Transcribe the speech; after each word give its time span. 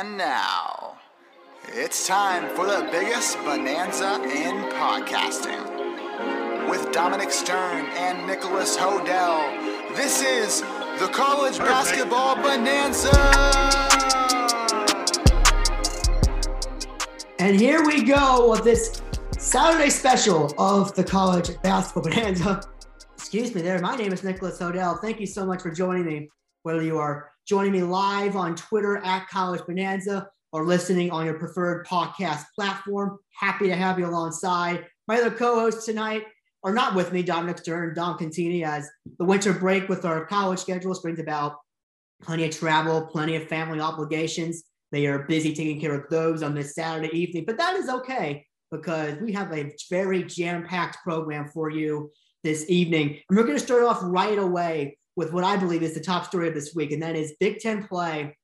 And 0.00 0.16
now, 0.16 0.96
it's 1.74 2.06
time 2.06 2.48
for 2.56 2.64
the 2.64 2.88
biggest 2.90 3.36
bonanza 3.44 4.14
in 4.22 4.64
podcasting. 4.72 6.70
With 6.70 6.90
Dominic 6.90 7.30
Stern 7.30 7.84
and 7.84 8.26
Nicholas 8.26 8.78
Hodel, 8.78 9.94
this 9.94 10.22
is 10.22 10.62
the 10.98 11.10
College 11.12 11.58
Basketball 11.58 12.36
Bonanza! 12.36 13.10
And 17.38 17.60
here 17.60 17.84
we 17.84 18.02
go 18.02 18.50
with 18.50 18.64
this 18.64 19.02
Saturday 19.36 19.90
special 19.90 20.54
of 20.56 20.94
the 20.94 21.04
College 21.04 21.60
Basketball 21.60 22.04
Bonanza. 22.04 22.62
Excuse 23.16 23.54
me 23.54 23.60
there. 23.60 23.78
My 23.80 23.96
name 23.96 24.14
is 24.14 24.24
Nicholas 24.24 24.58
Hodel. 24.60 24.98
Thank 25.02 25.20
you 25.20 25.26
so 25.26 25.44
much 25.44 25.60
for 25.60 25.70
joining 25.70 26.06
me, 26.06 26.30
whether 26.62 26.80
you 26.80 26.96
are 26.96 27.32
joining 27.50 27.72
me 27.72 27.82
live 27.82 28.36
on 28.36 28.54
Twitter 28.54 28.98
at 28.98 29.26
College 29.26 29.60
Bonanza 29.66 30.28
or 30.52 30.64
listening 30.64 31.10
on 31.10 31.26
your 31.26 31.34
preferred 31.34 31.84
podcast 31.84 32.44
platform. 32.54 33.18
Happy 33.36 33.66
to 33.66 33.74
have 33.74 33.98
you 33.98 34.06
alongside. 34.06 34.86
My 35.08 35.16
other 35.16 35.32
co-hosts 35.32 35.84
tonight 35.84 36.22
are 36.62 36.72
not 36.72 36.94
with 36.94 37.12
me, 37.12 37.24
Dominic 37.24 37.58
Stern, 37.58 37.92
Don 37.92 38.16
Contini, 38.16 38.64
as 38.64 38.88
the 39.18 39.24
winter 39.24 39.52
break 39.52 39.88
with 39.88 40.04
our 40.04 40.26
college 40.26 40.60
schedules 40.60 41.02
brings 41.02 41.18
about 41.18 41.56
plenty 42.22 42.44
of 42.44 42.56
travel, 42.56 43.04
plenty 43.06 43.34
of 43.34 43.48
family 43.48 43.80
obligations. 43.80 44.62
They 44.92 45.06
are 45.06 45.24
busy 45.24 45.52
taking 45.52 45.80
care 45.80 46.00
of 46.00 46.08
those 46.08 46.44
on 46.44 46.54
this 46.54 46.76
Saturday 46.76 47.18
evening, 47.18 47.46
but 47.48 47.58
that 47.58 47.74
is 47.74 47.88
okay 47.88 48.46
because 48.70 49.18
we 49.20 49.32
have 49.32 49.52
a 49.52 49.74
very 49.90 50.22
jam-packed 50.22 50.98
program 51.02 51.48
for 51.48 51.68
you 51.68 52.12
this 52.44 52.70
evening. 52.70 53.18
And 53.28 53.36
we're 53.36 53.42
going 53.42 53.58
to 53.58 53.64
start 53.64 53.82
off 53.82 53.98
right 54.04 54.38
away 54.38 54.98
with 55.16 55.32
what 55.32 55.44
I 55.44 55.56
believe 55.56 55.82
is 55.82 55.94
the 55.94 56.00
top 56.00 56.24
story 56.24 56.48
of 56.48 56.54
this 56.54 56.74
week, 56.74 56.92
and 56.92 57.02
that 57.02 57.16
is 57.16 57.34
Big 57.40 57.58
Ten 57.58 57.86
play 57.86 58.36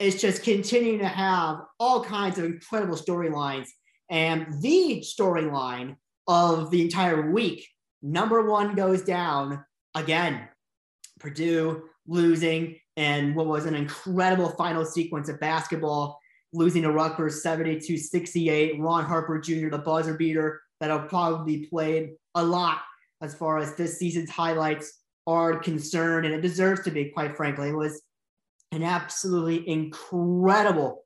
is 0.00 0.20
just 0.20 0.42
continuing 0.42 0.98
to 0.98 1.06
have 1.06 1.60
all 1.78 2.02
kinds 2.02 2.38
of 2.38 2.44
incredible 2.44 2.96
storylines. 2.96 3.68
And 4.10 4.60
the 4.60 5.04
storyline 5.04 5.96
of 6.26 6.70
the 6.70 6.82
entire 6.82 7.30
week, 7.30 7.68
number 8.02 8.48
one 8.48 8.74
goes 8.74 9.02
down 9.02 9.64
again. 9.94 10.48
Purdue 11.20 11.84
losing 12.06 12.76
and 12.96 13.34
what 13.34 13.46
was 13.46 13.66
an 13.66 13.74
incredible 13.74 14.50
final 14.50 14.84
sequence 14.84 15.28
of 15.28 15.40
basketball, 15.40 16.18
losing 16.52 16.82
to 16.82 16.92
Rutgers 16.92 17.42
72 17.42 17.96
68. 17.96 18.80
Ron 18.80 19.04
Harper 19.04 19.40
Jr., 19.40 19.70
the 19.70 19.78
buzzer 19.78 20.14
beater 20.14 20.60
that'll 20.80 21.08
probably 21.08 21.58
be 21.58 21.66
played 21.66 22.10
a 22.34 22.44
lot 22.44 22.78
as 23.22 23.34
far 23.34 23.58
as 23.58 23.74
this 23.74 23.98
season's 23.98 24.30
highlights 24.30 25.03
are 25.26 25.58
concerned. 25.58 26.26
And 26.26 26.34
it 26.34 26.40
deserves 26.40 26.82
to 26.82 26.90
be, 26.90 27.06
quite 27.06 27.36
frankly. 27.36 27.68
It 27.68 27.76
was 27.76 28.02
an 28.72 28.82
absolutely 28.82 29.68
incredible 29.68 31.04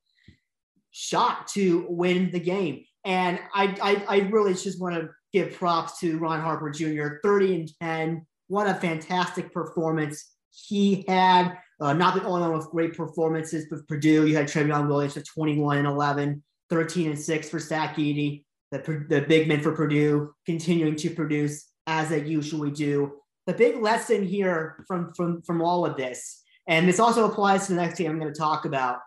shot 0.90 1.48
to 1.48 1.86
win 1.88 2.30
the 2.30 2.40
game. 2.40 2.84
And 3.04 3.38
I, 3.54 3.76
I, 4.08 4.16
I 4.16 4.18
really 4.28 4.54
just 4.54 4.80
want 4.80 4.94
to 4.96 5.08
give 5.32 5.54
props 5.54 6.00
to 6.00 6.18
Ron 6.18 6.40
Harper 6.40 6.70
Jr. 6.70 7.18
30 7.22 7.54
and 7.54 7.70
10. 7.80 8.26
What 8.48 8.66
a 8.66 8.74
fantastic 8.74 9.52
performance 9.52 10.32
he 10.50 11.04
had. 11.06 11.58
Uh, 11.80 11.92
not 11.92 12.14
the 12.14 12.24
only 12.24 12.40
one 12.40 12.56
with 12.56 12.70
great 12.70 12.96
performances, 12.96 13.66
but 13.70 13.86
Purdue, 13.86 14.26
you 14.26 14.34
had 14.34 14.46
Trevion 14.46 14.88
Williams 14.88 15.14
with 15.14 15.28
21 15.28 15.78
and 15.78 15.86
11, 15.86 16.42
13 16.70 17.10
and 17.10 17.18
6 17.18 17.48
for 17.48 17.58
Zach 17.60 17.96
Edey, 17.96 18.44
the, 18.72 18.78
the 19.08 19.20
big 19.20 19.46
men 19.46 19.60
for 19.60 19.72
Purdue, 19.72 20.34
continuing 20.44 20.96
to 20.96 21.10
produce 21.10 21.68
as 21.86 22.08
they 22.08 22.24
usually 22.24 22.70
do. 22.70 23.12
The 23.48 23.54
big 23.54 23.80
lesson 23.80 24.26
here 24.26 24.84
from, 24.86 25.10
from, 25.14 25.40
from 25.40 25.62
all 25.62 25.86
of 25.86 25.96
this, 25.96 26.42
and 26.66 26.86
this 26.86 27.00
also 27.00 27.24
applies 27.24 27.66
to 27.66 27.72
the 27.72 27.80
next 27.80 27.96
team 27.96 28.10
I'm 28.10 28.20
going 28.20 28.30
to 28.30 28.38
talk 28.38 28.66
about. 28.66 28.98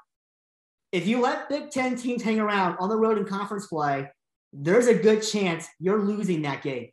If 0.92 1.06
you 1.06 1.22
let 1.22 1.48
Big 1.48 1.70
Ten 1.70 1.95
teams 1.95 2.23
hang 2.23 2.39
around 2.39 2.78
on 2.80 2.89
the 2.89 2.98
road 2.98 3.20
in 3.20 3.25
conference 3.25 3.67
play, 3.67 4.09
there's 4.52 4.88
a 4.88 4.95
good 4.95 5.22
chance 5.22 5.67
you're 5.80 6.02
losing 6.02 6.42
that 6.42 6.64
game. 6.64 6.89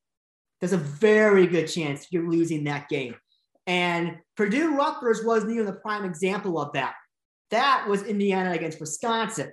There's 0.60 0.74
a 0.74 0.76
very 0.76 1.46
good 1.46 1.68
chance 1.68 2.08
you're 2.10 2.30
losing 2.30 2.64
that 2.64 2.90
game. 2.90 3.14
And 3.66 4.18
Purdue 4.36 4.76
Rutgers 4.76 5.24
wasn't 5.24 5.52
even 5.52 5.64
the 5.64 5.72
prime 5.72 6.04
example 6.04 6.60
of 6.60 6.74
that. 6.74 6.96
That 7.50 7.86
was 7.88 8.02
Indiana 8.02 8.52
against 8.52 8.78
Wisconsin 8.78 9.52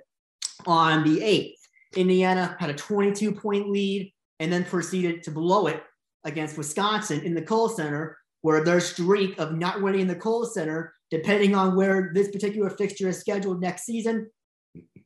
on 0.66 1.02
the 1.02 1.20
8th. 1.20 1.98
Indiana 1.98 2.58
had 2.60 2.68
a 2.68 2.74
22 2.74 3.32
point 3.32 3.70
lead 3.70 4.12
and 4.38 4.52
then 4.52 4.64
proceeded 4.64 5.22
to 5.22 5.30
blow 5.30 5.66
it 5.68 5.82
against 6.26 6.58
Wisconsin 6.58 7.22
in 7.22 7.34
the 7.34 7.40
Kohl 7.40 7.70
Center, 7.70 8.18
where 8.42 8.62
their 8.62 8.80
streak 8.80 9.38
of 9.38 9.54
not 9.54 9.80
winning 9.80 10.06
the 10.06 10.14
Kohl 10.14 10.44
Center, 10.44 10.92
depending 11.10 11.54
on 11.54 11.74
where 11.74 12.10
this 12.12 12.30
particular 12.30 12.68
fixture 12.68 13.08
is 13.08 13.18
scheduled 13.18 13.60
next 13.60 13.86
season, 13.86 14.28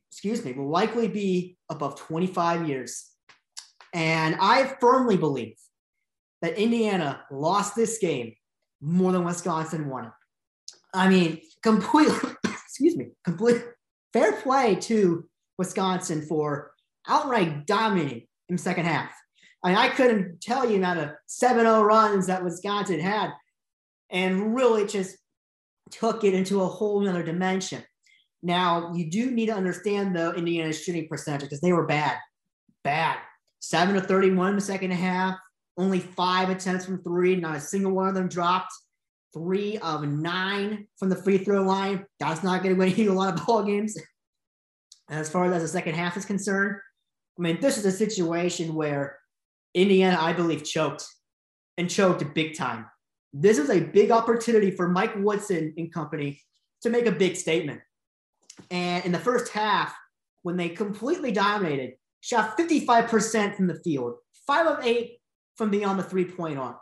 excuse 0.09 0.43
me, 0.43 0.51
will 0.51 0.69
likely 0.69 1.07
be 1.07 1.57
above 1.69 1.95
25 1.95 2.67
years. 2.67 3.11
And 3.93 4.35
I 4.39 4.75
firmly 4.79 5.17
believe 5.17 5.55
that 6.41 6.57
Indiana 6.57 7.23
lost 7.31 7.75
this 7.75 7.97
game 7.99 8.33
more 8.81 9.11
than 9.11 9.23
Wisconsin 9.23 9.87
won 9.87 10.05
it. 10.05 10.11
I 10.93 11.07
mean, 11.07 11.39
completely, 11.61 12.31
excuse 12.45 12.97
me, 12.97 13.11
complete 13.23 13.63
fair 14.11 14.33
play 14.33 14.75
to 14.75 15.25
Wisconsin 15.57 16.23
for 16.23 16.71
outright 17.07 17.65
dominating 17.65 18.27
in 18.49 18.57
second 18.57 18.85
half. 18.85 19.11
I 19.63 19.75
I 19.75 19.89
couldn't 19.89 20.41
tell 20.41 20.69
you 20.69 20.77
amount 20.77 20.99
of 20.99 21.09
7-0 21.27 21.83
runs 21.83 22.27
that 22.27 22.43
Wisconsin 22.43 22.99
had 22.99 23.31
and 24.09 24.55
really 24.55 24.85
just 24.85 25.17
took 25.91 26.23
it 26.23 26.33
into 26.33 26.61
a 26.61 26.67
whole 26.67 26.99
nother 27.01 27.23
dimension. 27.23 27.83
Now, 28.43 28.91
you 28.93 29.09
do 29.09 29.31
need 29.31 29.47
to 29.47 29.53
understand 29.53 30.15
though 30.15 30.33
Indiana's 30.33 30.81
shooting 30.81 31.07
percentage 31.07 31.41
because 31.41 31.61
they 31.61 31.73
were 31.73 31.85
bad, 31.85 32.17
bad. 32.83 33.17
7 33.59 33.93
to 33.93 34.01
31 34.01 34.49
in 34.49 34.55
the 34.55 34.61
second 34.61 34.91
half, 34.91 35.37
only 35.77 35.99
five 35.99 36.49
attempts 36.49 36.85
from 36.85 37.03
three, 37.03 37.35
not 37.35 37.55
a 37.55 37.59
single 37.59 37.91
one 37.91 38.07
of 38.07 38.15
them 38.15 38.27
dropped. 38.27 38.73
Three 39.33 39.77
of 39.77 40.05
nine 40.05 40.87
from 40.97 41.07
the 41.07 41.15
free 41.15 41.37
throw 41.37 41.61
line. 41.63 42.05
That's 42.19 42.43
not 42.43 42.63
going 42.63 42.75
to 42.75 42.79
win 42.79 42.93
you 42.95 43.11
a 43.11 43.13
lot 43.13 43.33
of 43.33 43.45
ball 43.45 43.63
games. 43.63 43.95
As 45.09 45.29
far 45.29 45.51
as 45.51 45.61
the 45.61 45.67
second 45.67 45.95
half 45.95 46.17
is 46.17 46.25
concerned, 46.25 46.77
I 47.37 47.41
mean, 47.41 47.61
this 47.61 47.77
is 47.77 47.85
a 47.85 47.91
situation 47.91 48.75
where 48.75 49.20
Indiana, 49.73 50.17
I 50.19 50.33
believe, 50.33 50.63
choked 50.63 51.05
and 51.77 51.89
choked 51.89 52.33
big 52.33 52.57
time. 52.57 52.85
This 53.33 53.57
is 53.57 53.69
a 53.69 53.79
big 53.79 54.11
opportunity 54.11 54.71
for 54.71 54.89
Mike 54.89 55.13
Woodson 55.15 55.73
and 55.77 55.93
company 55.93 56.41
to 56.81 56.89
make 56.89 57.05
a 57.05 57.11
big 57.11 57.35
statement. 57.35 57.81
And 58.69 59.05
in 59.05 59.11
the 59.11 59.19
first 59.19 59.51
half, 59.51 59.93
when 60.43 60.57
they 60.57 60.69
completely 60.69 61.31
dominated, 61.31 61.93
shot 62.19 62.57
55% 62.57 63.55
from 63.55 63.67
the 63.67 63.79
field, 63.83 64.15
five 64.45 64.67
of 64.67 64.83
eight 64.83 65.19
from 65.55 65.69
beyond 65.69 65.99
the 65.99 66.03
three 66.03 66.25
point 66.25 66.57
arc. 66.57 66.77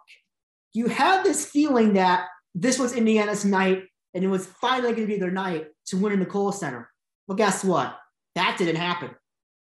You 0.73 0.88
had 0.88 1.23
this 1.23 1.45
feeling 1.45 1.94
that 1.94 2.27
this 2.56 2.79
was 2.79 2.94
Indiana's 2.94 3.45
night 3.45 3.83
and 4.13 4.23
it 4.23 4.27
was 4.27 4.47
finally 4.47 4.94
going 4.94 5.07
to 5.07 5.13
be 5.13 5.19
their 5.19 5.31
night 5.31 5.67
to 5.88 5.97
win 5.97 6.13
in 6.13 6.19
the 6.19 6.25
Kohl 6.25 6.51
Center. 6.51 6.89
Well, 7.27 7.35
guess 7.35 7.63
what? 7.63 7.97
That 8.35 8.57
didn't 8.57 8.77
happen. 8.77 9.11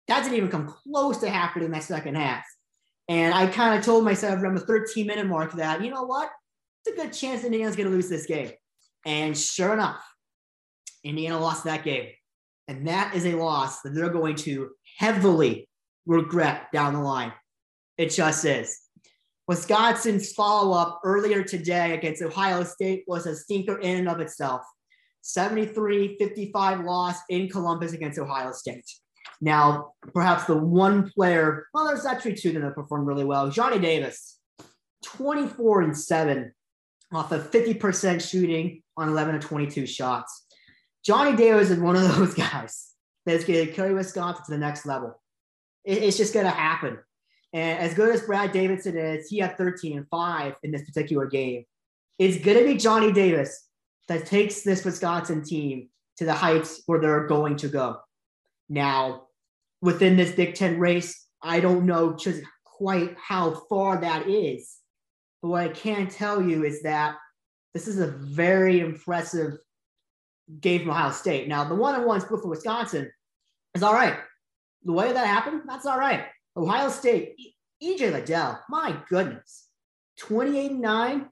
That 0.09 0.22
didn't 0.22 0.37
even 0.37 0.50
come 0.50 0.66
close 0.66 1.19
to 1.19 1.31
happening 1.31 1.66
in 1.66 1.72
that 1.72 1.82
second 1.82 2.16
half. 2.16 2.44
And 3.10 3.34
I 3.34 3.48
kind 3.48 3.76
of 3.76 3.84
told 3.84 4.04
myself 4.04 4.41
around 4.41 4.54
the 4.54 4.60
13 4.60 5.04
minute 5.04 5.26
mark 5.26 5.53
that, 5.54 5.82
you 5.82 5.91
know 5.91 6.04
what? 6.04 6.31
It's 6.87 6.97
a 6.97 7.03
good 7.03 7.12
chance 7.12 7.43
Indiana's 7.43 7.75
going 7.75 7.88
to 7.88 7.94
lose 7.94 8.09
this 8.09 8.25
game. 8.25 8.53
And 9.04 9.37
sure 9.37 9.72
enough, 9.72 10.00
Indiana 11.03 11.41
lost 11.41 11.65
that 11.65 11.82
game. 11.82 12.10
And 12.69 12.87
that 12.87 13.16
is 13.16 13.26
a 13.26 13.34
loss 13.34 13.82
that 13.82 13.97
they're 13.97 14.10
going 14.10 14.37
to 14.37 14.71
heavily 14.97 15.69
regret 16.06 16.71
down 16.72 16.94
the 16.94 17.00
line. 17.00 17.32
It 17.98 18.10
just 18.10 18.44
is. 18.44 18.78
Wisconsin's 19.48 20.32
follow 20.32 20.78
up 20.78 21.00
earlier 21.03 21.42
today 21.42 21.94
against 21.94 22.22
Ohio 22.22 22.62
State 22.62 23.03
was 23.09 23.27
a 23.27 23.34
stinker 23.34 23.81
in 23.81 23.98
and 23.98 24.09
of 24.09 24.21
itself. 24.21 24.62
73 25.22 26.16
55 26.16 26.84
loss 26.84 27.16
in 27.28 27.48
Columbus 27.48 27.92
against 27.92 28.21
Ohio 28.21 28.53
State. 28.53 28.89
Now, 29.41 29.92
perhaps 30.13 30.45
the 30.45 30.57
one 30.57 31.10
player, 31.10 31.66
well, 31.72 31.87
there's 31.87 32.04
actually 32.04 32.34
two 32.34 32.53
that 32.53 32.63
have 32.63 32.75
performed 32.75 33.07
really 33.07 33.25
well. 33.25 33.51
Johnny 33.51 33.78
Davis, 33.78 34.39
24 35.04 35.83
and 35.83 35.97
7 35.97 36.53
off 37.13 37.33
of 37.33 37.51
50% 37.51 38.28
shooting 38.28 38.83
on 38.97 39.09
11 39.09 39.41
to 39.41 39.47
22 39.47 39.87
shots. 39.87 40.47
Johnny 41.04 41.37
Davis 41.37 41.71
is 41.71 41.78
one 41.78 41.97
of 41.97 42.03
those 42.16 42.34
guys 42.34 42.91
that's 43.25 43.45
going 43.45 43.66
to 43.66 43.72
carry 43.72 43.95
Wisconsin 43.95 44.45
to 44.45 44.51
the 44.53 44.59
next 44.59 44.87
level. 44.87 45.21
it's 45.84 46.16
just 46.16 46.34
going 46.34 46.47
to 46.47 46.53
happen. 46.53 46.98
And 47.53 47.78
as 47.78 47.95
good 47.95 48.15
as 48.15 48.22
Brad 48.22 48.53
Davison 48.53 48.97
is, 48.97 49.28
he 49.28 49.39
had 49.39 49.57
13 49.57 49.98
and 49.98 50.07
5 50.09 50.54
in 50.63 50.71
this 50.71 50.84
particular 50.84 51.27
game. 51.27 51.65
It's 52.19 52.43
going 52.45 52.59
to 52.59 52.65
be 52.65 52.77
Johnny 52.77 53.13
Davis 53.13 53.66
that 54.09 54.27
takes 54.27 54.63
this 54.63 54.84
Wisconsin 54.84 55.43
team 55.43 55.89
to 56.19 56.25
the 56.25 56.34
heights 56.34 56.83
where 56.86 57.01
they're 57.01 57.27
going 57.27 57.57
to 57.57 57.69
go. 57.69 57.98
Now, 58.69 59.22
within 59.82 60.16
this 60.16 60.32
Big 60.32 60.54
Ten 60.54 60.78
race, 60.78 61.27
I 61.42 61.60
don't 61.60 61.86
know 61.86 62.15
just 62.15 62.42
quite 62.65 63.16
how 63.16 63.62
far 63.68 64.00
that 64.00 64.28
is. 64.28 64.77
But 65.42 65.48
what 65.48 65.62
I 65.62 65.68
can 65.68 66.09
tell 66.09 66.42
you 66.42 66.65
is 66.65 66.82
that 66.82 67.16
this 67.72 67.88
is 67.88 67.98
a 67.98 68.09
very 68.09 68.80
impressive 68.80 69.59
game 70.60 70.82
from 70.82 70.91
Ohio 70.91 71.12
State. 71.12 71.48
Now, 71.48 71.65
the 71.65 71.74
one 71.74 71.94
on 71.94 72.06
one 72.06 72.21
split 72.21 72.42
for 72.42 72.48
Wisconsin 72.48 73.10
is 73.74 73.82
all 73.82 73.94
right. 73.94 74.18
The 74.84 74.92
way 74.92 75.12
that 75.12 75.27
happened, 75.27 75.62
that's 75.66 75.86
all 75.86 75.98
right. 75.98 76.24
Ohio 76.56 76.88
State, 76.88 77.36
EJ 77.83 78.12
Liddell, 78.12 78.59
my 78.68 78.97
goodness, 79.09 79.68
28 80.18 80.72
9. 80.72 81.28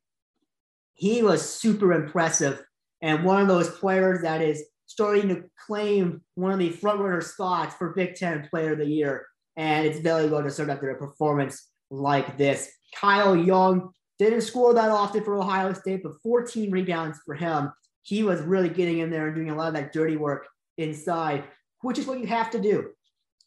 He 0.94 1.22
was 1.22 1.48
super 1.48 1.92
impressive 1.92 2.64
and 3.00 3.24
one 3.24 3.40
of 3.40 3.48
those 3.48 3.70
players 3.70 4.22
that 4.22 4.42
is 4.42 4.64
starting 4.88 5.28
to 5.28 5.44
claim 5.66 6.22
one 6.34 6.50
of 6.50 6.58
the 6.58 6.70
frontrunner 6.70 7.22
spots 7.22 7.74
for 7.76 7.90
Big 7.90 8.16
Ten 8.16 8.48
Player 8.48 8.72
of 8.72 8.78
the 8.78 8.86
Year. 8.86 9.26
And 9.56 9.86
it's 9.86 10.00
very 10.00 10.28
well 10.28 10.42
deserved 10.42 10.70
after 10.70 10.90
a 10.90 10.98
performance 10.98 11.68
like 11.90 12.38
this. 12.38 12.70
Kyle 12.96 13.36
Young 13.36 13.90
didn't 14.18 14.40
score 14.40 14.74
that 14.74 14.90
often 14.90 15.22
for 15.22 15.36
Ohio 15.36 15.72
State, 15.74 16.02
but 16.02 16.20
14 16.22 16.70
rebounds 16.70 17.20
for 17.24 17.34
him. 17.34 17.70
He 18.02 18.22
was 18.22 18.40
really 18.40 18.70
getting 18.70 18.98
in 18.98 19.10
there 19.10 19.26
and 19.26 19.36
doing 19.36 19.50
a 19.50 19.54
lot 19.54 19.68
of 19.68 19.74
that 19.74 19.92
dirty 19.92 20.16
work 20.16 20.46
inside, 20.78 21.44
which 21.82 21.98
is 21.98 22.06
what 22.06 22.18
you 22.18 22.26
have 22.26 22.50
to 22.52 22.60
do. 22.60 22.88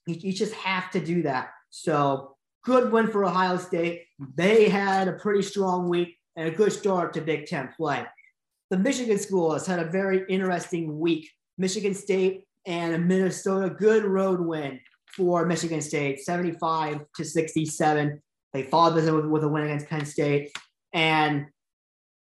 You, 0.05 0.15
you 0.19 0.33
just 0.33 0.53
have 0.53 0.91
to 0.91 0.99
do 0.99 1.23
that. 1.23 1.49
So 1.71 2.35
good 2.63 2.91
win 2.91 3.07
for 3.07 3.25
Ohio 3.25 3.57
State. 3.57 4.03
They 4.35 4.69
had 4.69 5.07
a 5.07 5.13
pretty 5.13 5.41
strong 5.41 5.89
week 5.89 6.17
and 6.35 6.47
a 6.47 6.51
good 6.51 6.71
start 6.71 7.13
to 7.13 7.21
Big 7.21 7.47
Ten 7.47 7.69
play. 7.75 8.05
The 8.71 8.77
Michigan 8.77 9.19
school 9.19 9.51
has 9.51 9.67
had 9.67 9.79
a 9.79 9.91
very 9.91 10.23
interesting 10.29 10.97
week. 10.97 11.29
Michigan 11.57 11.93
State 11.93 12.45
and 12.65 13.05
Minnesota, 13.05 13.69
good 13.69 14.05
road 14.05 14.39
win 14.39 14.79
for 15.13 15.45
Michigan 15.45 15.81
State, 15.81 16.21
75 16.21 17.01
to 17.17 17.25
67. 17.25 18.21
They 18.53 18.63
followed 18.63 18.95
this 18.95 19.11
with, 19.11 19.25
with 19.25 19.43
a 19.43 19.47
win 19.49 19.65
against 19.65 19.87
Penn 19.87 20.05
State. 20.05 20.53
And 20.93 21.47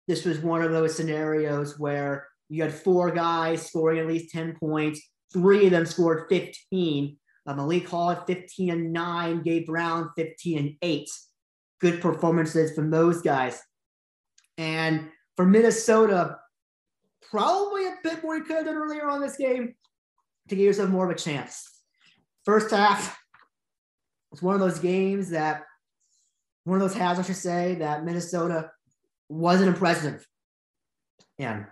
this 0.08 0.26
was 0.26 0.40
one 0.40 0.60
of 0.60 0.72
those 0.72 0.94
scenarios 0.94 1.78
where 1.78 2.28
you 2.50 2.62
had 2.62 2.74
four 2.74 3.10
guys 3.10 3.66
scoring 3.66 3.98
at 3.98 4.06
least 4.06 4.30
10 4.30 4.56
points. 4.60 5.00
Three 5.32 5.64
of 5.64 5.70
them 5.70 5.86
scored 5.86 6.26
15. 6.28 7.16
Uh, 7.46 7.54
Malik 7.54 7.88
Hall 7.88 8.10
at 8.10 8.26
15 8.26 8.70
and 8.70 8.92
9, 8.92 9.42
Gabe 9.42 9.64
Brown 9.64 10.10
15 10.18 10.58
and 10.58 10.76
8. 10.82 11.08
Good 11.80 12.02
performances 12.02 12.74
from 12.74 12.90
those 12.90 13.22
guys. 13.22 13.58
And 14.58 15.08
for 15.36 15.46
Minnesota, 15.46 16.38
probably 17.30 17.86
a 17.86 17.94
bit 18.02 18.22
more 18.22 18.36
you 18.36 18.44
could 18.44 18.56
have 18.56 18.66
done 18.66 18.76
earlier 18.76 19.08
on 19.08 19.20
this 19.20 19.36
game 19.36 19.74
to 20.48 20.56
give 20.56 20.64
yourself 20.64 20.90
more 20.90 21.04
of 21.04 21.10
a 21.10 21.18
chance. 21.18 21.70
First 22.44 22.70
half, 22.70 23.18
it's 24.32 24.42
one 24.42 24.54
of 24.54 24.60
those 24.60 24.78
games 24.78 25.30
that 25.30 25.64
one 26.64 26.80
of 26.80 26.88
those 26.88 26.98
halves, 26.98 27.18
I 27.18 27.22
should 27.22 27.36
say, 27.36 27.76
that 27.76 28.04
Minnesota 28.04 28.70
wasn't 29.28 29.68
impressive. 29.68 30.26
And 31.38 31.66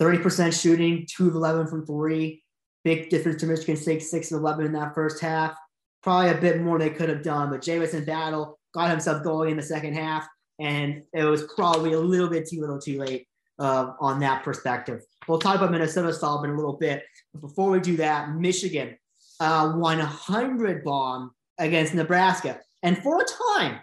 30% 0.00 0.60
shooting, 0.60 1.06
two 1.08 1.28
of 1.28 1.34
11 1.34 1.66
from 1.66 1.86
three. 1.86 2.42
Big 2.84 3.10
difference 3.10 3.40
to 3.40 3.46
Michigan 3.46 3.76
State, 3.76 4.02
six 4.02 4.30
of 4.32 4.40
11 4.40 4.66
in 4.66 4.72
that 4.72 4.94
first 4.94 5.20
half. 5.20 5.56
Probably 6.02 6.30
a 6.30 6.34
bit 6.34 6.60
more 6.60 6.78
they 6.78 6.90
could 6.90 7.08
have 7.08 7.22
done, 7.22 7.50
but 7.50 7.62
Jamison 7.62 8.04
Battle 8.04 8.58
got 8.72 8.90
himself 8.90 9.24
going 9.24 9.50
in 9.50 9.56
the 9.56 9.62
second 9.62 9.94
half, 9.94 10.26
and 10.58 11.02
it 11.12 11.24
was 11.24 11.44
probably 11.54 11.92
a 11.92 12.00
little 12.00 12.28
bit 12.28 12.48
too 12.48 12.60
little 12.60 12.80
too 12.80 12.98
late 12.98 13.26
uh, 13.58 13.92
on 14.00 14.20
that 14.20 14.42
perspective. 14.42 15.02
We'll 15.26 15.38
talk 15.38 15.56
about 15.56 15.70
Minnesota 15.70 16.12
style 16.12 16.42
in 16.44 16.50
a 16.50 16.56
little 16.56 16.76
bit. 16.76 17.02
But 17.32 17.42
before 17.42 17.70
we 17.70 17.80
do 17.80 17.96
that, 17.98 18.34
Michigan 18.34 18.96
uh, 19.40 19.72
100 19.72 20.84
bomb 20.84 21.32
against 21.58 21.94
Nebraska. 21.94 22.60
And 22.82 22.98
for 22.98 23.20
a 23.20 23.24
time, 23.56 23.80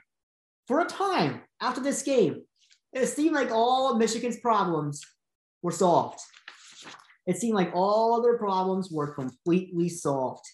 for 0.67 0.81
a 0.81 0.85
time 0.85 1.41
after 1.61 1.81
this 1.81 2.01
game, 2.01 2.43
it 2.93 3.07
seemed 3.07 3.35
like 3.35 3.51
all 3.51 3.91
of 3.91 3.97
Michigan's 3.97 4.39
problems 4.39 5.01
were 5.61 5.71
solved. 5.71 6.19
It 7.27 7.37
seemed 7.37 7.55
like 7.55 7.71
all 7.73 8.21
their 8.21 8.37
problems 8.37 8.89
were 8.91 9.13
completely 9.13 9.89
solved. 9.89 10.45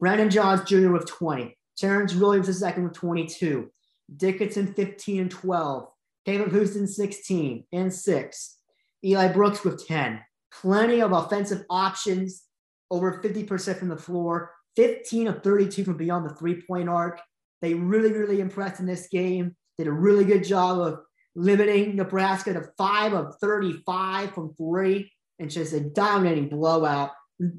Brandon 0.00 0.30
Johns 0.30 0.64
Jr. 0.68 0.90
with 0.90 1.06
20, 1.06 1.56
Terrence 1.76 2.14
Williams 2.14 2.62
II 2.62 2.84
with 2.84 2.94
22, 2.94 3.70
Dickinson 4.14 4.74
15 4.74 5.20
and 5.20 5.30
12, 5.30 5.88
Caleb 6.26 6.50
Houston 6.52 6.86
16 6.86 7.64
and 7.72 7.92
6, 7.92 8.58
Eli 9.04 9.28
Brooks 9.28 9.64
with 9.64 9.86
10. 9.86 10.20
Plenty 10.52 11.00
of 11.00 11.12
offensive 11.12 11.64
options, 11.68 12.44
over 12.90 13.20
50% 13.22 13.78
from 13.78 13.88
the 13.88 13.96
floor, 13.96 14.52
15 14.76 15.28
of 15.28 15.42
32 15.42 15.84
from 15.84 15.96
beyond 15.96 16.28
the 16.28 16.34
three 16.34 16.62
point 16.62 16.88
arc. 16.88 17.20
They 17.62 17.74
really, 17.74 18.12
really 18.12 18.40
impressed 18.40 18.80
in 18.80 18.86
this 18.86 19.08
game. 19.08 19.56
Did 19.78 19.86
a 19.86 19.92
really 19.92 20.24
good 20.24 20.44
job 20.44 20.78
of 20.78 21.00
limiting 21.34 21.96
Nebraska 21.96 22.52
to 22.52 22.68
five 22.76 23.12
of 23.12 23.34
35 23.40 24.32
from 24.34 24.54
three 24.54 25.10
and 25.38 25.50
just 25.50 25.72
a 25.72 25.80
dominating 25.80 26.48
blowout. 26.48 27.10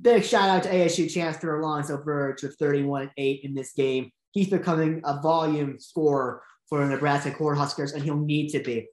Big 0.01 0.24
shout 0.24 0.50
out 0.50 0.63
to 0.63 0.69
ASU 0.69 1.12
Chancellor 1.12 1.59
Alonzo 1.59 2.01
Verge 2.01 2.44
with 2.44 2.56
31 2.57 3.03
and 3.03 3.12
8 3.18 3.42
in 3.44 3.53
this 3.53 3.74
game. 3.74 4.12
He's 4.36 4.50
becoming 4.50 5.02
a 5.04 5.20
volume 5.22 5.80
scorer 5.80 6.44
for 6.68 6.80
the 6.80 6.94
Nebraska 6.94 7.32
Cornhuskers, 7.32 7.94
and 7.94 8.04
he'll 8.04 8.18
need 8.18 8.50
to 8.50 8.60
be. 8.60 8.88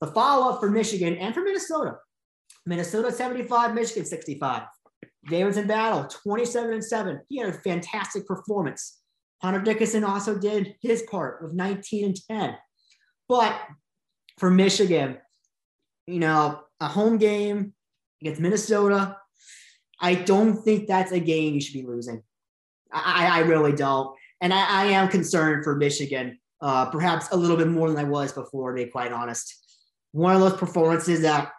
The 0.00 0.08
follow 0.08 0.50
up 0.50 0.60
for 0.60 0.70
Michigan 0.70 1.16
and 1.18 1.32
for 1.32 1.42
Minnesota 1.42 1.98
Minnesota 2.66 3.12
75, 3.12 3.74
Michigan 3.74 4.04
65. 4.04 4.62
Davidson 5.28 5.66
Battle 5.66 6.04
27 6.04 6.72
and 6.72 6.84
7. 6.84 7.20
He 7.28 7.38
had 7.38 7.48
a 7.48 7.52
fantastic 7.52 8.26
performance. 8.26 8.98
Hunter 9.40 9.60
Dickinson 9.60 10.02
also 10.02 10.38
did 10.38 10.74
his 10.80 11.02
part 11.02 11.42
with 11.42 11.52
19 11.52 12.04
and 12.06 12.16
10. 12.28 12.56
But 13.28 13.56
for 14.38 14.50
Michigan, 14.50 15.18
you 16.06 16.18
know, 16.18 16.60
a 16.80 16.88
home 16.88 17.18
game 17.18 17.74
against 18.20 18.40
Minnesota, 18.40 19.16
I 20.00 20.14
don't 20.14 20.56
think 20.62 20.88
that's 20.88 21.12
a 21.12 21.20
game 21.20 21.54
you 21.54 21.60
should 21.60 21.74
be 21.74 21.86
losing. 21.86 22.22
I, 22.92 23.26
I 23.26 23.40
really 23.40 23.72
don't. 23.72 24.16
And 24.40 24.52
I, 24.52 24.82
I 24.82 24.84
am 24.86 25.08
concerned 25.08 25.64
for 25.64 25.76
Michigan, 25.76 26.38
uh, 26.60 26.86
perhaps 26.90 27.28
a 27.32 27.36
little 27.36 27.56
bit 27.56 27.68
more 27.68 27.88
than 27.88 27.98
I 27.98 28.08
was 28.08 28.32
before, 28.32 28.74
to 28.74 28.84
be 28.84 28.90
quite 28.90 29.12
honest. 29.12 29.54
One 30.12 30.34
of 30.34 30.40
those 30.40 30.58
performances 30.58 31.22
that 31.22 31.52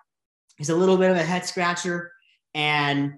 is 0.59 0.69
a 0.69 0.75
little 0.75 0.97
bit 0.97 1.11
of 1.11 1.17
a 1.17 1.23
head 1.23 1.45
scratcher. 1.45 2.11
And 2.53 3.15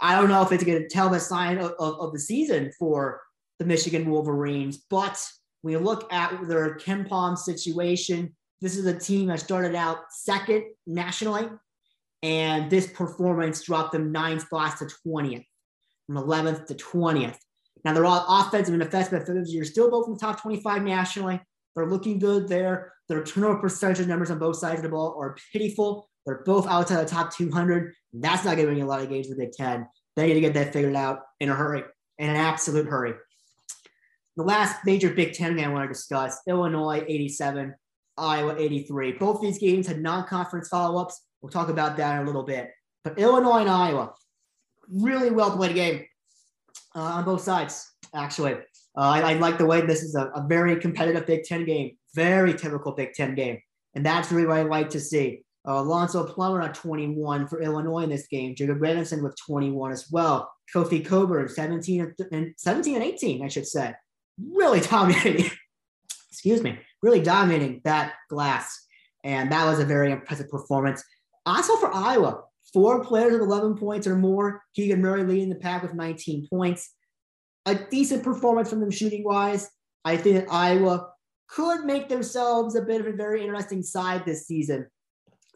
I 0.00 0.16
don't 0.16 0.28
know 0.28 0.42
if 0.42 0.52
it's 0.52 0.64
going 0.64 0.82
to 0.82 0.88
tell 0.88 1.08
the 1.08 1.20
sign 1.20 1.58
of, 1.58 1.72
of, 1.78 2.00
of, 2.00 2.12
the 2.12 2.18
season 2.18 2.72
for 2.78 3.20
the 3.58 3.64
Michigan 3.64 4.08
Wolverines. 4.08 4.84
But 4.90 5.22
you 5.64 5.78
look 5.78 6.12
at 6.12 6.48
their 6.48 6.76
KenPom 6.76 7.38
situation, 7.38 8.34
this 8.60 8.76
is 8.76 8.86
a 8.86 8.98
team 8.98 9.26
that 9.28 9.40
started 9.40 9.74
out 9.74 9.98
second 10.10 10.64
nationally. 10.86 11.48
And 12.22 12.70
this 12.70 12.86
performance 12.86 13.62
dropped 13.62 13.92
them 13.92 14.12
nine 14.12 14.38
spots 14.38 14.78
to 14.78 14.88
20th, 15.06 15.44
from 16.06 16.16
11th 16.16 16.66
to 16.66 16.74
20th. 16.74 17.38
Now 17.84 17.92
they're 17.92 18.04
all 18.04 18.24
offensive 18.28 18.74
and 18.74 18.82
defensive. 18.82 19.44
You're 19.48 19.64
still 19.64 19.90
both 19.90 20.06
in 20.06 20.14
the 20.14 20.20
top 20.20 20.40
25 20.40 20.82
nationally. 20.82 21.40
They're 21.74 21.86
looking 21.86 22.18
good 22.18 22.48
there. 22.48 22.92
Their 23.08 23.24
turnover 23.24 23.60
percentage 23.60 24.06
numbers 24.06 24.30
on 24.30 24.38
both 24.38 24.56
sides 24.56 24.78
of 24.78 24.82
the 24.84 24.88
ball 24.88 25.16
are 25.18 25.36
pitiful. 25.52 26.08
They're 26.24 26.42
both 26.44 26.66
outside 26.66 27.02
the 27.02 27.10
top 27.10 27.34
200. 27.34 27.92
That's 28.12 28.44
not 28.44 28.56
giving 28.56 28.78
you 28.78 28.84
a 28.84 28.86
lot 28.86 29.02
of 29.02 29.08
games 29.08 29.28
in 29.28 29.36
the 29.36 29.44
Big 29.44 29.52
Ten. 29.52 29.86
They 30.16 30.28
need 30.28 30.34
to 30.34 30.40
get 30.40 30.54
that 30.54 30.72
figured 30.72 30.94
out 30.94 31.20
in 31.40 31.48
a 31.48 31.54
hurry, 31.54 31.82
in 32.18 32.30
an 32.30 32.36
absolute 32.36 32.86
hurry. 32.86 33.14
The 34.36 34.44
last 34.44 34.84
major 34.84 35.10
Big 35.10 35.32
Ten 35.32 35.56
game 35.56 35.70
I 35.70 35.72
want 35.72 35.84
to 35.84 35.92
discuss 35.92 36.38
Illinois 36.46 37.04
87, 37.06 37.74
Iowa 38.16 38.56
83. 38.56 39.12
Both 39.12 39.40
these 39.40 39.58
games 39.58 39.86
had 39.86 40.00
non 40.00 40.26
conference 40.26 40.68
follow 40.68 41.00
ups. 41.00 41.20
We'll 41.40 41.50
talk 41.50 41.68
about 41.68 41.96
that 41.96 42.16
in 42.16 42.22
a 42.22 42.26
little 42.26 42.44
bit. 42.44 42.70
But 43.02 43.18
Illinois 43.18 43.60
and 43.60 43.70
Iowa, 43.70 44.14
really 44.88 45.30
well 45.30 45.56
played 45.56 45.74
game 45.74 46.04
on 46.94 47.24
both 47.24 47.42
sides, 47.42 47.90
actually. 48.14 48.54
Uh, 48.96 49.00
I, 49.00 49.20
I, 49.20 49.32
like 49.34 49.58
the 49.58 49.66
way 49.66 49.80
this 49.80 50.02
is 50.02 50.14
a, 50.14 50.26
a, 50.34 50.44
very 50.46 50.76
competitive 50.76 51.26
Big 51.26 51.44
Ten 51.44 51.64
game, 51.64 51.96
very 52.14 52.52
typical 52.52 52.92
Big 52.92 53.14
Ten 53.14 53.34
game. 53.34 53.58
And 53.94 54.04
that's 54.04 54.30
really 54.30 54.46
what 54.46 54.58
I 54.58 54.62
like 54.62 54.90
to 54.90 55.00
see. 55.00 55.44
Uh, 55.66 55.78
Alfonso 55.78 56.24
Plummer 56.24 56.60
at 56.62 56.74
21 56.74 57.46
for 57.46 57.62
Illinois 57.62 58.02
in 58.02 58.10
this 58.10 58.26
game. 58.26 58.54
Jacob 58.54 58.78
Reddenson 58.80 59.22
with 59.22 59.36
21 59.46 59.92
as 59.92 60.10
well. 60.10 60.52
Kofi 60.74 61.04
Cockburn 61.04 61.48
17 61.48 62.14
and 62.32 62.54
17 62.56 62.94
and 62.96 63.04
18, 63.04 63.44
I 63.44 63.48
should 63.48 63.66
say. 63.66 63.94
Really 64.38 64.80
dominating. 64.80 65.50
Excuse 66.30 66.62
me. 66.62 66.78
Really 67.02 67.20
dominating 67.20 67.80
that 67.84 68.14
glass. 68.28 68.86
And 69.24 69.52
that 69.52 69.66
was 69.66 69.78
a 69.78 69.84
very 69.84 70.10
impressive 70.10 70.48
performance. 70.48 71.04
Also 71.46 71.76
for 71.76 71.94
Iowa, 71.94 72.42
four 72.72 73.04
players 73.04 73.32
with 73.32 73.42
11 73.42 73.76
points 73.76 74.06
or 74.06 74.16
more. 74.16 74.62
Keegan 74.74 75.00
Murray 75.00 75.24
leading 75.24 75.48
the 75.48 75.56
pack 75.56 75.82
with 75.82 75.94
19 75.94 76.48
points. 76.48 76.90
A 77.66 77.74
decent 77.74 78.22
performance 78.24 78.70
from 78.70 78.80
them 78.80 78.90
shooting 78.90 79.24
wise. 79.24 79.68
I 80.04 80.16
think 80.16 80.36
that 80.36 80.52
Iowa 80.52 81.08
could 81.48 81.84
make 81.84 82.08
themselves 82.08 82.74
a 82.74 82.82
bit 82.82 83.00
of 83.00 83.06
a 83.06 83.12
very 83.12 83.42
interesting 83.42 83.82
side 83.82 84.24
this 84.24 84.46
season 84.46 84.86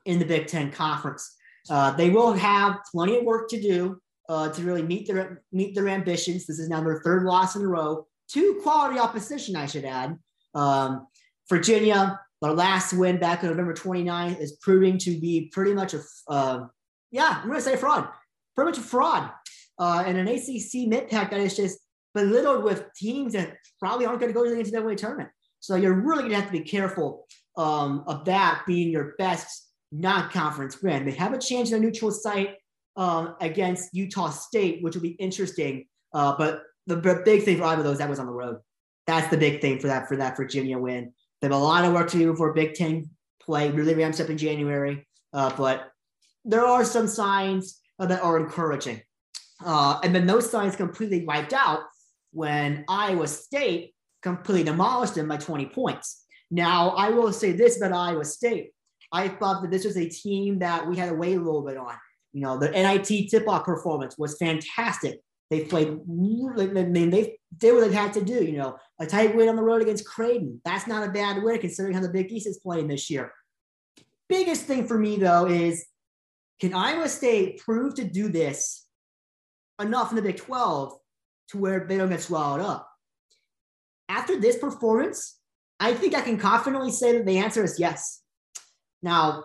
in 0.04 0.18
the 0.18 0.24
Big 0.24 0.46
Ten 0.46 0.70
Conference. 0.70 1.36
Uh, 1.68 1.90
they 1.92 2.10
will 2.10 2.32
have 2.32 2.78
plenty 2.92 3.18
of 3.18 3.24
work 3.24 3.48
to 3.48 3.60
do 3.60 4.00
uh, 4.28 4.50
to 4.50 4.62
really 4.62 4.82
meet 4.82 5.06
their 5.06 5.42
meet 5.52 5.74
their 5.74 5.88
ambitions. 5.88 6.46
This 6.46 6.58
is 6.58 6.68
now 6.68 6.82
their 6.82 7.00
third 7.00 7.24
loss 7.24 7.56
in 7.56 7.62
a 7.62 7.66
row 7.66 8.06
to 8.32 8.60
quality 8.62 8.98
opposition, 8.98 9.56
I 9.56 9.66
should 9.66 9.84
add. 9.84 10.18
Um, 10.54 11.06
Virginia, 11.48 12.20
their 12.42 12.52
last 12.52 12.92
win 12.92 13.18
back 13.18 13.42
on 13.42 13.50
November 13.50 13.74
29th, 13.74 14.40
is 14.40 14.58
proving 14.60 14.98
to 14.98 15.18
be 15.20 15.50
pretty 15.52 15.74
much 15.74 15.94
a, 15.94 16.00
uh, 16.28 16.66
yeah, 17.10 17.40
I'm 17.40 17.48
going 17.48 17.58
to 17.58 17.62
say 17.62 17.76
fraud. 17.76 18.08
Pretty 18.54 18.70
much 18.70 18.78
a 18.78 18.82
fraud. 18.82 19.30
Uh, 19.78 20.04
and 20.06 20.16
an 20.16 20.28
ACC 20.28 20.88
mid 20.88 21.08
pack 21.08 21.30
that 21.30 21.40
is 21.40 21.56
just 21.56 21.78
belittled 22.14 22.64
with 22.64 22.84
teams 22.94 23.34
that 23.34 23.56
probably 23.78 24.06
aren't 24.06 24.20
going 24.20 24.32
to 24.32 24.38
go 24.38 24.44
to 24.44 24.50
the 24.50 24.62
NCAA 24.62 24.96
tournament. 24.96 25.28
So 25.60 25.76
you're 25.76 25.94
really 25.94 26.20
going 26.20 26.30
to 26.30 26.36
have 26.36 26.46
to 26.46 26.52
be 26.52 26.60
careful 26.60 27.26
um, 27.56 28.04
of 28.06 28.24
that 28.24 28.62
being 28.66 28.90
your 28.90 29.14
best 29.18 29.68
non-conference 29.92 30.82
win. 30.82 31.04
They 31.04 31.12
have 31.12 31.32
a 31.32 31.38
chance 31.38 31.70
in 31.70 31.76
a 31.76 31.80
neutral 31.80 32.10
site 32.10 32.56
um, 32.96 33.36
against 33.40 33.94
Utah 33.94 34.30
State, 34.30 34.82
which 34.82 34.94
will 34.94 35.02
be 35.02 35.10
interesting. 35.10 35.86
Uh, 36.12 36.34
but 36.36 36.62
the, 36.86 36.96
big 36.96 37.42
thing 37.42 37.58
for 37.58 37.64
either 37.64 37.80
of 37.80 37.84
those 37.84 37.98
that 37.98 38.08
was 38.08 38.18
on 38.18 38.26
the 38.26 38.32
road. 38.32 38.58
That's 39.06 39.28
the 39.28 39.36
big 39.36 39.60
thing 39.60 39.78
for 39.78 39.86
that 39.88 40.08
for 40.08 40.16
that 40.16 40.36
Virginia 40.36 40.78
win. 40.78 41.12
They 41.40 41.46
have 41.48 41.56
a 41.56 41.58
lot 41.58 41.84
of 41.84 41.92
work 41.92 42.10
to 42.10 42.18
do 42.18 42.34
for 42.34 42.52
Big 42.52 42.74
Ten 42.74 43.10
play. 43.40 43.70
Really 43.70 43.94
ramps 43.94 44.20
up 44.20 44.30
in 44.30 44.38
January, 44.38 45.06
uh, 45.32 45.52
but 45.56 45.90
there 46.46 46.64
are 46.64 46.84
some 46.84 47.08
signs 47.08 47.80
that 47.98 48.22
are 48.22 48.38
encouraging. 48.38 49.02
Uh, 49.64 49.98
and 50.02 50.14
then 50.14 50.26
those 50.26 50.50
signs 50.50 50.76
completely 50.76 51.24
wiped 51.24 51.52
out 51.52 51.80
when 52.32 52.84
Iowa 52.88 53.26
State 53.26 53.94
completely 54.22 54.64
demolished 54.64 55.14
them 55.14 55.28
by 55.28 55.36
20 55.36 55.66
points. 55.66 56.24
Now, 56.50 56.90
I 56.90 57.10
will 57.10 57.32
say 57.32 57.52
this 57.52 57.76
about 57.76 57.92
Iowa 57.92 58.24
State. 58.24 58.72
I 59.12 59.28
thought 59.28 59.62
that 59.62 59.70
this 59.70 59.84
was 59.84 59.96
a 59.96 60.08
team 60.08 60.58
that 60.60 60.86
we 60.86 60.96
had 60.96 61.10
to 61.10 61.14
wait 61.14 61.36
a 61.36 61.40
little 61.40 61.62
bit 61.62 61.76
on. 61.76 61.94
You 62.32 62.42
know, 62.42 62.58
the 62.58 62.70
NIT 62.70 63.30
tip-off 63.30 63.64
performance 63.64 64.18
was 64.18 64.36
fantastic. 64.36 65.20
They 65.50 65.64
played, 65.64 65.88
I 65.88 65.92
mean, 65.92 67.10
they 67.10 67.38
did 67.56 67.72
what 67.72 67.88
they 67.88 67.94
had 67.94 68.12
to 68.14 68.24
do. 68.24 68.44
You 68.44 68.58
know, 68.58 68.76
a 68.98 69.06
tight 69.06 69.34
win 69.34 69.48
on 69.48 69.56
the 69.56 69.62
road 69.62 69.80
against 69.80 70.06
Creighton. 70.06 70.60
That's 70.64 70.86
not 70.86 71.08
a 71.08 71.12
bad 71.12 71.42
win 71.42 71.58
considering 71.60 71.94
how 71.94 72.02
the 72.02 72.08
Big 72.08 72.30
East 72.30 72.46
is 72.46 72.58
playing 72.58 72.88
this 72.88 73.08
year. 73.08 73.32
Biggest 74.28 74.62
thing 74.62 74.86
for 74.86 74.98
me, 74.98 75.16
though, 75.16 75.46
is 75.46 75.86
can 76.60 76.74
Iowa 76.74 77.08
State 77.08 77.58
prove 77.58 77.94
to 77.96 78.04
do 78.04 78.28
this 78.28 78.86
enough 79.80 80.10
in 80.10 80.16
the 80.16 80.22
Big 80.22 80.36
12 80.36 80.98
to 81.50 81.58
where 81.58 81.86
they 81.86 81.98
don't 81.98 82.08
get 82.08 82.22
swallowed 82.22 82.60
up? 82.60 82.88
After 84.08 84.38
this 84.38 84.56
performance, 84.56 85.38
I 85.78 85.92
think 85.92 86.14
I 86.14 86.22
can 86.22 86.38
confidently 86.38 86.92
say 86.92 87.12
that 87.16 87.26
the 87.26 87.38
answer 87.38 87.62
is 87.62 87.78
yes. 87.78 88.22
Now, 89.02 89.44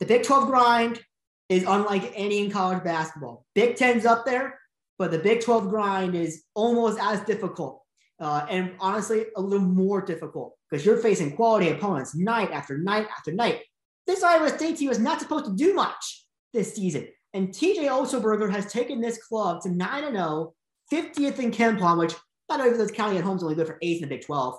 the 0.00 0.06
Big 0.06 0.22
12 0.22 0.46
grind 0.46 1.00
is 1.48 1.64
unlike 1.64 2.12
any 2.14 2.44
in 2.44 2.50
college 2.50 2.82
basketball. 2.82 3.44
Big 3.54 3.76
10's 3.76 4.06
up 4.06 4.24
there, 4.24 4.58
but 4.98 5.10
the 5.10 5.18
Big 5.18 5.42
12 5.42 5.68
grind 5.68 6.14
is 6.14 6.44
almost 6.54 6.98
as 7.00 7.20
difficult. 7.20 7.82
Uh, 8.18 8.46
and 8.48 8.72
honestly, 8.80 9.26
a 9.36 9.40
little 9.40 9.66
more 9.66 10.00
difficult 10.00 10.56
because 10.70 10.86
you're 10.86 10.96
facing 10.96 11.36
quality 11.36 11.68
opponents 11.68 12.14
night 12.14 12.50
after 12.50 12.78
night 12.78 13.06
after 13.14 13.30
night. 13.30 13.60
This 14.06 14.22
Iowa 14.22 14.48
State 14.48 14.78
team 14.78 14.90
is 14.90 14.98
not 14.98 15.20
supposed 15.20 15.44
to 15.44 15.54
do 15.54 15.74
much 15.74 16.25
this 16.56 16.74
season. 16.74 17.08
And 17.34 17.50
TJ 17.50 17.88
Otzelberger 17.88 18.50
has 18.50 18.72
taken 18.72 19.00
this 19.00 19.22
club 19.24 19.62
to 19.62 19.68
9 19.68 20.12
0, 20.12 20.54
50th 20.92 21.38
in 21.38 21.50
KenPom, 21.50 21.98
which 21.98 22.14
by 22.48 22.56
not 22.56 22.66
even 22.66 22.78
those 22.78 22.90
counting 22.90 23.18
at 23.18 23.24
home 23.24 23.36
is 23.36 23.42
only 23.42 23.54
good 23.54 23.66
for 23.66 23.78
eighth 23.82 24.02
in 24.02 24.08
the 24.08 24.16
Big 24.16 24.24
12. 24.24 24.58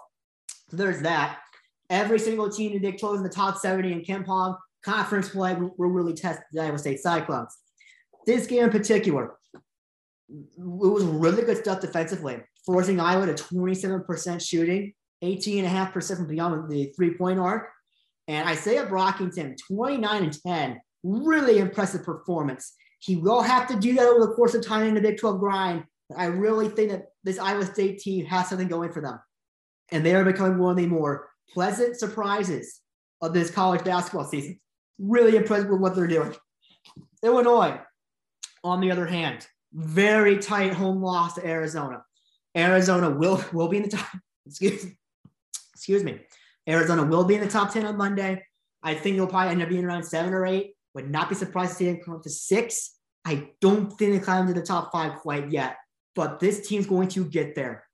So 0.70 0.78
there's 0.78 1.02
that. 1.02 1.40
Every 1.90 2.20
single 2.20 2.50
team 2.50 2.74
in 2.74 2.82
the 2.82 2.92
Big 2.92 3.00
12 3.00 3.16
is 3.16 3.22
in 3.22 3.24
the 3.24 3.34
top 3.34 3.58
70 3.58 3.92
in 3.92 4.02
KenPom. 4.02 4.58
Conference 4.84 5.30
play 5.30 5.56
will 5.56 5.90
really 5.90 6.14
test 6.14 6.42
the 6.52 6.62
Iowa 6.62 6.78
State 6.78 7.00
Cyclones. 7.00 7.56
This 8.26 8.46
game 8.46 8.66
in 8.66 8.70
particular, 8.70 9.38
it 10.30 10.40
was 10.58 11.04
really 11.04 11.44
good 11.44 11.58
stuff 11.58 11.80
defensively, 11.80 12.38
forcing 12.66 13.00
Iowa 13.00 13.26
to 13.26 13.34
27% 13.34 14.46
shooting, 14.46 14.94
18.5% 15.24 16.18
from 16.18 16.28
beyond 16.28 16.70
the 16.70 16.94
three 16.96 17.16
point 17.16 17.40
arc. 17.40 17.70
And 18.28 18.48
Isaiah 18.48 18.86
Brockington, 18.86 19.56
29 19.68 20.24
and 20.24 20.44
10, 20.46 20.82
really 21.04 21.60
impressive 21.60 22.04
performance. 22.04 22.74
He 23.00 23.16
will 23.16 23.42
have 23.42 23.68
to 23.68 23.80
do 23.80 23.94
that 23.96 24.08
over 24.08 24.26
the 24.26 24.34
course 24.34 24.54
of 24.56 24.66
time 24.66 24.88
in 24.88 24.96
the 24.96 25.02
Big 25.02 25.18
12 25.18 25.40
grind. 25.40 25.84
I 26.16 26.26
really 26.26 26.70
think 26.70 26.92
that 26.92 27.08
this 27.24 27.40
Iowa 27.40 27.66
State 27.66 28.00
team 28.00 28.26
has 28.26 28.50
something 28.50 28.68
going 28.68 28.92
for 28.92 29.02
them. 29.02 29.20
And 29.92 30.06
they 30.06 30.16
are 30.16 30.24
becoming 30.24 30.58
one 30.58 30.72
of 30.72 30.78
the 30.78 30.88
more 30.88 31.30
pleasant 31.54 31.98
surprises 31.98 32.82
of 33.22 33.34
this 33.34 33.52
college 33.52 33.84
basketball 33.84 34.26
season. 34.26 34.60
Really 35.00 35.36
impressed 35.36 35.68
with 35.68 35.80
what 35.80 35.96
they're 35.96 36.08
doing. 36.08 36.34
Illinois, 37.24 37.80
on 38.64 38.82
the 38.82 38.92
other 38.92 39.06
hand, 39.06 39.48
very 39.74 40.38
tight 40.38 40.74
home 40.74 41.02
loss 41.02 41.36
to 41.36 41.46
Arizona. 41.46 42.04
Arizona 42.56 43.10
will, 43.10 43.44
will 43.54 43.68
be 43.68 43.78
in 43.78 43.84
the 43.84 43.90
top, 43.90 44.08
excuse, 44.46 44.88
excuse 45.74 46.04
me. 46.04 46.20
Arizona 46.68 47.04
will 47.04 47.24
be 47.24 47.36
in 47.36 47.42
the 47.42 47.50
top 47.50 47.72
10 47.72 47.86
on 47.86 47.98
Monday. 47.98 48.44
I 48.84 48.96
think 48.96 49.16
they'll 49.16 49.28
probably 49.28 49.52
end 49.52 49.62
up 49.62 49.70
being 49.70 49.86
around 49.86 50.04
seven 50.04 50.34
or 50.34 50.46
eight. 50.46 50.77
Would 50.98 51.12
not 51.12 51.30
be 51.30 51.36
surprised 51.36 51.74
to 51.74 51.78
see 51.78 51.86
them 51.86 52.00
come 52.04 52.16
up 52.16 52.24
to 52.24 52.30
six. 52.32 52.96
I 53.24 53.50
don't 53.62 53.92
think 53.92 54.14
they 54.14 54.20
climb 54.20 54.48
to 54.48 54.54
the 54.54 54.64
top 54.64 54.92
five 54.92 55.20
quite 55.20 55.52
yet, 55.52 55.78
but 56.16 56.40
this 56.40 56.68
team's 56.68 56.88
going 56.88 57.08
to 57.10 57.24
get 57.24 57.54
there. 57.54 57.86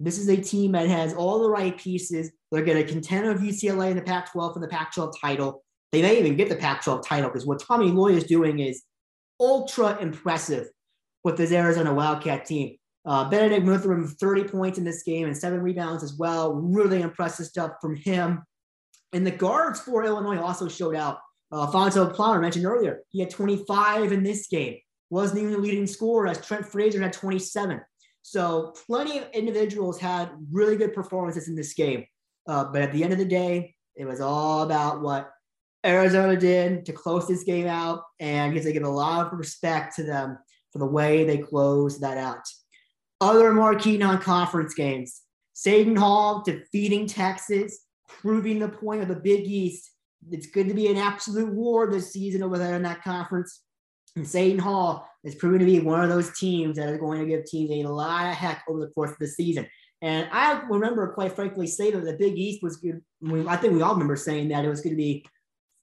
This 0.00 0.16
is 0.16 0.30
a 0.30 0.38
team 0.38 0.72
that 0.72 0.88
has 0.88 1.12
all 1.12 1.40
the 1.40 1.50
right 1.50 1.76
pieces. 1.76 2.32
They're 2.50 2.64
going 2.64 2.82
to 2.82 2.90
contend 2.90 3.28
with 3.28 3.42
UCLA 3.42 3.90
in 3.90 3.96
the 3.98 4.02
Pac 4.02 4.32
12 4.32 4.54
for 4.54 4.60
the 4.60 4.68
Pac 4.68 4.94
12 4.94 5.20
title. 5.20 5.64
They 5.92 6.00
may 6.00 6.18
even 6.18 6.34
get 6.34 6.48
the 6.48 6.56
Pac 6.56 6.82
12 6.82 7.06
title 7.06 7.28
because 7.28 7.44
what 7.44 7.60
Tommy 7.60 7.90
Lloyd 7.90 8.14
is 8.14 8.24
doing 8.24 8.60
is 8.60 8.84
ultra 9.38 9.98
impressive 10.00 10.68
with 11.24 11.36
this 11.36 11.52
Arizona 11.52 11.92
Wildcat 11.92 12.46
team. 12.46 12.76
Uh, 13.04 13.28
Bennedict 13.28 13.66
Mathurin, 13.66 14.08
30 14.08 14.44
points 14.44 14.78
in 14.78 14.84
this 14.84 15.02
game 15.02 15.26
and 15.26 15.36
seven 15.36 15.60
rebounds 15.60 16.02
as 16.02 16.14
well. 16.14 16.54
Really 16.54 17.02
impressive 17.02 17.44
stuff 17.44 17.72
from 17.82 17.96
him. 17.96 18.44
And 19.12 19.26
the 19.26 19.30
guards 19.30 19.78
for 19.78 20.04
Illinois 20.04 20.38
also 20.38 20.68
showed 20.68 20.96
out. 20.96 21.18
Uh, 21.56 21.66
Fonso 21.70 22.12
Plummer 22.12 22.38
mentioned 22.38 22.66
earlier, 22.66 23.00
he 23.08 23.18
had 23.18 23.30
25 23.30 24.12
in 24.12 24.22
this 24.22 24.46
game. 24.46 24.76
Wasn't 25.08 25.40
even 25.40 25.52
the 25.52 25.58
leading 25.58 25.86
scorer 25.86 26.26
as 26.26 26.44
Trent 26.44 26.66
Frazier 26.66 27.00
had 27.00 27.14
27. 27.14 27.80
So 28.20 28.74
plenty 28.86 29.16
of 29.16 29.30
individuals 29.32 29.98
had 29.98 30.28
really 30.52 30.76
good 30.76 30.92
performances 30.92 31.48
in 31.48 31.54
this 31.54 31.72
game. 31.72 32.04
Uh, 32.46 32.64
but 32.64 32.82
at 32.82 32.92
the 32.92 33.02
end 33.02 33.14
of 33.14 33.18
the 33.18 33.24
day, 33.24 33.74
it 33.94 34.04
was 34.04 34.20
all 34.20 34.64
about 34.64 35.00
what 35.00 35.30
Arizona 35.86 36.36
did 36.36 36.84
to 36.86 36.92
close 36.92 37.26
this 37.26 37.44
game 37.44 37.66
out. 37.66 38.02
And 38.20 38.52
because 38.52 38.66
they 38.66 38.74
give 38.74 38.82
a 38.82 38.88
lot 38.88 39.32
of 39.32 39.38
respect 39.38 39.96
to 39.96 40.02
them 40.02 40.36
for 40.74 40.78
the 40.78 40.84
way 40.84 41.24
they 41.24 41.38
closed 41.38 42.02
that 42.02 42.18
out. 42.18 42.44
Other 43.22 43.54
marquee 43.54 43.96
non-conference 43.96 44.74
games. 44.74 45.22
Seton 45.54 45.96
Hall 45.96 46.42
defeating 46.44 47.06
Texas, 47.06 47.78
proving 48.08 48.58
the 48.58 48.68
point 48.68 49.00
of 49.00 49.08
the 49.08 49.16
Big 49.16 49.46
East 49.46 49.90
it's 50.30 50.46
good 50.46 50.68
to 50.68 50.74
be 50.74 50.88
an 50.88 50.96
absolute 50.96 51.52
war 51.52 51.90
this 51.90 52.12
season 52.12 52.42
over 52.42 52.58
there 52.58 52.74
in 52.74 52.82
that 52.82 53.02
conference. 53.02 53.62
And 54.16 54.26
Seton 54.26 54.58
Hall 54.58 55.06
is 55.24 55.34
proving 55.34 55.60
to 55.60 55.66
be 55.66 55.80
one 55.80 56.02
of 56.02 56.08
those 56.08 56.36
teams 56.38 56.76
that 56.76 56.88
are 56.88 56.98
going 56.98 57.20
to 57.20 57.26
give 57.26 57.44
teams 57.44 57.70
a 57.70 57.88
lot 57.88 58.26
of 58.26 58.34
heck 58.34 58.64
over 58.68 58.80
the 58.80 58.88
course 58.88 59.10
of 59.10 59.18
the 59.18 59.28
season. 59.28 59.66
And 60.02 60.28
I 60.32 60.60
remember, 60.68 61.12
quite 61.12 61.32
frankly, 61.32 61.66
saying 61.66 61.92
that 61.92 62.04
the 62.04 62.16
Big 62.16 62.36
East 62.36 62.62
was 62.62 62.76
good. 62.76 63.02
I 63.46 63.56
think 63.56 63.74
we 63.74 63.82
all 63.82 63.94
remember 63.94 64.16
saying 64.16 64.48
that 64.48 64.64
it 64.64 64.68
was 64.68 64.80
going 64.80 64.94
to 64.94 65.02
be 65.02 65.24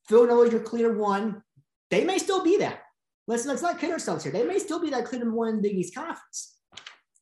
Villanova 0.10 0.52
your 0.52 0.62
clear 0.62 0.98
one. 0.98 1.42
They 1.90 2.04
may 2.04 2.18
still 2.18 2.44
be 2.44 2.58
that. 2.58 2.82
Let's 3.28 3.46
let's 3.46 3.62
not 3.62 3.80
kid 3.80 3.92
ourselves 3.92 4.24
here. 4.24 4.34
They 4.34 4.46
may 4.46 4.60
still 4.60 4.80
be 4.80 4.90
that 4.90 5.06
clear 5.06 5.32
one 5.32 5.50
in 5.50 5.56
the 5.58 5.62
Big 5.62 5.78
East 5.78 5.96
Conference. 5.96 6.58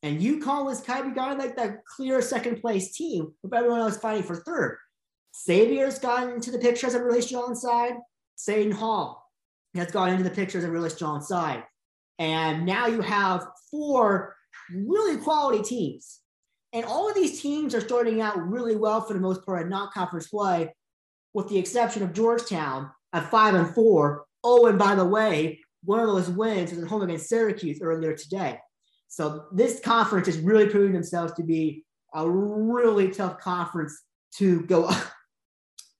And 0.02 0.20
you 0.20 0.40
call 0.40 0.68
this 0.68 0.80
of 0.80 1.14
guy 1.14 1.34
like 1.34 1.56
that 1.56 1.84
clear 1.84 2.20
second 2.20 2.60
place 2.60 2.92
team 2.92 3.32
with 3.42 3.54
everyone 3.54 3.80
else 3.80 3.98
fighting 3.98 4.24
for 4.24 4.36
third. 4.36 4.78
Xavier's 5.34 5.98
gotten 5.98 6.34
into 6.34 6.50
the 6.50 6.58
picture 6.58 6.86
as 6.86 6.94
a 6.94 7.02
really 7.02 7.22
strong 7.22 7.54
side. 7.54 7.94
Seton 8.36 8.72
Hall 8.72 9.30
has 9.74 9.90
gone 9.90 10.10
into 10.10 10.24
the 10.24 10.30
picture 10.30 10.58
as 10.58 10.64
a 10.64 10.70
really 10.70 10.90
strong 10.90 11.22
side. 11.22 11.64
And 12.18 12.66
now 12.66 12.86
you 12.86 13.00
have 13.00 13.46
four 13.70 14.36
really 14.70 15.16
quality 15.18 15.62
teams. 15.62 16.20
And 16.72 16.84
all 16.84 17.08
of 17.08 17.14
these 17.14 17.40
teams 17.40 17.74
are 17.74 17.80
starting 17.80 18.20
out 18.20 18.38
really 18.38 18.76
well 18.76 19.00
for 19.00 19.14
the 19.14 19.20
most 19.20 19.44
part 19.44 19.62
at 19.62 19.68
not 19.68 19.92
conference 19.92 20.28
play, 20.28 20.74
with 21.34 21.48
the 21.48 21.58
exception 21.58 22.02
of 22.02 22.12
Georgetown 22.12 22.90
at 23.12 23.30
five 23.30 23.54
and 23.54 23.74
four. 23.74 24.24
Oh, 24.44 24.66
and 24.66 24.78
by 24.78 24.94
the 24.94 25.04
way, 25.04 25.60
one 25.84 26.00
of 26.00 26.06
those 26.06 26.28
wins 26.28 26.70
was 26.70 26.82
at 26.82 26.88
home 26.88 27.02
against 27.02 27.28
Syracuse 27.28 27.80
earlier 27.82 28.14
today. 28.14 28.58
So 29.08 29.46
this 29.52 29.80
conference 29.80 30.28
is 30.28 30.38
really 30.38 30.68
proving 30.68 30.92
themselves 30.92 31.34
to 31.34 31.42
be 31.42 31.84
a 32.14 32.28
really 32.28 33.10
tough 33.10 33.38
conference 33.38 34.02
to 34.36 34.62
go 34.62 34.90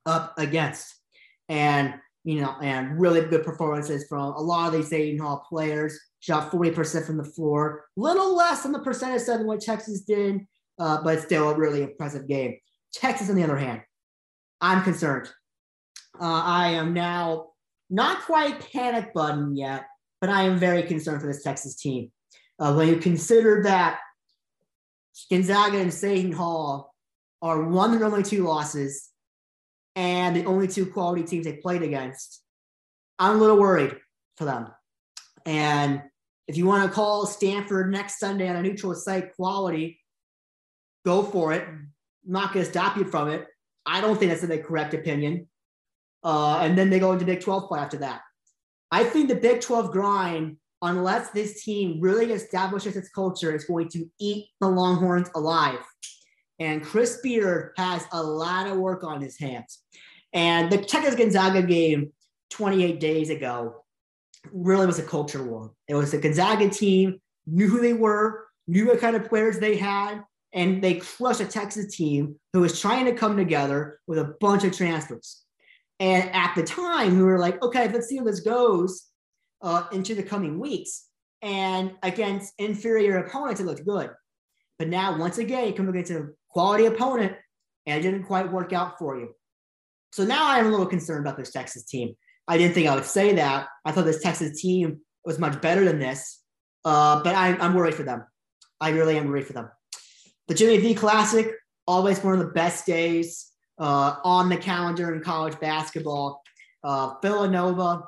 up 0.07 0.35
against. 0.39 0.95
And, 1.49 1.95
you 2.25 2.41
know, 2.41 2.55
and 2.63 3.01
really 3.01 3.23
good 3.23 3.45
performances 3.45 4.07
from 4.09 4.35
a 4.35 4.41
lot 4.41 4.69
of 4.69 4.75
these 4.75 4.89
Seton 4.89 5.19
Hall 5.19 5.45
players. 5.49 5.99
Shot 6.21 6.53
40% 6.53 7.05
from 7.05 7.17
the 7.17 7.25
floor, 7.25 7.87
little 7.97 8.37
less 8.37 8.63
than 8.63 8.71
the 8.71 8.79
percentage 8.79 9.27
than 9.27 9.45
what 9.45 9.61
Texas 9.61 10.03
did, 10.03 10.47
uh, 10.79 11.03
but 11.03 11.21
still 11.21 11.51
a 11.51 11.57
really 11.57 11.83
impressive 11.83 12.29
game. 12.29 12.59
Texas, 12.95 13.29
on 13.29 13.35
the 13.35 13.43
other 13.43 13.59
hand, 13.59 13.83
I'm 14.61 14.85
concerned. 14.85 15.29
Uh, 16.21 16.43
I 16.45 16.69
am 16.71 16.95
now 16.95 17.49
not 17.91 18.23
quite 18.23 18.71
panic 18.73 19.13
button 19.13 19.57
yet, 19.57 19.85
but 20.21 20.31
I 20.31 20.43
am 20.43 20.59
very 20.59 20.85
concerned 20.85 21.21
for 21.21 21.27
this 21.27 21.43
Texas 21.43 21.75
team. 21.75 22.13
Uh, 22.59 22.73
when 22.75 22.89
you 22.89 22.97
consider 22.97 23.65
that 23.65 23.99
Gonzaga 25.31 25.79
and 25.79 25.93
Seton 25.93 26.33
Hall 26.33 26.95
are 27.41 27.65
one 27.65 27.93
and 27.95 28.03
only 28.03 28.23
two 28.23 28.45
losses 28.45 29.11
and 29.95 30.35
the 30.35 30.45
only 30.47 30.69
two 30.69 30.87
quality 30.87 31.23
teams 31.23 31.45
they 31.45 31.55
played 31.55 31.83
against, 31.83 32.43
I'm 33.19 33.37
a 33.37 33.39
little 33.39 33.59
worried 33.59 33.97
for 34.37 34.45
them. 34.45 34.69
And 35.45 36.03
if 36.49 36.57
you 36.57 36.67
want 36.67 36.89
to 36.89 36.95
call 36.95 37.27
Stanford 37.27 37.91
next 37.91 38.19
Sunday 38.19 38.49
on 38.49 38.57
a 38.57 38.63
neutral 38.63 38.95
site 38.95 39.35
quality, 39.35 40.01
go 41.05 41.23
for 41.23 41.53
it. 41.53 41.67
I'm 41.69 41.93
not 42.25 42.53
going 42.53 42.65
to 42.65 42.71
stop 42.71 42.97
you 42.97 43.05
from 43.05 43.29
it. 43.29 43.47
I 43.85 44.01
don't 44.01 44.19
think 44.19 44.31
that's 44.31 44.47
the 44.47 44.59
correct 44.59 44.95
opinion. 44.95 45.49
Uh, 46.25 46.59
and 46.59 46.79
then 46.79 46.91
they 46.91 47.01
go 47.01 47.13
into 47.13 47.25
Big 47.25 47.41
12 47.41 47.69
play 47.69 47.81
after 47.81 47.99
that. 47.99 48.21
I 48.91 49.05
think 49.05 49.29
the 49.29 49.35
Big 49.35 49.61
12 49.61 49.91
grind, 49.91 50.57
unless 50.83 51.31
this 51.31 51.65
team 51.65 52.01
really 52.01 52.33
establishes 52.33 52.97
its 52.97 53.09
culture, 53.09 53.55
is 53.55 53.65
going 53.65 53.89
to 53.91 54.07
eat 54.21 54.49
the 54.61 54.69
Longhorns 54.69 55.29
alive. 55.35 55.81
And 56.59 56.83
Chris 56.83 57.21
Beard 57.23 57.73
has 57.77 58.05
a 58.13 58.23
lot 58.23 58.67
of 58.67 58.77
work 58.77 59.05
on 59.05 59.21
his 59.21 59.39
hands. 59.39 59.83
And 60.33 60.71
the 60.71 60.79
Texas 60.79 61.15
Gonzaga 61.15 61.63
game 61.63 62.13
28 62.51 63.01
days 63.01 63.31
ago 63.31 63.85
really 64.53 64.87
was 64.87 64.99
a 64.99 65.03
culture 65.03 65.43
war. 65.43 65.73
It 65.89 65.95
was 65.95 66.13
the 66.13 66.19
Gonzaga 66.19 66.69
team, 66.69 67.21
knew 67.47 67.69
who 67.69 67.81
they 67.81 67.93
were, 67.93 68.47
knew 68.67 68.87
what 68.87 69.01
kind 69.01 69.17
of 69.17 69.29
players 69.29 69.59
they 69.59 69.77
had, 69.77 70.23
and 70.53 70.83
they 70.83 70.95
crushed 70.95 71.41
a 71.41 71.47
Texas 71.47 71.95
team 71.95 72.37
who 72.53 72.61
was 72.61 72.81
trying 72.81 73.07
to 73.07 73.15
come 73.15 73.37
together 73.37 74.01
with 74.07 74.19
a 74.19 74.35
bunch 74.41 74.65
of 74.65 74.77
transfers. 74.77 75.43
And 75.99 76.31
at 76.35 76.55
the 76.55 76.63
time, 76.63 77.17
we 77.17 77.23
were 77.23 77.39
like, 77.39 77.63
okay, 77.63 77.91
let's 77.91 78.09
see 78.09 78.19
how 78.19 78.25
this 78.25 78.41
goes 78.41 79.07
uh, 79.63 79.85
into 79.93 80.15
the 80.15 80.23
coming 80.23 80.59
weeks. 80.59 81.07
And 81.41 81.93
against 82.03 82.55
inferior 82.59 83.19
opponents, 83.19 83.61
it 83.61 83.67
looked 83.67 83.87
good. 83.87 84.11
But 84.79 84.89
now, 84.89 85.19
once 85.19 85.39
again, 85.39 85.69
you 85.69 85.73
come 85.73 85.89
against 85.89 86.11
a 86.11 86.29
quality 86.53 86.87
opponent, 86.87 87.33
and 87.87 87.99
it 87.99 88.03
didn't 88.03 88.25
quite 88.25 88.53
work 88.53 88.73
out 88.73 88.99
for 88.99 89.19
you. 89.19 89.35
So 90.13 90.25
now 90.25 90.51
I'm 90.51 90.67
a 90.67 90.71
little 90.71 90.87
concerned 90.87 91.27
about 91.27 91.39
this 91.39 91.51
Texas 91.51 91.85
team. 91.85 92.15
I 92.47 92.59
didn't 92.59 92.75
think 92.75 92.89
I 92.89 92.95
would 92.95 93.05
say 93.05 93.35
that. 93.35 93.69
I 93.85 93.93
thought 93.93 94.05
this 94.05 94.23
Texas 94.23 94.61
team 94.61 95.01
was 95.25 95.39
much 95.39 95.61
better 95.61 95.85
than 95.85 95.99
this, 95.99 96.41
uh, 96.85 97.23
but 97.23 97.35
I, 97.35 97.57
I'm 97.57 97.75
worried 97.75 97.95
for 97.95 98.03
them. 98.03 98.25
I 98.81 98.91
really 98.91 99.17
am 99.17 99.29
worried 99.29 99.47
for 99.47 99.53
them. 99.55 99.71
The 100.49 100.55
Jimmy 100.55 100.79
V 100.79 100.95
Classic, 100.95 101.53
always 101.87 102.23
one 102.23 102.35
of 102.35 102.41
the 102.41 102.53
best 102.53 102.85
days 102.85 103.51
uh, 103.79 104.17
on 104.25 104.49
the 104.49 104.57
calendar 104.57 105.15
in 105.15 105.23
college 105.23 105.59
basketball. 105.61 106.43
Uh, 106.85 107.15
Villanova 107.23 108.03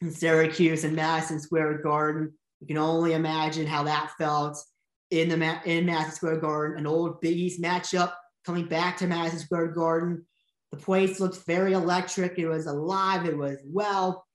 and 0.00 0.12
Syracuse 0.12 0.84
and 0.84 0.94
Madison 0.94 1.40
Square 1.40 1.78
Garden. 1.78 2.32
You 2.60 2.66
can 2.68 2.78
only 2.78 3.12
imagine 3.12 3.66
how 3.66 3.82
that 3.84 4.12
felt 4.16 4.56
in 5.14 5.28
the 5.28 5.60
in 5.64 5.86
Madison 5.86 6.12
Square 6.12 6.40
Garden, 6.40 6.78
an 6.78 6.86
old 6.86 7.20
Big 7.20 7.36
East 7.36 7.62
matchup 7.62 8.12
coming 8.44 8.66
back 8.66 8.96
to 8.98 9.06
Madison 9.06 9.38
Square 9.38 9.68
Garden. 9.68 10.24
The 10.70 10.76
place 10.78 11.20
looked 11.20 11.46
very 11.46 11.72
electric. 11.72 12.38
It 12.38 12.48
was 12.48 12.66
alive. 12.66 13.26
It 13.26 13.36
was 13.36 13.58
well. 13.64 14.26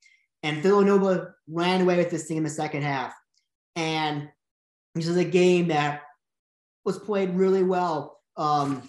And 0.42 0.64
Villanova 0.64 1.34
ran 1.48 1.82
away 1.82 1.98
with 1.98 2.10
this 2.10 2.26
thing 2.28 2.38
in 2.38 2.44
the 2.44 2.50
second 2.50 2.84
half. 2.84 3.14
And 3.76 4.30
this 4.96 5.08
is 5.08 5.18
a 5.18 5.26
game 5.26 5.68
that 5.68 6.02
was 6.86 6.98
played 6.98 7.32
really 7.32 7.64
well. 7.64 8.20
Um, 8.38 8.84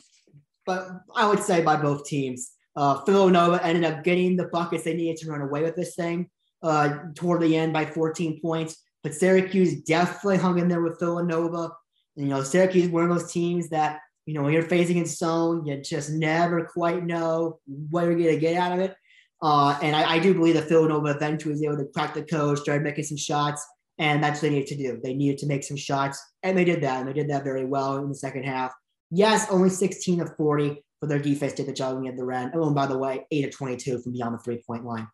but 0.64 0.88
I 1.16 1.28
would 1.28 1.42
say 1.42 1.62
by 1.62 1.76
both 1.76 2.06
teams. 2.06 2.52
Uh, 2.76 3.02
Villanova 3.04 3.64
ended 3.64 3.84
up 3.84 4.04
getting 4.04 4.36
the 4.36 4.46
buckets 4.46 4.84
they 4.84 4.94
needed 4.94 5.16
to 5.18 5.30
run 5.30 5.42
away 5.42 5.62
with 5.62 5.74
this 5.74 5.96
thing 5.96 6.30
uh, 6.62 6.98
toward 7.16 7.42
the 7.42 7.56
end 7.56 7.72
by 7.72 7.84
14 7.84 8.40
points. 8.40 8.76
But 9.02 9.14
Syracuse 9.14 9.82
definitely 9.82 10.36
hung 10.36 10.58
in 10.58 10.68
there 10.68 10.82
with 10.82 11.00
Villanova. 11.00 11.72
You 12.20 12.28
know, 12.28 12.42
Syracuse 12.42 12.88
one 12.88 13.04
of 13.04 13.10
those 13.10 13.32
teams 13.32 13.68
that 13.70 14.00
you 14.26 14.34
know, 14.34 14.42
when 14.42 14.52
you're 14.52 14.62
facing 14.62 14.98
in 14.98 15.06
zone, 15.06 15.66
you 15.66 15.76
just 15.80 16.10
never 16.10 16.64
quite 16.64 17.04
know 17.04 17.58
what 17.66 18.04
you're 18.04 18.14
going 18.14 18.26
to 18.26 18.38
get 18.38 18.56
out 18.56 18.72
of 18.72 18.78
it. 18.78 18.94
Uh, 19.42 19.76
and 19.82 19.96
I, 19.96 20.12
I, 20.12 20.18
do 20.18 20.34
believe 20.34 20.54
that 20.54 20.68
Villanova 20.68 21.08
eventually 21.08 21.52
was 21.52 21.62
able 21.64 21.78
to 21.78 21.86
crack 21.86 22.14
the 22.14 22.22
code, 22.22 22.58
started 22.58 22.84
making 22.84 23.04
some 23.04 23.16
shots, 23.16 23.66
and 23.98 24.22
that's 24.22 24.40
what 24.40 24.50
they 24.50 24.50
needed 24.50 24.68
to 24.68 24.76
do. 24.76 25.00
They 25.02 25.14
needed 25.14 25.38
to 25.38 25.46
make 25.46 25.64
some 25.64 25.78
shots, 25.78 26.22
and 26.42 26.56
they 26.56 26.64
did 26.64 26.82
that, 26.82 27.00
and 27.00 27.08
they 27.08 27.14
did 27.14 27.30
that 27.30 27.42
very 27.42 27.64
well 27.64 27.96
in 27.96 28.08
the 28.08 28.14
second 28.14 28.44
half. 28.44 28.70
Yes, 29.10 29.46
only 29.50 29.70
16 29.70 30.20
of 30.20 30.36
40, 30.36 30.84
but 31.00 31.08
their 31.08 31.18
defense 31.18 31.54
did 31.54 31.66
the 31.66 31.72
job 31.72 32.06
at 32.06 32.16
the 32.16 32.28
end. 32.28 32.52
Oh, 32.54 32.66
and 32.66 32.74
by 32.74 32.86
the 32.86 32.98
way, 32.98 33.26
8 33.30 33.46
of 33.46 33.50
22 33.52 34.02
from 34.02 34.12
beyond 34.12 34.34
the 34.34 34.38
three 34.38 34.62
point 34.64 34.84
line. 34.84 35.08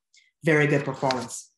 Very 0.44 0.66
good 0.66 0.84
performance. 0.84 1.52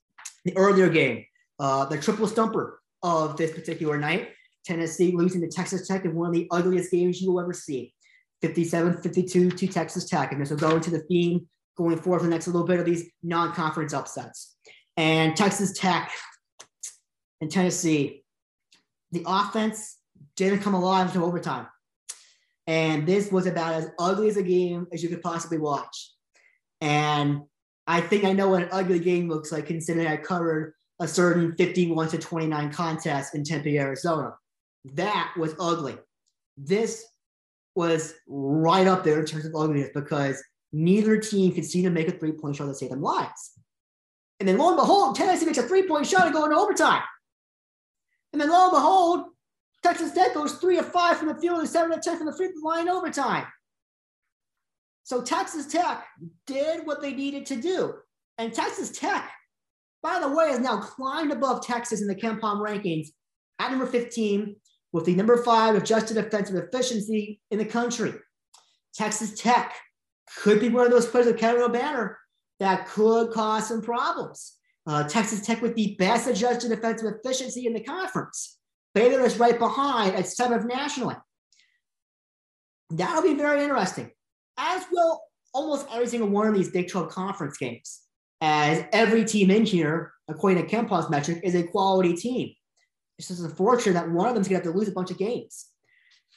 The 0.45 0.57
earlier 0.57 0.91
game, 0.91 1.25
uh, 1.59 1.87
the 1.87 1.99
triple 1.99 2.29
stumper 2.29 2.81
of 3.03 3.37
this 3.37 3.51
particular 3.51 3.99
night, 3.99 4.29
Tennessee 4.69 5.13
losing 5.17 5.41
to 5.41 5.49
Texas 5.49 5.89
Tech 5.89 6.05
in 6.05 6.15
one 6.15 6.29
of 6.29 6.35
the 6.35 6.47
ugliest 6.51 6.91
games 6.91 7.21
you 7.21 7.33
will 7.33 7.41
ever 7.41 7.55
see. 7.55 7.95
57 8.43 9.03
52 9.03 9.51
to 9.51 9.67
Texas 9.67 10.05
Tech. 10.05 10.31
And 10.31 10.41
this 10.41 10.51
will 10.51 10.59
go 10.59 10.77
into 10.77 10.91
the 10.91 11.01
theme 11.01 11.49
going 11.77 11.97
forward 11.97 12.21
for 12.21 12.25
the 12.25 12.31
next 12.31 12.47
little 12.47 12.67
bit 12.67 12.79
of 12.79 12.87
these 12.87 13.11
non 13.23 13.53
conference 13.53 13.95
upsets. 13.95 14.57
And 14.97 15.35
Texas 15.37 15.73
Tech 15.73 16.13
and 17.41 17.51
Tennessee, 17.51 18.25
the 19.11 19.25
offense 19.27 19.97
didn't 20.37 20.61
come 20.61 20.75
alive 20.75 21.07
until 21.07 21.25
overtime. 21.25 21.67
And 22.67 23.07
this 23.07 23.33
was 23.33 23.47
about 23.47 23.75
as 23.75 23.89
ugly 23.99 24.29
as 24.29 24.37
a 24.37 24.43
game 24.43 24.87
as 24.93 25.03
you 25.03 25.09
could 25.09 25.23
possibly 25.23 25.59
watch. 25.59 26.13
And 26.83 27.43
I 27.87 28.03
think 28.03 28.25
I 28.25 28.35
know 28.35 28.51
what 28.51 28.65
an 28.65 28.69
ugly 28.71 28.99
game 28.99 29.29
looks 29.29 29.51
like, 29.51 29.67
considering 29.67 30.07
I 30.07 30.19
covered 30.19 30.75
a 31.01 31.09
certain 31.09 31.55
51 31.57 32.09
to 32.09 32.19
29 32.19 32.73
contest 32.73 33.35
in 33.35 33.45
Tempe, 33.45 33.79
Arizona. 33.79 34.35
That 34.95 35.35
was 35.37 35.55
ugly. 35.59 35.97
This 36.57 37.05
was 37.75 38.15
right 38.27 38.87
up 38.87 39.05
there 39.05 39.21
in 39.21 39.27
terms 39.27 39.45
of 39.45 39.55
ugliness 39.55 39.91
because 39.95 40.43
neither 40.73 41.19
team 41.19 41.53
could 41.53 41.65
seem 41.65 41.85
to 41.85 41.91
make 41.91 42.09
a 42.09 42.13
three 42.13 42.33
point 42.33 42.57
shot 42.57 42.67
to 42.67 42.75
save 42.75 42.91
them 42.91 43.03
lives. 43.03 43.53
And 44.41 44.49
then 44.49 44.59
lo 44.59 44.69
and 44.69 44.77
behold, 44.77 45.17
Tennessee 45.17 45.47
makes 45.47 45.59
a 45.59 45.63
three 45.63 45.87
point 45.87 46.07
shot 46.07 46.27
and 46.27 46.35
go 46.35 46.45
into 46.45 46.57
overtime. 46.57 47.03
And 48.33 48.41
then 48.41 48.51
lo 48.51 48.65
and 48.65 48.73
behold, 48.73 49.27
Texas 49.83 50.13
Tech 50.13 50.35
goes 50.35 50.55
three 50.55 50.79
of 50.79 50.91
five 50.91 51.17
from 51.17 51.29
the 51.29 51.41
field 51.41 51.61
and 51.61 51.69
seven 51.69 51.93
of 51.93 52.03
10 52.03 52.19
from 52.19 52.27
the 52.27 52.37
free 52.37 52.49
throw 52.49 52.71
line 52.71 52.89
overtime. 52.89 53.47
So 55.05 55.23
Texas 55.23 55.67
Tech 55.67 56.05
did 56.47 56.87
what 56.87 57.01
they 57.01 57.13
needed 57.13 57.47
to 57.47 57.57
do. 57.57 57.95
And 58.37 58.53
Texas 58.53 58.91
Tech, 58.91 59.31
by 60.03 60.21
the 60.21 60.29
way, 60.29 60.51
has 60.51 60.61
now 60.61 60.81
climbed 60.81 61.33
above 61.33 61.65
Texas 61.65 62.03
in 62.03 62.09
the 62.09 62.15
KenPom 62.15 62.61
rankings 62.61 63.09
at 63.59 63.71
number 63.71 63.87
15 63.87 64.57
with 64.93 65.05
the 65.05 65.15
number 65.15 65.43
five 65.43 65.75
adjusted 65.75 66.15
defensive 66.15 66.57
efficiency 66.57 67.41
in 67.51 67.59
the 67.59 67.65
country. 67.65 68.15
Texas 68.95 69.39
Tech 69.39 69.75
could 70.39 70.61
be 70.61 70.69
one 70.69 70.87
of 70.87 70.93
those 70.93 71.07
players 71.07 71.27
with 71.27 71.39
Kevin 71.39 71.63
Obanor 71.63 72.15
that 72.61 72.89
could 72.89 73.31
cause 73.33 73.69
some 73.69 73.83
problems. 73.83 74.57
Uh, 74.87 75.07
Texas 75.07 75.45
Tech 75.45 75.61
with 75.61 75.75
the 75.75 75.97
best 75.99 76.27
adjusted 76.27 76.71
defensive 76.71 77.13
efficiency 77.15 77.67
in 77.67 77.75
the 77.75 77.81
conference. 77.81 78.59
Baylor 78.95 79.25
is 79.25 79.39
right 79.39 79.59
behind 79.59 80.17
at 80.17 80.27
seventh 80.27 80.65
nationally. 80.65 81.17
That'll 82.91 83.23
be 83.23 83.35
very 83.35 83.63
interesting, 83.63 84.11
as 84.57 84.85
will 84.91 85.21
almost 85.53 85.87
every 85.93 86.07
single 86.07 86.31
one 86.31 86.49
of 86.49 86.55
these 86.55 86.71
Big 86.71 86.89
12 86.89 87.11
conference 87.11 87.59
games, 87.59 88.01
as 88.41 88.85
every 88.93 89.25
team 89.25 89.51
in 89.51 89.67
here, 89.67 90.13
according 90.29 90.67
to 90.67 90.75
KenPom's 90.75 91.11
metric, 91.11 91.41
is 91.45 91.55
a 91.55 91.65
quality 91.65 92.15
team. 92.15 92.55
It's 93.19 93.29
just 93.29 93.43
unfortunate 93.43 93.95
that 93.95 94.11
one 94.11 94.29
of 94.29 94.35
them's 94.35 94.49
gonna 94.49 94.63
have 94.63 94.73
to 94.73 94.79
lose 94.79 94.89
a 94.89 94.93
bunch 94.93 95.11
of 95.11 95.19
games. 95.19 95.67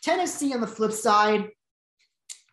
Tennessee 0.01 0.53
on 0.53 0.61
the 0.61 0.67
flip 0.67 0.91
side, 0.91 1.49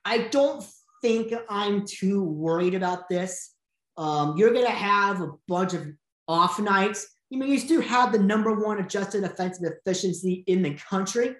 I 0.05 0.29
don't 0.29 0.65
think 1.03 1.33
I'm 1.49 1.87
too 1.87 2.23
worried 2.23 2.75
about 2.75 3.09
this. 3.09 3.55
Um, 3.97 4.37
you're 4.37 4.53
gonna 4.53 4.71
have 4.71 5.21
a 5.21 5.33
bunch 5.47 5.75
of 5.75 5.87
off 6.27 6.61
nights. 6.61 7.07
You 7.31 7.39
mean 7.39 7.51
you 7.51 7.59
still 7.59 7.83
have 7.83 8.13
the 8.13 8.19
number 8.19 8.53
one 8.53 8.79
adjusted 8.79 9.25
offensive 9.25 9.73
efficiency 9.73 10.45
in 10.47 10.63
the 10.63 10.75
country. 10.75 11.37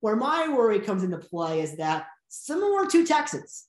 Where 0.00 0.16
my 0.16 0.48
worry 0.48 0.80
comes 0.80 1.02
into 1.02 1.18
play 1.18 1.60
is 1.60 1.76
that 1.76 2.06
similar 2.28 2.86
to 2.86 3.06
Texas, 3.06 3.68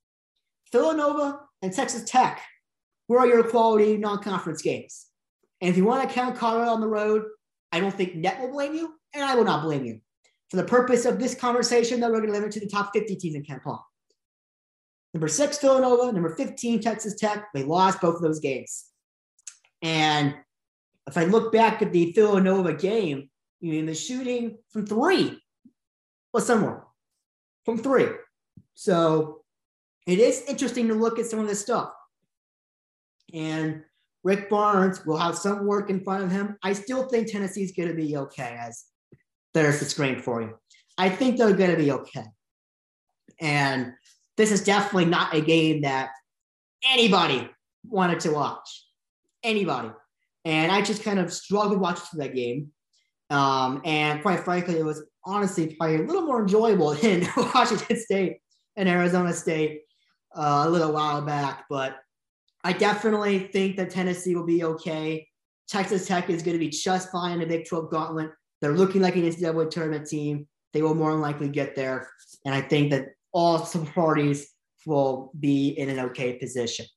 Villanova 0.71 1.41
and 1.61 1.71
Texas 1.71 2.03
Tech 2.09 2.41
where 3.07 3.21
were 3.21 3.27
your 3.27 3.43
quality 3.43 3.97
non-conference 3.97 4.61
games. 4.61 5.07
And 5.61 5.69
if 5.69 5.77
you 5.77 5.85
want 5.85 6.07
to 6.07 6.13
count 6.13 6.37
Colorado 6.37 6.71
on 6.71 6.81
the 6.81 6.87
road, 6.87 7.23
I 7.71 7.79
don't 7.79 7.93
think 7.93 8.15
net 8.15 8.39
will 8.39 8.51
blame 8.51 8.73
you, 8.73 8.93
and 9.13 9.23
I 9.23 9.35
will 9.35 9.43
not 9.43 9.63
blame 9.63 9.85
you. 9.85 10.01
For 10.49 10.57
the 10.57 10.63
purpose 10.63 11.05
of 11.05 11.19
this 11.19 11.35
conversation, 11.35 11.99
though, 11.99 12.09
we're 12.09 12.21
going 12.21 12.27
to 12.27 12.33
limit 12.33 12.51
to 12.51 12.59
the 12.59 12.67
top 12.67 12.91
50 12.93 13.15
teams 13.15 13.35
in 13.35 13.43
KenPom. 13.43 13.79
Number 15.13 15.27
six, 15.27 15.57
Villanova. 15.59 16.11
Number 16.11 16.35
15, 16.35 16.81
Texas 16.81 17.15
Tech. 17.15 17.47
They 17.53 17.63
lost 17.63 18.01
both 18.01 18.15
of 18.15 18.21
those 18.21 18.39
games. 18.39 18.85
And 19.81 20.35
if 21.07 21.17
I 21.17 21.25
look 21.25 21.51
back 21.51 21.81
at 21.81 21.91
the 21.91 22.11
Villanova 22.11 22.73
game, 22.73 23.29
you 23.61 23.71
mean 23.71 23.85
the 23.85 23.95
shooting 23.95 24.57
from 24.69 24.85
three 24.85 25.39
was 26.33 26.45
somewhere 26.45 26.83
from 27.63 27.77
three. 27.77 28.07
So 28.73 29.41
it 30.05 30.19
is 30.19 30.43
interesting 30.47 30.87
to 30.89 30.93
look 30.93 31.17
at 31.17 31.25
some 31.25 31.39
of 31.39 31.47
this 31.47 31.61
stuff. 31.61 31.91
And 33.33 33.83
Rick 34.25 34.49
Barnes 34.49 35.05
will 35.05 35.17
have 35.17 35.37
some 35.37 35.67
work 35.67 35.91
in 35.91 36.03
front 36.03 36.23
of 36.23 36.31
him. 36.31 36.57
I 36.63 36.73
still 36.73 37.07
think 37.07 37.31
Tennessee's 37.31 37.73
going 37.73 37.89
to 37.89 37.95
be 37.95 38.17
okay, 38.17 38.57
as 38.59 38.85
there's 39.53 39.79
the 39.79 39.85
screen 39.85 40.19
for 40.19 40.41
you. 40.41 40.57
I 40.97 41.09
think 41.09 41.37
they're 41.37 41.53
going 41.53 41.69
to 41.69 41.77
be 41.77 41.91
okay. 41.91 42.25
And 43.39 43.93
this 44.35 44.51
is 44.51 44.63
definitely 44.63 45.05
not 45.05 45.35
a 45.35 45.41
game 45.41 45.81
that 45.81 46.09
anybody 46.91 47.47
wanted 47.87 48.19
to 48.21 48.31
watch. 48.31 48.87
Anybody. 49.43 49.91
And 50.43 50.71
I 50.71 50.81
just 50.81 51.03
kind 51.03 51.19
of 51.19 51.31
struggled 51.31 51.79
watching 51.79 52.19
that 52.19 52.33
game. 52.33 52.71
Um, 53.29 53.81
and 53.85 54.23
quite 54.23 54.39
frankly, 54.39 54.79
it 54.79 54.85
was 54.85 55.03
honestly 55.23 55.75
probably 55.75 55.97
a 55.97 56.01
little 56.01 56.23
more 56.23 56.41
enjoyable 56.41 56.93
than 56.95 57.27
Washington 57.53 57.99
State 57.99 58.37
and 58.75 58.89
Arizona 58.89 59.33
State 59.33 59.81
uh, 60.35 60.63
a 60.65 60.69
little 60.69 60.91
while 60.91 61.21
back. 61.21 61.65
But 61.69 61.97
I 62.65 62.73
definitely 62.73 63.37
think 63.37 63.77
that 63.77 63.91
Tennessee 63.91 64.35
will 64.35 64.43
be 64.43 64.63
okay. 64.63 65.27
Texas 65.67 66.07
Tech 66.07 66.31
is 66.31 66.41
going 66.41 66.55
to 66.55 66.59
be 66.59 66.69
just 66.69 67.11
fine 67.11 67.33
in 67.33 67.39
the 67.39 67.45
Big 67.45 67.67
12 67.67 67.91
gauntlet. 67.91 68.31
They're 68.59 68.73
looking 68.73 69.03
like 69.03 69.15
an 69.15 69.21
NCAA 69.21 69.69
tournament 69.69 70.07
team. 70.07 70.47
They 70.73 70.81
will 70.81 70.95
more 70.95 71.11
than 71.11 71.21
likely 71.21 71.47
get 71.47 71.75
there. 71.75 72.09
And 72.43 72.55
I 72.55 72.61
think 72.61 72.89
that 72.89 73.09
all 73.31 73.59
parties 73.93 74.49
will 74.87 75.31
be 75.39 75.69
in 75.77 75.89
an 75.89 75.99
okay 75.99 76.39
position. 76.39 76.87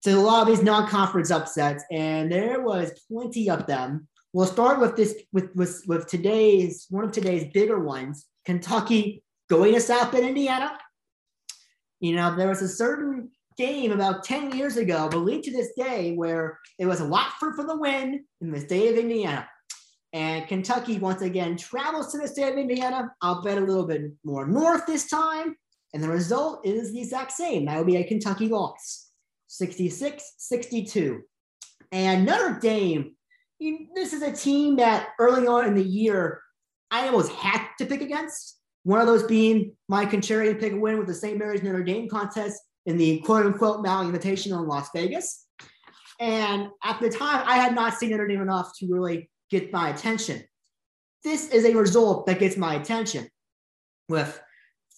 So 0.00 0.18
a 0.18 0.20
lot 0.20 0.42
of 0.42 0.48
these 0.48 0.64
non-conference 0.64 1.30
upsets, 1.30 1.84
and 1.92 2.30
there 2.30 2.60
was 2.60 2.90
plenty 3.08 3.50
of 3.50 3.68
them. 3.68 4.08
We'll 4.32 4.46
start 4.46 4.80
with 4.80 4.96
this 4.96 5.14
with, 5.32 5.54
with, 5.54 5.80
with 5.86 6.08
today's 6.08 6.86
one 6.90 7.04
of 7.04 7.12
today's 7.12 7.44
bigger 7.52 7.78
ones, 7.78 8.26
Kentucky 8.44 9.22
going 9.48 9.74
to 9.74 9.80
South 9.80 10.10
Bend, 10.10 10.26
Indiana. 10.26 10.76
You 12.00 12.16
know, 12.16 12.34
there 12.34 12.48
was 12.48 12.62
a 12.62 12.68
certain 12.68 13.30
game 13.56 13.92
about 13.92 14.24
10 14.24 14.56
years 14.56 14.76
ago, 14.76 15.08
believed 15.08 15.44
to 15.44 15.52
this 15.52 15.72
day, 15.76 16.14
where 16.14 16.58
it 16.78 16.86
was 16.86 17.00
a 17.00 17.08
Watford 17.08 17.54
for 17.54 17.64
the 17.64 17.76
win 17.76 18.24
in 18.40 18.50
the 18.50 18.60
state 18.60 18.92
of 18.92 18.98
Indiana. 18.98 19.48
And 20.12 20.46
Kentucky 20.46 20.98
once 20.98 21.22
again 21.22 21.56
travels 21.56 22.12
to 22.12 22.18
the 22.18 22.28
state 22.28 22.52
of 22.52 22.58
Indiana. 22.58 23.10
I'll 23.22 23.42
bet 23.42 23.58
a 23.58 23.62
little 23.62 23.86
bit 23.86 24.12
more 24.24 24.46
north 24.46 24.86
this 24.86 25.08
time. 25.08 25.56
And 25.94 26.02
the 26.02 26.08
result 26.08 26.66
is 26.66 26.92
the 26.92 27.00
exact 27.00 27.32
same. 27.32 27.66
That 27.66 27.78
would 27.78 27.86
be 27.86 27.96
a 27.96 28.04
Kentucky 28.04 28.48
loss 28.48 29.10
66 29.48 30.34
62. 30.38 31.22
And 31.92 32.24
Notre 32.24 32.58
Dame, 32.58 33.14
this 33.94 34.12
is 34.12 34.22
a 34.22 34.32
team 34.32 34.76
that 34.76 35.08
early 35.18 35.46
on 35.46 35.66
in 35.66 35.74
the 35.74 35.84
year, 35.84 36.40
I 36.90 37.06
almost 37.06 37.32
had 37.32 37.66
to 37.78 37.86
pick 37.86 38.00
against. 38.00 38.58
One 38.84 39.00
of 39.00 39.06
those 39.06 39.22
being 39.22 39.76
my 39.88 40.04
contrarian 40.06 40.58
pick 40.58 40.72
a 40.72 40.76
win 40.76 40.98
with 40.98 41.06
the 41.06 41.14
St. 41.14 41.38
Mary's 41.38 41.62
Notre 41.62 41.84
Dame 41.84 42.08
contest 42.08 42.60
in 42.86 42.96
the 42.96 43.20
quote 43.20 43.46
unquote 43.46 43.82
Maui 43.82 44.06
Invitational 44.06 44.62
in 44.62 44.68
Las 44.68 44.88
Vegas. 44.94 45.46
And 46.20 46.68
at 46.84 47.00
the 47.00 47.10
time, 47.10 47.44
I 47.46 47.56
had 47.56 47.74
not 47.74 47.94
seen 47.94 48.10
Notre 48.10 48.28
Dame 48.28 48.42
enough 48.42 48.72
to 48.78 48.86
really 48.86 49.30
get 49.50 49.72
my 49.72 49.90
attention. 49.90 50.42
This 51.24 51.50
is 51.50 51.64
a 51.64 51.74
result 51.74 52.26
that 52.26 52.38
gets 52.38 52.56
my 52.56 52.74
attention 52.74 53.28
with 54.08 54.40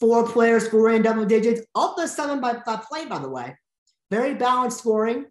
four 0.01 0.27
players 0.27 0.67
scoring 0.67 1.03
double 1.03 1.25
digits, 1.25 1.63
of 1.75 1.97
the 1.97 2.07
seven 2.07 2.41
by, 2.41 2.55
by 2.67 2.77
play, 2.89 3.07
by 3.07 3.19
the 3.19 3.29
way. 3.29 3.57
Very 4.11 4.35
balanced 4.35 4.79
scoring 4.79 5.27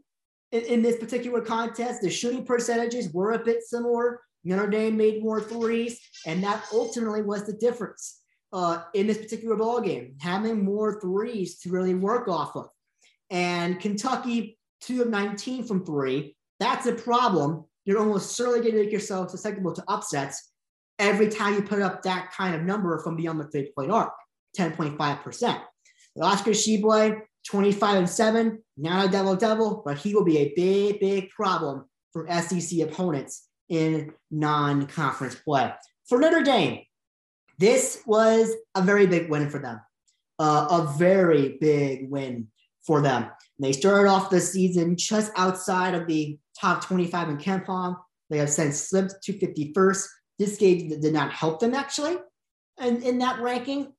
in, 0.52 0.62
in, 0.62 0.82
this 0.82 0.98
particular 0.98 1.42
contest. 1.42 2.02
The 2.02 2.10
shooting 2.10 2.46
percentages 2.46 3.14
were 3.14 3.34
a 3.34 3.44
bit 3.44 3.64
similar. 3.64 4.22
Notre 4.44 4.68
Dame 4.68 4.98
made 4.98 5.24
more 5.24 5.42
threes, 5.42 6.00
and 6.26 6.44
that 6.44 6.64
ultimately 6.72 7.22
was 7.22 7.46
the 7.46 7.54
difference 7.54 8.23
uh, 8.54 8.84
in 8.94 9.08
this 9.08 9.18
particular 9.18 9.56
ball 9.56 9.82
game, 9.82 10.16
having 10.22 10.64
more 10.64 11.02
threes 11.02 11.58
to 11.60 11.70
really 11.70 11.96
work 11.96 12.28
off 12.28 12.56
of. 12.56 12.70
And 13.32 13.80
Kentucky, 13.80 14.60
two 14.80 15.02
of 15.02 15.10
19 15.10 15.66
from 15.66 15.84
three. 15.84 16.38
That's 16.60 16.86
a 16.86 16.94
problem. 16.94 17.66
You're 17.84 18.00
almost 18.00 18.36
certainly 18.36 18.60
going 18.60 18.76
to 18.76 18.84
make 18.84 18.92
yourself 18.92 19.32
susceptible 19.32 19.74
to 19.74 19.84
upsets 19.88 20.52
every 21.00 21.30
time 21.30 21.56
you 21.56 21.64
put 21.64 21.82
up 21.82 22.04
that 22.04 22.32
kind 22.32 22.56
of 22.56 22.62
number 22.62 23.00
from 23.00 23.16
beyond 23.16 23.40
the 23.40 23.48
three 23.48 23.72
point 23.76 23.92
arc. 23.92 24.14
10.5%. 24.58 25.62
Oscar 26.22 26.52
Tshiebwe, 26.52 27.22
25 27.50 27.98
and 27.98 28.10
7, 28.10 28.64
not 28.78 29.08
a 29.08 29.12
double 29.12 29.36
double, 29.36 29.82
but 29.84 29.98
he 29.98 30.14
will 30.14 30.24
be 30.24 30.38
a 30.38 30.54
big, 30.56 31.00
big 31.00 31.30
problem 31.30 31.86
for 32.12 32.28
SEC 32.30 32.82
opponents 32.82 33.48
in 33.70 34.14
non 34.30 34.86
conference 34.86 35.34
play. 35.36 35.74
For 36.08 36.20
Notre 36.20 36.44
Dame, 36.44 36.82
this 37.58 38.02
was 38.06 38.52
a 38.76 38.82
very 38.82 39.06
big 39.06 39.30
win 39.30 39.50
for 39.50 39.60
them, 39.60 39.80
uh, 40.40 40.68
a 40.70 40.98
very 40.98 41.58
big 41.60 42.10
win 42.10 42.48
for 42.86 43.02
them. 43.02 43.30
They 43.60 43.72
started 43.72 44.10
off 44.10 44.30
the 44.30 44.40
season 44.40 44.98
just 44.98 45.32
outside 45.38 45.96
of 45.96 46.08
the 46.08 46.38
top 46.60 46.84
25 46.84 47.30
in 47.30 47.38
KenPom. 47.38 47.98
They 48.30 48.38
have 48.40 48.50
since 48.50 48.90
slipped 48.90 49.22
to 49.24 49.34
51st. 49.34 50.06
This 50.40 50.58
game 50.58 50.90
did 50.90 51.14
not 51.14 51.32
help 51.32 51.60
them 51.60 51.74
actually. 51.74 52.18
And 52.80 53.04
in 53.04 53.20
that 53.20 53.40
ranking, 53.40 53.94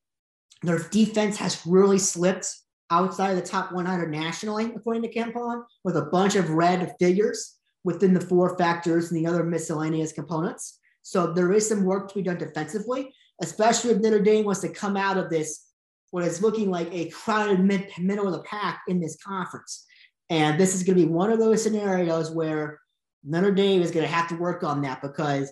their 0.61 0.79
defense 0.89 1.37
has 1.37 1.65
really 1.65 1.97
slipped 1.97 2.47
outside 2.91 3.31
of 3.31 3.37
the 3.37 3.41
top 3.41 3.71
100 3.71 4.11
nationally, 4.11 4.71
according 4.75 5.03
to 5.03 5.13
KenPom, 5.13 5.63
with 5.83 5.97
a 5.97 6.05
bunch 6.11 6.35
of 6.35 6.49
red 6.49 6.93
figures 6.99 7.55
within 7.83 8.13
the 8.13 8.21
four 8.21 8.57
factors 8.57 9.11
and 9.11 9.19
the 9.19 9.29
other 9.29 9.43
miscellaneous 9.43 10.11
components. 10.11 10.79
So 11.01 11.33
there 11.33 11.53
is 11.53 11.67
some 11.67 11.83
work 11.83 12.09
to 12.09 12.15
be 12.15 12.23
done 12.23 12.37
defensively, 12.37 13.13
especially 13.41 13.91
if 13.91 13.99
Notre 13.99 14.19
Dame 14.19 14.45
wants 14.45 14.61
to 14.61 14.69
come 14.69 14.97
out 14.97 15.17
of 15.17 15.29
this, 15.29 15.65
what 16.11 16.23
is 16.23 16.41
looking 16.41 16.69
like 16.69 16.87
a 16.93 17.09
crowded 17.09 17.59
mid, 17.59 17.89
middle 17.97 18.27
of 18.27 18.33
the 18.33 18.43
pack 18.43 18.81
in 18.87 18.99
this 18.99 19.17
conference. 19.23 19.85
And 20.29 20.59
this 20.59 20.73
is 20.73 20.83
going 20.83 20.97
to 20.97 21.05
be 21.05 21.11
one 21.11 21.31
of 21.31 21.39
those 21.39 21.61
scenarios 21.61 22.31
where 22.31 22.79
Notre 23.23 23.51
Dame 23.51 23.81
is 23.81 23.91
going 23.91 24.05
to 24.05 24.11
have 24.11 24.29
to 24.29 24.35
work 24.35 24.63
on 24.63 24.81
that 24.81 25.01
because 25.01 25.51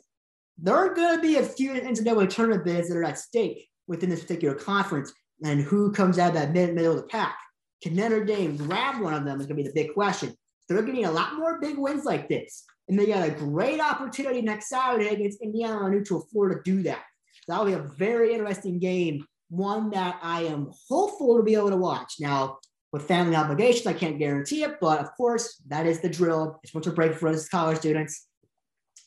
there 0.57 0.75
are 0.75 0.93
going 0.93 1.15
to 1.15 1.21
be 1.21 1.37
a 1.37 1.43
few 1.43 1.71
NCAA 1.73 2.29
tournament 2.29 2.63
bids 2.63 2.89
that 2.89 2.97
are 2.97 3.03
at 3.03 3.19
stake 3.19 3.67
within 3.87 4.09
this 4.09 4.21
particular 4.21 4.55
conference 4.55 5.11
and 5.43 5.61
who 5.61 5.91
comes 5.91 6.19
out 6.19 6.29
of 6.29 6.33
that 6.35 6.53
mid 6.53 6.73
middle 6.73 6.93
of 6.93 6.97
the 6.97 7.07
pack. 7.07 7.37
Can 7.81 7.95
Notre 7.95 8.23
Dame 8.23 8.55
grab 8.55 9.01
one 9.01 9.13
of 9.13 9.25
them 9.25 9.41
is 9.41 9.47
going 9.47 9.57
to 9.57 9.63
be 9.63 9.67
the 9.67 9.73
big 9.73 9.93
question. 9.93 10.33
They're 10.69 10.81
getting 10.81 11.05
a 11.05 11.11
lot 11.11 11.35
more 11.35 11.59
big 11.59 11.77
wins 11.77 12.05
like 12.05 12.29
this. 12.29 12.63
And 12.87 12.97
they 12.97 13.07
got 13.07 13.27
a 13.27 13.31
great 13.31 13.79
opportunity 13.79 14.41
next 14.41 14.69
Saturday 14.69 15.07
against 15.07 15.41
Indiana 15.41 15.77
on 15.77 15.91
neutral 15.91 16.21
floor 16.21 16.49
to 16.49 16.61
do 16.63 16.83
that. 16.83 17.03
That'll 17.47 17.65
be 17.65 17.73
a 17.73 17.79
very 17.79 18.34
interesting 18.34 18.79
game, 18.79 19.25
one 19.49 19.89
that 19.91 20.19
I 20.21 20.43
am 20.43 20.71
hopeful 20.89 21.38
to 21.38 21.43
be 21.43 21.56
able 21.56 21.69
to 21.69 21.77
watch. 21.77 22.15
Now, 22.19 22.60
with 22.91 23.08
family 23.08 23.36
obligations, 23.36 23.88
I 23.88 23.93
can't 23.93 24.19
guarantee 24.19 24.63
it, 24.63 24.75
but 24.79 24.99
of 24.99 25.12
course, 25.17 25.62
that 25.67 25.86
is 25.86 25.99
the 25.99 26.10
drill. 26.10 26.60
It's 26.63 26.73
winter 26.73 26.91
break 26.91 27.15
for 27.15 27.27
us 27.27 27.49
college 27.49 27.79
students. 27.79 28.27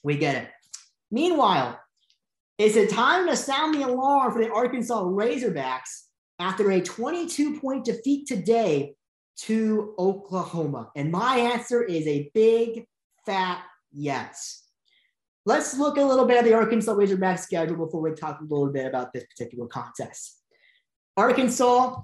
We 0.03 0.16
get 0.16 0.42
it. 0.42 0.51
Meanwhile, 1.11 1.79
is 2.59 2.77
it 2.77 2.90
time 2.90 3.29
to 3.29 3.37
sound 3.37 3.75
the 3.75 3.87
alarm 3.87 4.33
for 4.33 4.42
the 4.42 4.53
Arkansas 4.53 5.03
Razorbacks 5.03 6.07
after 6.38 6.70
a 6.70 6.81
22 6.81 7.61
point 7.61 7.85
defeat 7.85 8.27
today 8.27 8.94
to 9.42 9.94
Oklahoma? 9.99 10.90
And 10.96 11.12
my 11.12 11.37
answer 11.37 11.83
is 11.83 12.07
a 12.07 12.31
big 12.35 12.87
fat 13.25 13.62
yes. 13.92 14.65
Let's 15.46 15.78
look 15.78 15.96
a 15.96 16.02
little 16.02 16.26
bit 16.26 16.38
at 16.38 16.44
the 16.44 16.54
Arkansas 16.54 16.92
Razorbacks 16.92 17.38
schedule 17.38 17.76
before 17.76 18.00
we 18.00 18.11
talk 18.11 18.40
a 18.40 18.42
little 18.42 18.72
bit 18.72 18.85
about 18.85 19.12
this 19.12 19.24
particular 19.24 19.68
contest. 19.68 20.42
Arkansas 21.16 22.00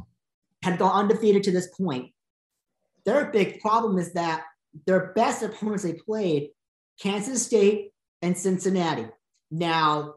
had 0.63 0.79
gone 0.79 1.03
undefeated 1.03 1.43
to 1.43 1.51
this 1.51 1.67
point. 1.77 2.13
Their 3.05 3.33
big 3.33 3.61
problem 3.61 3.99
is 3.99 4.13
that 4.13 4.45
their 4.87 5.13
best 5.15 5.43
opponents 5.43 5.83
they 5.83 5.95
played 5.95 6.51
Kansas 7.01 7.45
State 7.45 7.91
and 8.23 8.39
Cincinnati. 8.39 9.09
Now, 9.51 10.15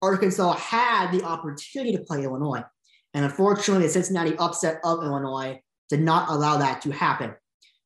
Arkansas 0.00 0.52
had 0.52 1.10
the 1.10 1.24
opportunity 1.24 1.96
to 1.96 2.04
play 2.04 2.22
Illinois. 2.22 2.62
And 3.14 3.24
unfortunately, 3.24 3.86
the 3.86 3.92
Cincinnati 3.92 4.36
upset 4.38 4.78
of 4.84 5.02
Illinois 5.02 5.60
did 5.88 6.02
not 6.02 6.28
allow 6.28 6.58
that 6.58 6.82
to 6.82 6.92
happen. 6.92 7.34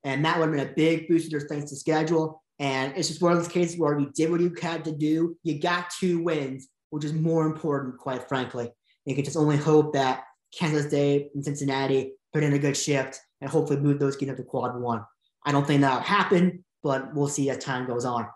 And 0.05 0.27
that 0.27 0.39
would 0.39 0.51
have 0.51 0.59
been 0.59 0.69
a 0.69 0.75
big 0.75 1.09
boost 1.09 1.25
to 1.25 1.31
their 1.31 1.41
strength 1.41 1.71
to 1.71 1.77
schedule. 1.77 2.42
And 2.59 2.97
it's 2.97 3.09
just 3.09 3.23
one 3.23 3.33
of 3.33 3.39
those 3.39 3.49
cases 3.49 3.79
where 3.79 3.99
you 3.99 4.11
did 4.15 4.31
what 4.31 4.41
you 4.41 4.55
had 4.61 4.85
to 4.85 4.93
do. 4.93 5.37
You 5.43 5.59
got 5.59 5.91
two 5.99 6.23
wins, 6.23 6.69
which 6.91 7.05
is 7.05 7.13
more 7.13 7.47
important, 7.47 7.99
quite 7.99 8.29
frankly. 8.29 8.71
You 9.05 9.15
can 9.15 9.25
just 9.25 9.37
only 9.37 9.57
hope 9.57 9.95
that 9.95 10.25
Kansas 10.57 10.87
State 10.87 11.31
and 11.35 11.45
Cincinnati 11.45 12.13
put 12.33 12.43
in 12.43 12.53
a 12.53 12.59
good 12.59 12.77
shift 12.77 13.19
and 13.41 13.51
hopefully 13.51 13.81
move 13.81 13.99
those 13.99 14.17
games 14.17 14.33
up 14.33 14.37
to 14.37 14.45
quad 14.45 14.79
one. 14.81 15.05
I 15.45 15.53
don't 15.53 15.67
think 15.67 15.81
that'll 15.81 16.01
happen, 16.01 16.65
but 16.83 17.15
we'll 17.15 17.29
see 17.29 17.51
as 17.51 17.59
time 17.59 17.87
goes 17.87 18.05
on. 18.05 18.27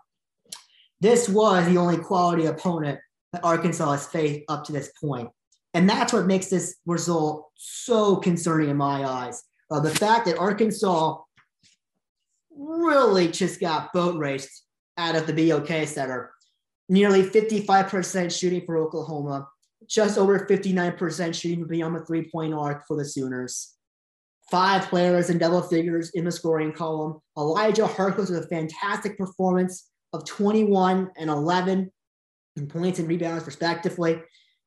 This 0.99 1.29
was 1.29 1.65
the 1.67 1.77
only 1.77 1.97
quality 1.97 2.47
opponent 2.47 2.99
that 3.33 3.43
Arkansas 3.43 3.91
has 3.91 4.07
faced 4.07 4.41
up 4.49 4.65
to 4.65 4.71
this 4.71 4.91
point. 4.99 5.29
And 5.73 5.89
that's 5.89 6.11
what 6.11 6.25
makes 6.25 6.47
this 6.47 6.77
result 6.85 7.49
so 7.55 8.15
concerning 8.15 8.69
in 8.69 8.77
my 8.77 9.05
eyes. 9.05 9.43
Uh, 9.69 9.79
the 9.79 9.93
fact 9.93 10.25
that 10.25 10.37
Arkansas 10.37 11.17
really 12.57 13.29
just 13.29 13.59
got 13.59 13.93
boat 13.93 14.17
raced 14.17 14.63
out 14.97 15.15
of 15.15 15.27
the 15.27 15.49
BOK 15.49 15.87
Center. 15.87 16.31
Nearly 16.89 17.23
55% 17.23 18.37
shooting 18.37 18.65
for 18.65 18.77
Oklahoma, 18.77 19.47
just 19.87 20.17
over 20.17 20.39
59% 20.39 21.35
shooting 21.35 21.67
beyond 21.67 21.95
the 21.95 22.05
three 22.05 22.29
point 22.29 22.53
arc 22.53 22.87
for 22.87 22.97
the 22.97 23.05
Sooners. 23.05 23.73
Five 24.49 24.83
players 24.83 25.29
in 25.29 25.37
double 25.37 25.61
figures 25.61 26.11
in 26.11 26.23
the 26.23 26.31
scoring 26.31 26.71
column. 26.71 27.19
Elijah 27.37 27.85
Harkless 27.85 28.29
with 28.29 28.45
a 28.45 28.47
fantastic 28.47 29.17
performance 29.17 29.89
of 30.13 30.25
21 30.25 31.11
and 31.17 31.29
11 31.29 31.91
in 32.55 32.67
points 32.67 32.99
and 32.99 33.07
rebounds, 33.07 33.45
respectively. 33.45 34.21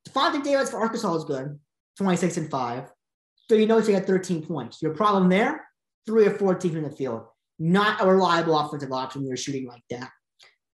Davonte 0.09 0.43
Davis 0.43 0.71
for 0.71 0.81
Arkansas 0.81 1.15
is 1.15 1.25
good, 1.25 1.59
26 1.97 2.37
and 2.37 2.51
5. 2.51 2.91
So 3.49 3.55
you 3.55 3.67
notice 3.67 3.87
he 3.87 3.95
had 3.95 4.07
13 4.07 4.47
points. 4.47 4.81
Your 4.83 4.95
problem 4.95 5.29
there, 5.29 5.67
three 6.07 6.27
or 6.27 6.35
four 6.35 6.55
teams 6.55 6.77
in 6.77 6.85
the 6.85 6.91
field. 6.91 7.25
Not 7.61 8.03
a 8.03 8.07
reliable 8.07 8.59
offensive 8.59 8.91
option 8.91 9.21
when 9.21 9.29
you're 9.29 9.37
shooting 9.37 9.67
like 9.67 9.83
that. 9.91 10.11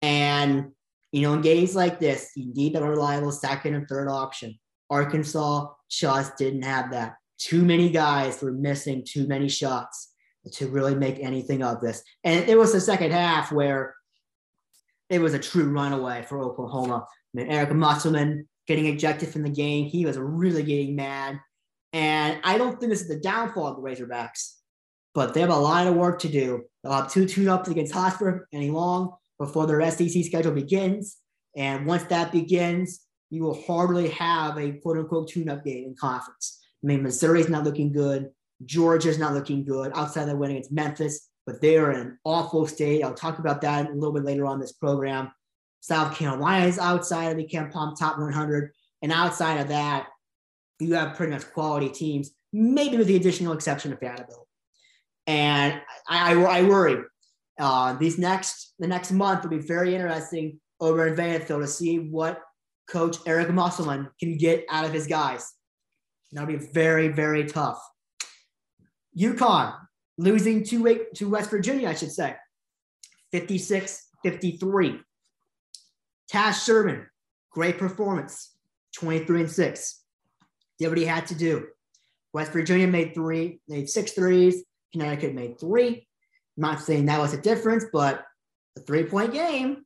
And, 0.01 0.73
you 1.13 1.21
know, 1.21 1.33
in 1.33 1.41
games 1.41 1.75
like 1.75 1.99
this, 1.99 2.31
you 2.35 2.53
need 2.53 2.75
a 2.75 2.83
reliable 2.83 3.31
second 3.31 3.73
and 3.73 3.87
third 3.87 4.09
option. 4.09 4.59
Arkansas 4.89 5.69
just 5.89 6.37
didn't 6.37 6.63
have 6.63 6.91
that. 6.91 7.15
Too 7.39 7.63
many 7.63 7.89
guys 7.89 8.41
were 8.41 8.51
missing 8.51 9.03
too 9.07 9.27
many 9.27 9.47
shots 9.47 10.13
to 10.51 10.67
really 10.67 10.93
make 10.93 11.19
anything 11.19 11.63
of 11.63 11.79
this. 11.79 12.03
And 12.23 12.47
it 12.49 12.57
was 12.57 12.73
the 12.73 12.81
second 12.81 13.11
half 13.11 13.51
where 13.51 13.95
it 15.09 15.19
was 15.19 15.33
a 15.33 15.39
true 15.39 15.69
runaway 15.69 16.23
for 16.23 16.41
Oklahoma. 16.41 17.05
I 17.07 17.37
mean, 17.37 17.47
Eric 17.49 17.71
Musselman 17.71 18.47
getting 18.67 18.87
ejected 18.87 19.29
from 19.29 19.43
the 19.43 19.49
game. 19.49 19.85
He 19.85 20.05
was 20.05 20.17
really 20.17 20.63
getting 20.63 20.95
mad. 20.95 21.39
And 21.93 22.39
I 22.43 22.57
don't 22.57 22.79
think 22.79 22.91
this 22.91 23.01
is 23.01 23.07
the 23.07 23.19
downfall 23.19 23.67
of 23.67 23.75
the 23.75 23.81
Razorbacks, 23.81 24.55
but 25.13 25.33
they 25.33 25.41
have 25.41 25.49
a 25.49 25.55
lot 25.55 25.87
of 25.87 25.95
work 25.95 26.19
to 26.19 26.29
do. 26.29 26.63
They'll 26.83 26.93
have 26.93 27.11
two 27.11 27.25
tune 27.25 27.47
ups 27.47 27.69
against 27.69 27.93
Hotspur 27.93 28.45
and 28.51 28.73
long 28.73 29.15
before 29.39 29.67
their 29.67 29.89
SEC 29.89 30.23
schedule 30.23 30.51
begins. 30.51 31.17
And 31.55 31.85
once 31.85 32.03
that 32.05 32.31
begins, 32.31 33.01
you 33.29 33.43
will 33.43 33.61
hardly 33.63 34.09
have 34.09 34.57
a 34.57 34.73
quote 34.73 34.97
unquote 34.97 35.29
tune 35.29 35.49
up 35.49 35.63
game 35.63 35.85
in 35.85 35.95
conference. 35.99 36.59
I 36.83 36.87
mean, 36.87 37.03
Missouri's 37.03 37.49
not 37.49 37.63
looking 37.63 37.91
good. 37.91 38.29
Georgia's 38.65 39.17
not 39.17 39.33
looking 39.33 39.63
good 39.63 39.91
outside 39.95 40.23
of 40.23 40.29
the 40.29 40.35
win 40.35 40.51
against 40.51 40.71
Memphis, 40.71 41.29
but 41.45 41.61
they're 41.61 41.91
in 41.91 41.99
an 41.99 42.19
awful 42.23 42.67
state. 42.67 43.03
I'll 43.03 43.13
talk 43.13 43.39
about 43.39 43.61
that 43.61 43.89
a 43.89 43.93
little 43.93 44.13
bit 44.13 44.23
later 44.23 44.45
on 44.45 44.59
this 44.59 44.71
program. 44.71 45.31
South 45.81 46.15
Carolina 46.15 46.65
is 46.65 46.79
outside 46.79 47.31
of 47.31 47.37
the 47.37 47.47
KenPom 47.47 47.97
top 47.97 48.17
100. 48.17 48.71
And 49.01 49.11
outside 49.11 49.59
of 49.59 49.67
that, 49.67 50.07
you 50.79 50.93
have 50.93 51.15
pretty 51.15 51.33
much 51.33 51.51
quality 51.51 51.89
teams, 51.89 52.31
maybe 52.53 52.97
with 52.97 53.07
the 53.07 53.15
additional 53.15 53.53
exception 53.53 53.91
of 53.91 53.99
Vanderbilt. 53.99 54.42
And 55.27 55.81
I, 56.07 56.33
I, 56.33 56.59
I 56.59 56.63
worry. 56.63 57.03
Uh, 57.59 57.93
these 57.93 58.17
next 58.17 58.73
the 58.79 58.87
next 58.87 59.11
month 59.11 59.43
will 59.43 59.51
be 59.51 59.59
very 59.59 59.93
interesting 59.95 60.59
over 60.79 61.07
in 61.07 61.15
Vanderbilt 61.15 61.61
to 61.61 61.67
see 61.67 61.99
what 61.99 62.41
Coach 62.89 63.17
Eric 63.25 63.51
Musselman 63.51 64.09
can 64.19 64.37
get 64.37 64.65
out 64.69 64.85
of 64.85 64.93
his 64.93 65.07
guys. 65.07 65.53
That'll 66.31 66.47
be 66.47 66.57
very, 66.57 67.09
very 67.09 67.45
tough. 67.45 67.81
UConn 69.17 69.75
losing 70.17 70.63
to, 70.65 71.05
to 71.15 71.29
West 71.29 71.51
Virginia, 71.51 71.87
I 71.87 71.93
should 71.93 72.11
say, 72.11 72.35
56 73.31 74.09
53. 74.23 74.99
Taz 76.31 76.65
Sherman, 76.65 77.05
great 77.51 77.77
performance, 77.77 78.55
23 78.95 79.41
and 79.41 79.51
6. 79.51 79.99
Did 80.79 80.87
what 80.87 80.97
he 80.97 81.05
had 81.05 81.27
to 81.27 81.35
do. 81.35 81.67
West 82.33 82.51
Virginia 82.51 82.87
made 82.87 83.13
three, 83.13 83.59
made 83.67 83.89
six 83.89 84.13
threes. 84.13 84.63
Connecticut 84.93 85.33
made 85.33 85.59
three. 85.59 86.07
I'm 86.57 86.61
not 86.61 86.81
saying 86.81 87.07
that 87.07 87.19
was 87.19 87.33
a 87.33 87.41
difference, 87.41 87.85
but 87.91 88.23
a 88.77 88.79
three 88.79 89.03
point 89.03 89.33
game. 89.33 89.83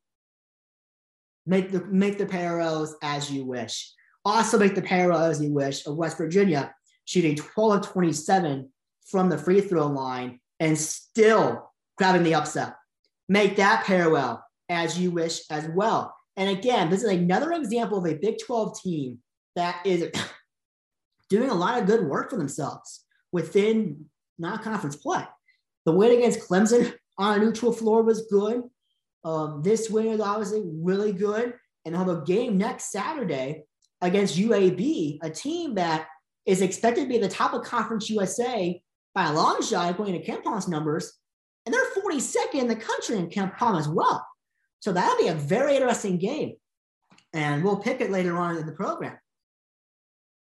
Make 1.46 1.72
the 1.72 1.84
make 1.86 2.18
the 2.18 2.26
parallels 2.26 2.96
as 3.02 3.32
you 3.32 3.46
wish. 3.46 3.92
Also 4.26 4.60
make 4.60 4.76
the 4.76 4.82
parallels 4.82 5.38
as 5.38 5.42
you 5.42 5.54
wish 5.54 5.86
of 5.86 5.96
West 5.96 6.18
Virginia 6.18 6.74
shooting 7.06 7.36
12 7.36 7.74
of 7.74 7.90
27 7.90 8.70
from 9.10 9.30
the 9.30 9.38
free 9.38 9.62
throw 9.62 9.88
line 9.88 10.40
and 10.60 10.78
still 10.78 11.72
grabbing 11.98 12.24
the 12.24 12.36
upset. 12.36 12.76
Make 13.30 13.56
that 13.56 13.86
parallel 13.86 14.44
as 14.68 15.00
you 15.00 15.12
wish 15.12 15.42
as 15.50 15.70
well. 15.70 16.14
And 16.36 16.50
again, 16.50 16.90
this 16.90 17.04
is 17.04 17.10
another 17.10 17.54
example 17.54 17.98
of 17.98 18.06
a 18.06 18.18
Big 18.18 18.38
12 18.46 18.82
team 18.82 19.20
that 19.56 19.80
is 19.86 20.12
doing 21.30 21.50
a 21.50 21.56
lot 21.56 21.80
of 21.80 21.88
good 21.88 22.06
work 22.06 22.30
for 22.30 22.38
themselves 22.38 23.06
within 23.32 24.06
non 24.38 24.60
conference 24.60 24.96
play. 24.96 25.24
The 25.86 25.92
win 25.92 26.18
against 26.18 26.48
Clemson 26.48 26.94
on 27.18 27.40
a 27.40 27.44
neutral 27.44 27.72
floor 27.72 28.04
was 28.04 28.28
good. 28.30 28.64
Um, 29.24 29.62
this 29.64 29.90
win 29.90 30.08
is 30.08 30.20
obviously 30.20 30.64
really 30.66 31.12
good. 31.12 31.54
And 31.86 31.96
have 31.96 32.10
a 32.10 32.22
game 32.22 32.58
next 32.58 32.92
Saturday 32.92 33.64
against 34.02 34.38
UAB, 34.38 35.20
a 35.22 35.30
team 35.30 35.76
that 35.76 36.08
is 36.46 36.62
expected 36.62 37.04
to 37.04 37.08
be 37.08 37.18
the 37.18 37.30
top 37.30 37.54
of 37.54 37.64
Conference 37.64 38.10
USA 38.10 38.82
by 39.16 39.28
a 39.28 39.34
long 39.34 39.62
shot, 39.62 39.90
according 39.90 40.22
to 40.22 40.30
KenPom's 40.30 40.68
numbers. 40.68 41.14
And 41.66 41.74
they're 41.74 42.04
42nd 42.04 42.56
in 42.56 42.68
the 42.68 42.76
country 42.76 43.18
in 43.18 43.30
KenPom 43.30 43.80
as 43.80 43.88
well. 43.88 44.26
So 44.80 44.92
that'll 44.92 45.18
be 45.18 45.30
a 45.30 45.36
very 45.36 45.76
interesting 45.76 46.18
game. 46.18 46.56
And 47.34 47.64
we'll 47.64 47.78
pick 47.78 48.00
it 48.00 48.12
later 48.12 48.38
on 48.38 48.58
in 48.58 48.66
the 48.66 48.72
program. 48.72 49.18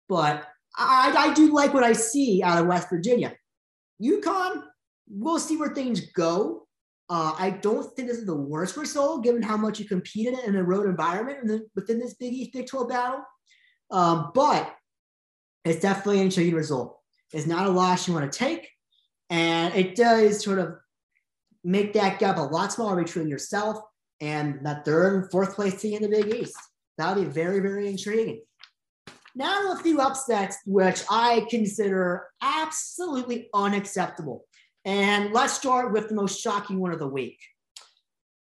But 0.09 0.45
I, 0.75 1.13
I 1.15 1.33
do 1.33 1.53
like 1.53 1.73
what 1.73 1.83
I 1.83 1.93
see 1.93 2.41
out 2.43 2.59
of 2.59 2.67
West 2.67 2.89
Virginia. 2.89 3.33
UConn, 4.01 4.63
we'll 5.09 5.39
see 5.39 5.57
where 5.57 5.73
things 5.73 6.01
go. 6.11 6.67
Uh, 7.09 7.33
I 7.37 7.51
don't 7.61 7.93
think 7.95 8.07
this 8.07 8.17
is 8.17 8.25
the 8.25 8.35
worst 8.35 8.77
result, 8.77 9.23
given 9.23 9.41
how 9.41 9.57
much 9.57 9.79
you 9.79 9.85
competed 9.85 10.39
in 10.45 10.55
a 10.55 10.63
road 10.63 10.85
environment 10.85 11.63
within 11.75 11.99
this 11.99 12.15
Big 12.15 12.33
East 12.33 12.53
Big 12.53 12.67
12 12.67 12.89
battle. 12.89 13.23
Um, 13.91 14.31
but 14.33 14.73
it's 15.65 15.81
definitely 15.81 16.19
an 16.19 16.25
intriguing 16.25 16.55
result. 16.55 16.99
It's 17.33 17.45
not 17.45 17.67
a 17.67 17.69
loss 17.69 18.07
you 18.07 18.13
want 18.13 18.31
to 18.31 18.37
take, 18.37 18.69
and 19.29 19.73
it 19.75 19.95
does 19.95 20.43
sort 20.43 20.59
of 20.59 20.75
make 21.63 21.93
that 21.93 22.19
gap 22.19 22.37
a 22.37 22.41
lot 22.41 22.71
smaller 22.71 23.01
between 23.01 23.27
yourself 23.27 23.77
and 24.21 24.65
that 24.65 24.85
third 24.85 25.21
and 25.21 25.31
fourth 25.31 25.55
place 25.55 25.81
team 25.81 26.01
in 26.01 26.09
the 26.09 26.21
Big 26.21 26.33
East. 26.33 26.55
That'll 26.97 27.23
be 27.23 27.29
very, 27.29 27.59
very 27.59 27.87
intriguing. 27.87 28.41
Now 29.35 29.73
a 29.73 29.77
few 29.77 29.99
upsets, 29.99 30.57
which 30.65 31.03
I 31.09 31.47
consider 31.49 32.27
absolutely 32.41 33.49
unacceptable. 33.53 34.45
And 34.85 35.33
let's 35.33 35.53
start 35.53 35.91
with 35.91 36.09
the 36.09 36.15
most 36.15 36.39
shocking 36.39 36.79
one 36.79 36.91
of 36.91 36.99
the 36.99 37.07
week. 37.07 37.39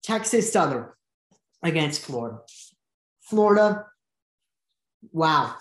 Texas 0.03 0.53
Southern 0.53 0.87
against 1.63 2.03
Florida. 2.03 2.39
Florida, 3.23 3.87
wow. 5.13 5.57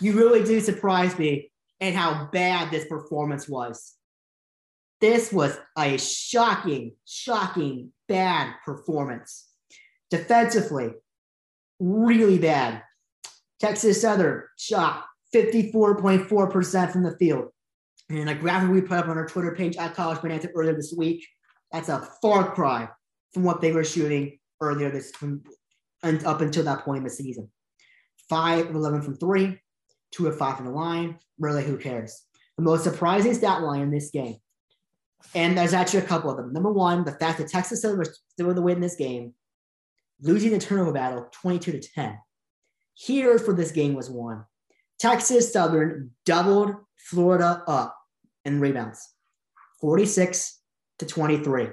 You 0.00 0.12
really 0.12 0.44
do 0.44 0.60
surprise 0.60 1.18
me 1.18 1.50
and 1.80 1.94
how 1.94 2.28
bad 2.32 2.70
this 2.70 2.86
performance 2.86 3.48
was. 3.48 3.94
This 5.00 5.32
was 5.32 5.58
a 5.78 5.96
shocking, 5.98 6.94
shocking, 7.06 7.92
bad 8.08 8.54
performance. 8.64 9.48
Defensively, 10.10 10.90
really 11.80 12.38
bad. 12.38 12.82
Texas 13.62 14.02
Southern 14.02 14.42
shot 14.58 15.04
54.4% 15.32 16.92
from 16.92 17.04
the 17.04 17.16
field. 17.16 17.44
And 18.10 18.28
a 18.28 18.34
graphic 18.34 18.70
we 18.70 18.80
put 18.80 18.98
up 18.98 19.08
on 19.08 19.16
our 19.16 19.26
Twitter 19.26 19.54
page 19.54 19.76
at 19.76 19.94
College 19.94 20.20
Bonanza 20.20 20.48
earlier 20.48 20.74
this 20.74 20.92
week, 20.96 21.24
that's 21.70 21.88
a 21.88 22.00
far 22.20 22.52
cry 22.52 22.88
from 23.32 23.44
what 23.44 23.60
they 23.60 23.70
were 23.70 23.84
shooting 23.84 24.38
earlier 24.60 24.90
this 24.90 25.12
from 25.12 25.42
and 26.02 26.24
up 26.26 26.40
until 26.40 26.64
that 26.64 26.84
point 26.84 26.98
in 26.98 27.04
the 27.04 27.10
season. 27.10 27.48
Five 28.28 28.66
of 28.66 28.74
11 28.74 29.02
from 29.02 29.16
three, 29.16 29.60
two 30.10 30.26
of 30.26 30.36
five 30.36 30.56
from 30.56 30.66
the 30.66 30.72
line. 30.72 31.18
Really, 31.38 31.62
who 31.62 31.78
cares? 31.78 32.24
The 32.56 32.64
most 32.64 32.82
surprising 32.82 33.32
stat 33.32 33.62
line 33.62 33.82
in 33.82 33.90
this 33.92 34.10
game, 34.10 34.36
and 35.36 35.56
there's 35.56 35.72
actually 35.72 36.00
a 36.00 36.06
couple 36.08 36.30
of 36.30 36.36
them. 36.36 36.52
Number 36.52 36.72
one, 36.72 37.04
the 37.04 37.12
fact 37.12 37.38
that 37.38 37.48
Texas 37.48 37.82
Southern 37.82 38.00
was 38.00 38.20
still 38.28 38.52
the 38.52 38.60
win 38.60 38.76
in 38.76 38.82
this 38.82 38.96
game, 38.96 39.34
losing 40.20 40.50
the 40.50 40.58
turnover 40.58 40.92
battle 40.92 41.28
22 41.30 41.72
to 41.72 41.80
10 41.80 42.18
here 42.94 43.38
for 43.38 43.54
this 43.54 43.72
game 43.72 43.94
was 43.94 44.10
won. 44.10 44.44
Texas 44.98 45.52
Southern 45.52 46.10
doubled 46.24 46.74
Florida 46.96 47.62
up 47.66 47.96
in 48.44 48.60
rebounds, 48.60 49.08
46 49.80 50.60
to 50.98 51.06
23. 51.06 51.68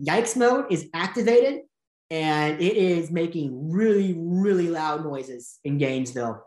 Yikes 0.00 0.36
mode 0.36 0.66
is 0.70 0.88
activated 0.94 1.62
and 2.10 2.60
it 2.60 2.76
is 2.76 3.10
making 3.10 3.70
really, 3.70 4.14
really 4.18 4.68
loud 4.68 5.04
noises 5.04 5.58
in 5.64 5.78
Gainesville. 5.78 6.42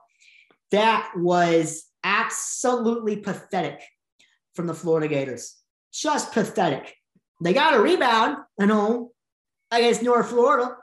That 0.72 1.12
was 1.16 1.86
absolutely 2.04 3.18
pathetic 3.18 3.82
from 4.56 4.68
the 4.68 4.74
Florida 4.74 5.08
Gators. 5.08 5.56
Just 5.94 6.34
pathetic. 6.34 6.96
They 7.42 7.54
got 7.54 7.76
a 7.76 7.82
rebound 7.82 8.38
at 8.60 8.70
home 8.70 9.10
against 9.72 10.04
North 10.04 10.30
Florida, 10.30 10.76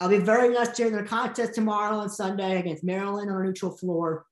I'll 0.00 0.08
be 0.08 0.18
very 0.18 0.48
nice 0.52 0.76
during 0.76 0.92
their 0.92 1.04
contest 1.04 1.54
tomorrow 1.54 2.00
and 2.00 2.10
Sunday 2.10 2.58
against 2.58 2.84
Maryland 2.84 3.30
on 3.30 3.40
a 3.40 3.44
neutral 3.44 3.70
floor. 3.70 4.26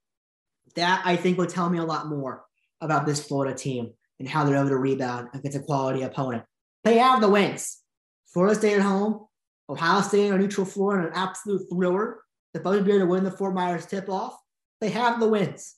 That 0.75 1.03
I 1.05 1.17
think 1.17 1.39
will 1.39 1.47
tell 1.47 1.69
me 1.69 1.79
a 1.79 1.85
lot 1.85 2.09
more 2.09 2.45
about 2.81 3.07
this 3.07 3.25
Florida 3.25 3.55
team 3.55 3.93
and 4.19 4.29
how 4.29 4.45
they're 4.45 4.57
able 4.57 4.69
to 4.69 4.77
rebound 4.77 5.29
against 5.35 5.59
a 5.59 5.61
quality 5.61 6.03
opponent. 6.03 6.45
They 6.85 6.99
have 6.99 7.21
the 7.21 7.29
wins. 7.29 7.79
Florida 8.27 8.55
State 8.55 8.77
at 8.77 8.83
home, 8.83 9.27
Ohio 9.69 10.01
State 10.01 10.31
on 10.31 10.39
a 10.39 10.39
neutral 10.39 10.67
floor, 10.67 10.99
and 10.99 11.09
an 11.09 11.13
absolute 11.15 11.63
thriller. 11.71 12.23
The 12.55 12.61
both 12.61 12.85
be 12.85 12.93
able 12.93 13.01
to 13.01 13.07
win 13.07 13.25
the 13.25 13.31
Fort 13.31 13.55
Myers 13.55 13.87
tip 13.87 14.09
off. 14.09 14.37
They 14.81 14.91
have 14.91 15.21
the 15.21 15.29
wins. 15.29 15.75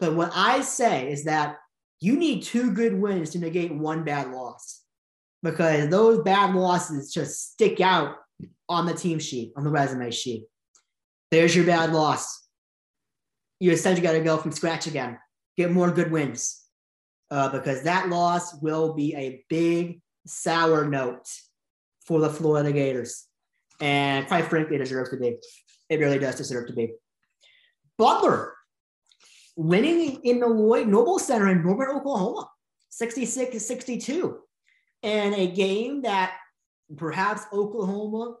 But 0.00 0.14
what 0.14 0.32
I 0.34 0.62
say 0.62 1.10
is 1.12 1.24
that 1.24 1.56
you 2.00 2.16
need 2.16 2.42
two 2.42 2.72
good 2.72 3.00
wins 3.00 3.30
to 3.30 3.38
negate 3.38 3.72
one 3.72 4.04
bad 4.04 4.32
loss 4.32 4.82
because 5.42 5.88
those 5.88 6.20
bad 6.22 6.54
losses 6.54 7.12
just 7.12 7.52
stick 7.52 7.80
out 7.80 8.16
on 8.68 8.86
the 8.86 8.94
team 8.94 9.18
sheet, 9.18 9.52
on 9.56 9.64
the 9.64 9.70
resume 9.70 10.10
sheet. 10.10 10.44
There's 11.30 11.54
your 11.56 11.64
bad 11.66 11.92
loss. 11.92 12.46
You 13.60 13.70
essentially 13.72 14.06
got 14.06 14.12
to 14.12 14.20
go 14.20 14.36
from 14.38 14.52
scratch 14.52 14.86
again, 14.86 15.18
get 15.56 15.70
more 15.70 15.90
good 15.90 16.10
wins. 16.10 16.58
uh, 17.32 17.48
because 17.48 17.82
that 17.84 18.10
loss 18.10 18.54
will 18.60 18.92
be 18.92 19.14
a 19.16 19.42
big 19.48 20.02
sour 20.26 20.84
note 20.86 21.26
for 22.06 22.20
the 22.20 22.28
Florida 22.28 22.70
Gators. 22.72 23.26
And 23.80 24.26
quite 24.26 24.44
frankly, 24.46 24.76
it 24.76 24.80
deserves 24.80 25.10
to 25.10 25.16
be. 25.16 25.38
It 25.88 25.98
really 25.98 26.18
does 26.18 26.36
deserve 26.36 26.66
to 26.66 26.74
be. 26.74 26.92
Butler 27.96 28.52
winning 29.56 30.20
in 30.24 30.40
the 30.40 30.46
Lloyd 30.46 30.88
Noble 30.88 31.18
Center 31.18 31.48
in 31.48 31.64
Norman, 31.64 31.88
Oklahoma, 31.88 32.48
66 32.90 33.64
62, 33.64 34.38
and 35.02 35.34
a 35.34 35.46
game 35.46 36.02
that 36.02 36.34
perhaps 36.96 37.42
Oklahoma 37.52 38.36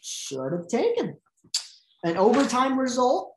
should 0.00 0.52
have 0.52 0.68
taken. 0.68 1.16
An 2.04 2.16
overtime 2.16 2.78
result. 2.78 3.34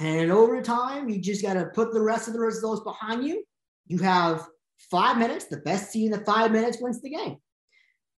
And 0.00 0.20
in 0.20 0.30
overtime, 0.30 1.08
you 1.08 1.20
just 1.20 1.42
got 1.42 1.54
to 1.54 1.66
put 1.66 1.92
the 1.92 2.00
rest 2.00 2.28
of 2.28 2.34
the 2.34 2.40
results 2.40 2.82
behind 2.82 3.24
you. 3.24 3.44
You 3.86 3.98
have 3.98 4.46
five 4.90 5.18
minutes. 5.18 5.46
The 5.46 5.56
best 5.58 5.92
team 5.92 6.12
in 6.12 6.18
the 6.18 6.24
five 6.24 6.52
minutes 6.52 6.78
wins 6.80 7.00
the 7.02 7.10
game. 7.10 7.38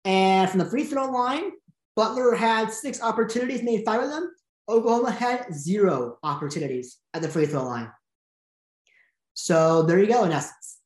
And 0.03 0.49
from 0.49 0.59
the 0.59 0.65
free 0.65 0.83
throw 0.83 1.09
line, 1.09 1.51
Butler 1.95 2.35
had 2.35 2.71
six 2.71 3.01
opportunities, 3.01 3.61
made 3.61 3.85
five 3.85 4.01
of 4.01 4.09
them. 4.09 4.31
Oklahoma 4.67 5.11
had 5.11 5.53
zero 5.53 6.17
opportunities 6.23 6.97
at 7.13 7.21
the 7.21 7.29
free 7.29 7.45
throw 7.45 7.63
line. 7.63 7.91
So 9.33 9.83
there 9.83 9.99
you 9.99 10.07
go, 10.07 10.23
in 10.25 10.31
essence. 10.31 10.78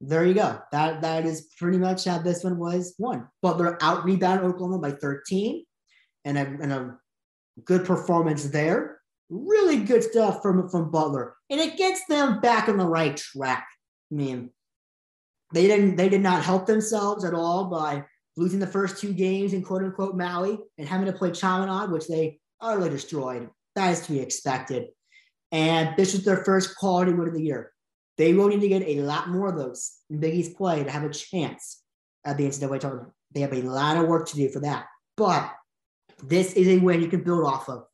There 0.00 0.24
you 0.24 0.34
go. 0.34 0.60
That 0.70 1.02
that 1.02 1.26
is 1.26 1.52
pretty 1.58 1.78
much 1.78 2.04
how 2.04 2.18
this 2.18 2.44
one 2.44 2.58
was 2.58 2.94
won. 2.98 3.26
Butler 3.42 3.82
out 3.82 4.04
rebounded 4.04 4.46
Oklahoma 4.46 4.78
by 4.78 4.92
13, 4.92 5.64
and 6.24 6.38
a, 6.38 6.42
and 6.42 6.72
a 6.72 6.98
good 7.64 7.84
performance 7.84 8.44
there. 8.44 9.00
Really 9.28 9.78
good 9.78 10.04
stuff 10.04 10.40
from 10.40 10.68
from 10.68 10.90
Butler, 10.90 11.34
and 11.50 11.60
it 11.60 11.76
gets 11.76 12.06
them 12.06 12.40
back 12.40 12.68
on 12.68 12.76
the 12.76 12.86
right 12.86 13.16
track. 13.16 13.66
I 14.10 14.14
mean, 14.14 14.50
they 15.52 15.66
didn't 15.66 15.96
they 15.96 16.08
did 16.08 16.22
not 16.22 16.44
help 16.44 16.66
themselves 16.66 17.24
at 17.24 17.34
all 17.34 17.64
by 17.64 18.04
losing 18.36 18.60
the 18.60 18.66
first 18.66 19.00
two 19.00 19.12
games 19.12 19.52
in 19.52 19.62
quote 19.62 19.82
unquote 19.82 20.16
Maui 20.16 20.58
and 20.78 20.88
having 20.88 21.06
to 21.06 21.12
play 21.12 21.32
Chaminade, 21.32 21.90
which 21.90 22.06
they 22.06 22.38
utterly 22.60 22.88
destroyed. 22.88 23.50
That 23.74 23.90
is 23.90 24.00
to 24.02 24.12
be 24.12 24.20
expected. 24.20 24.88
And 25.50 25.96
this 25.96 26.12
was 26.12 26.24
their 26.24 26.44
first 26.44 26.76
quality 26.76 27.12
win 27.12 27.28
of 27.28 27.34
the 27.34 27.42
year. 27.42 27.72
They 28.18 28.34
will 28.34 28.48
need 28.48 28.60
to 28.60 28.68
get 28.68 28.82
a 28.82 29.00
lot 29.00 29.28
more 29.28 29.48
of 29.48 29.56
those 29.56 29.92
in 30.10 30.18
Big 30.18 30.34
East 30.34 30.56
play 30.56 30.82
to 30.82 30.90
have 30.90 31.04
a 31.04 31.10
chance 31.10 31.82
at 32.24 32.36
the 32.36 32.44
NCAA 32.44 32.80
tournament. 32.80 33.12
They 33.32 33.40
have 33.40 33.52
a 33.52 33.62
lot 33.62 33.96
of 33.96 34.08
work 34.08 34.28
to 34.28 34.36
do 34.36 34.48
for 34.48 34.60
that. 34.60 34.86
But 35.16 35.50
this 36.24 36.52
is 36.54 36.66
a 36.68 36.78
win 36.78 37.00
you 37.00 37.08
can 37.08 37.22
build 37.22 37.46
off 37.46 37.68
of. 37.68 37.84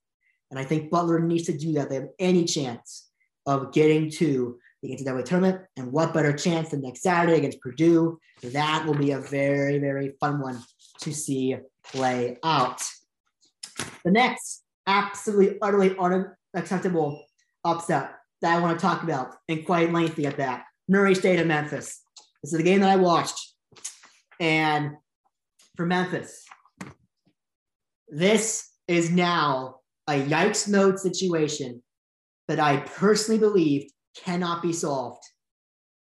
And 0.50 0.58
I 0.58 0.64
think 0.64 0.90
Butler 0.90 1.20
needs 1.20 1.44
to 1.46 1.56
do 1.56 1.74
that. 1.74 1.90
They 1.90 1.96
have 1.96 2.08
any 2.18 2.44
chance 2.44 3.08
of 3.46 3.72
getting 3.72 4.10
to 4.12 4.58
the 4.82 4.96
NCAA 4.96 5.24
tournament. 5.24 5.60
And 5.76 5.92
what 5.92 6.14
better 6.14 6.32
chance 6.32 6.70
than 6.70 6.80
next 6.80 7.02
Saturday 7.02 7.36
against 7.36 7.60
Purdue? 7.60 8.18
That 8.42 8.86
will 8.86 8.94
be 8.94 9.10
a 9.10 9.20
very, 9.20 9.78
very 9.78 10.14
fun 10.20 10.40
one 10.40 10.62
to 11.00 11.12
see 11.12 11.56
play 11.84 12.38
out. 12.42 12.82
The 14.04 14.10
next 14.10 14.62
absolutely, 14.86 15.58
utterly 15.60 15.96
unacceptable 16.54 17.24
upset 17.64 18.12
that 18.44 18.58
I 18.58 18.60
want 18.60 18.78
to 18.78 18.86
talk 18.86 19.02
about 19.02 19.36
and 19.48 19.64
quite 19.64 19.90
lengthy 19.90 20.26
at 20.26 20.36
that. 20.36 20.64
Murray 20.86 21.14
State 21.14 21.40
of 21.40 21.46
Memphis. 21.46 22.02
This 22.42 22.52
is 22.52 22.58
the 22.58 22.62
game 22.62 22.80
that 22.80 22.90
I 22.90 22.96
watched. 22.96 23.40
And 24.38 24.96
for 25.76 25.86
Memphis, 25.86 26.44
this 28.06 28.68
is 28.86 29.10
now 29.10 29.76
a 30.06 30.20
yikes 30.20 30.68
mode 30.68 30.98
situation 30.98 31.82
that 32.48 32.60
I 32.60 32.80
personally 32.80 33.38
believe 33.38 33.90
cannot 34.14 34.60
be 34.60 34.74
solved. 34.74 35.22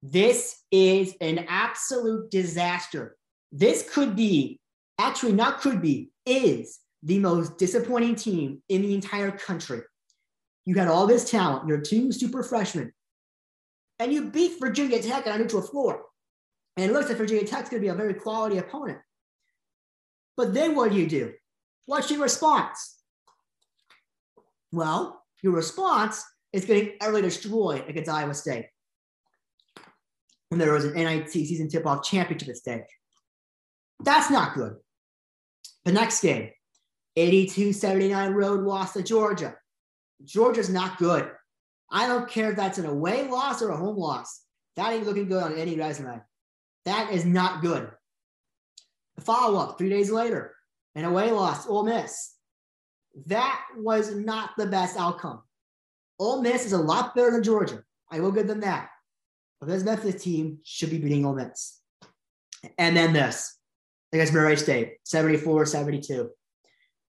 This 0.03 0.63
is 0.71 1.15
an 1.23 1.47
absolute 1.49 2.31
disaster. 2.31 3.17
This 3.51 3.89
could 3.91 4.15
be, 4.15 4.61
actually, 4.99 5.33
not 5.33 5.63
could 5.63 5.81
be, 5.81 6.11
is 6.27 6.81
the 7.03 7.19
most 7.19 7.57
disappointing 7.57 8.15
team 8.15 8.63
in 8.69 8.83
the 8.83 8.95
entire 8.95 9.31
country. 9.31 9.81
You 10.67 10.75
had 10.75 10.89
all 10.89 11.07
this 11.07 11.31
talent, 11.31 11.69
you're 11.69 11.81
two 11.81 12.13
super 12.13 12.43
freshmen, 12.43 12.93
and 13.99 14.13
you 14.13 14.31
beat 14.31 14.61
Virginia 14.61 15.01
Tech 15.01 15.27
on 15.27 15.35
a 15.35 15.39
neutral 15.39 15.63
floor. 15.63 16.03
And 16.77 16.91
it 16.91 16.93
looks 16.93 17.09
like 17.09 17.17
Virginia 17.17 17.47
Tech's 17.47 17.71
going 17.71 17.81
to 17.81 17.87
be 17.87 17.91
a 17.91 17.95
very 17.95 18.15
quality 18.15 18.59
opponent. 18.59 18.99
But 20.37 20.53
then 20.53 20.75
what 20.75 20.93
do 20.93 20.99
you 20.99 21.07
do? 21.07 21.33
What's 21.87 22.11
your 22.11 22.21
response? 22.21 22.97
Well, 24.73 25.23
your 25.43 25.55
response 25.55 26.23
is 26.53 26.65
getting 26.65 26.95
utterly 27.01 27.23
destroyed 27.23 27.85
against 27.89 28.11
Iowa 28.11 28.35
State 28.35 28.67
And 30.51 30.61
there 30.61 30.73
was 30.73 30.85
an 30.85 30.95
NIT 30.95 31.31
season 31.31 31.69
tip-off 31.69 32.05
championship 32.05 32.49
at 32.49 32.57
stake. 32.57 32.83
That's 34.05 34.31
not 34.31 34.55
good. 34.55 34.75
The 35.85 35.93
next 35.93 36.21
game, 36.21 36.51
82-79 37.17 38.35
road 38.35 38.61
loss 38.61 38.93
to 38.93 39.03
Georgia. 39.03 39.55
Georgia's 40.25 40.71
not 40.71 40.99
good. 40.99 41.31
I 41.91 42.07
don't 42.07 42.29
care 42.29 42.51
if 42.51 42.57
that's 42.57 42.79
an 42.79 42.87
away 42.87 43.29
loss 43.29 43.63
or 43.63 43.71
a 43.71 43.77
home 43.77 43.97
loss. 43.97 44.43
That 44.77 44.93
ain't 44.93 45.07
looking 45.07 45.29
good 45.29 45.43
on 45.43 45.57
any 45.57 45.77
resume. 45.77 46.21
That 46.85 47.13
is 47.13 47.25
not 47.25 47.63
good. 47.63 47.91
The 49.17 49.23
follow 49.23 49.59
up 49.59 49.79
three 49.79 49.89
days 49.89 50.11
later, 50.11 50.55
an 50.95 51.05
away 51.05 51.31
loss, 51.31 51.67
Ole 51.67 51.85
Miss. 51.85 52.35
That 53.27 53.63
was 53.77 54.15
not 54.15 54.51
the 54.59 54.67
best 54.67 54.97
outcome. 54.97 55.43
Ole 56.19 56.43
Miss 56.43 56.67
is 56.67 56.73
a 56.73 56.79
lot 56.79 57.15
better 57.15 57.31
than 57.31 57.43
Georgia. 57.43 57.83
I 58.11 58.21
will 58.21 58.33
give 58.33 58.47
them 58.47 58.61
that. 58.61 58.91
But 59.61 59.69
this 59.69 59.85
Memphis 59.85 60.23
team 60.23 60.59
should 60.65 60.91
be 60.91 60.99
beating 60.99 61.25
Ole 61.25 61.35
Miss. 61.35 61.81
And 62.79 62.97
then 62.97 63.13
this 63.13 63.59
against 64.13 64.33
Murray 64.33 64.57
State, 64.57 64.97
74 65.05 65.67
72 65.67 66.31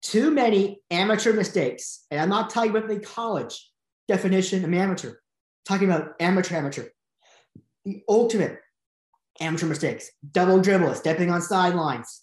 too 0.06 0.30
many 0.30 0.82
amateur 0.92 1.34
mistakes. 1.34 2.06
And 2.12 2.22
I'm 2.22 2.30
not 2.30 2.52
talking 2.52 2.70
about 2.70 2.88
the 2.88 3.00
college 3.00 3.72
definition 4.08 4.64
of 4.64 4.72
amateur, 4.72 5.10
I'm 5.10 5.16
talking 5.66 5.90
about 5.90 6.14
amateur, 6.20 6.56
amateur. 6.56 6.86
The 7.86 8.04
ultimate 8.08 8.60
amateur 9.40 9.66
mistakes, 9.66 10.12
double 10.32 10.62
dribble, 10.62 10.94
stepping 10.96 11.32
on 11.32 11.42
sidelines. 11.42 12.22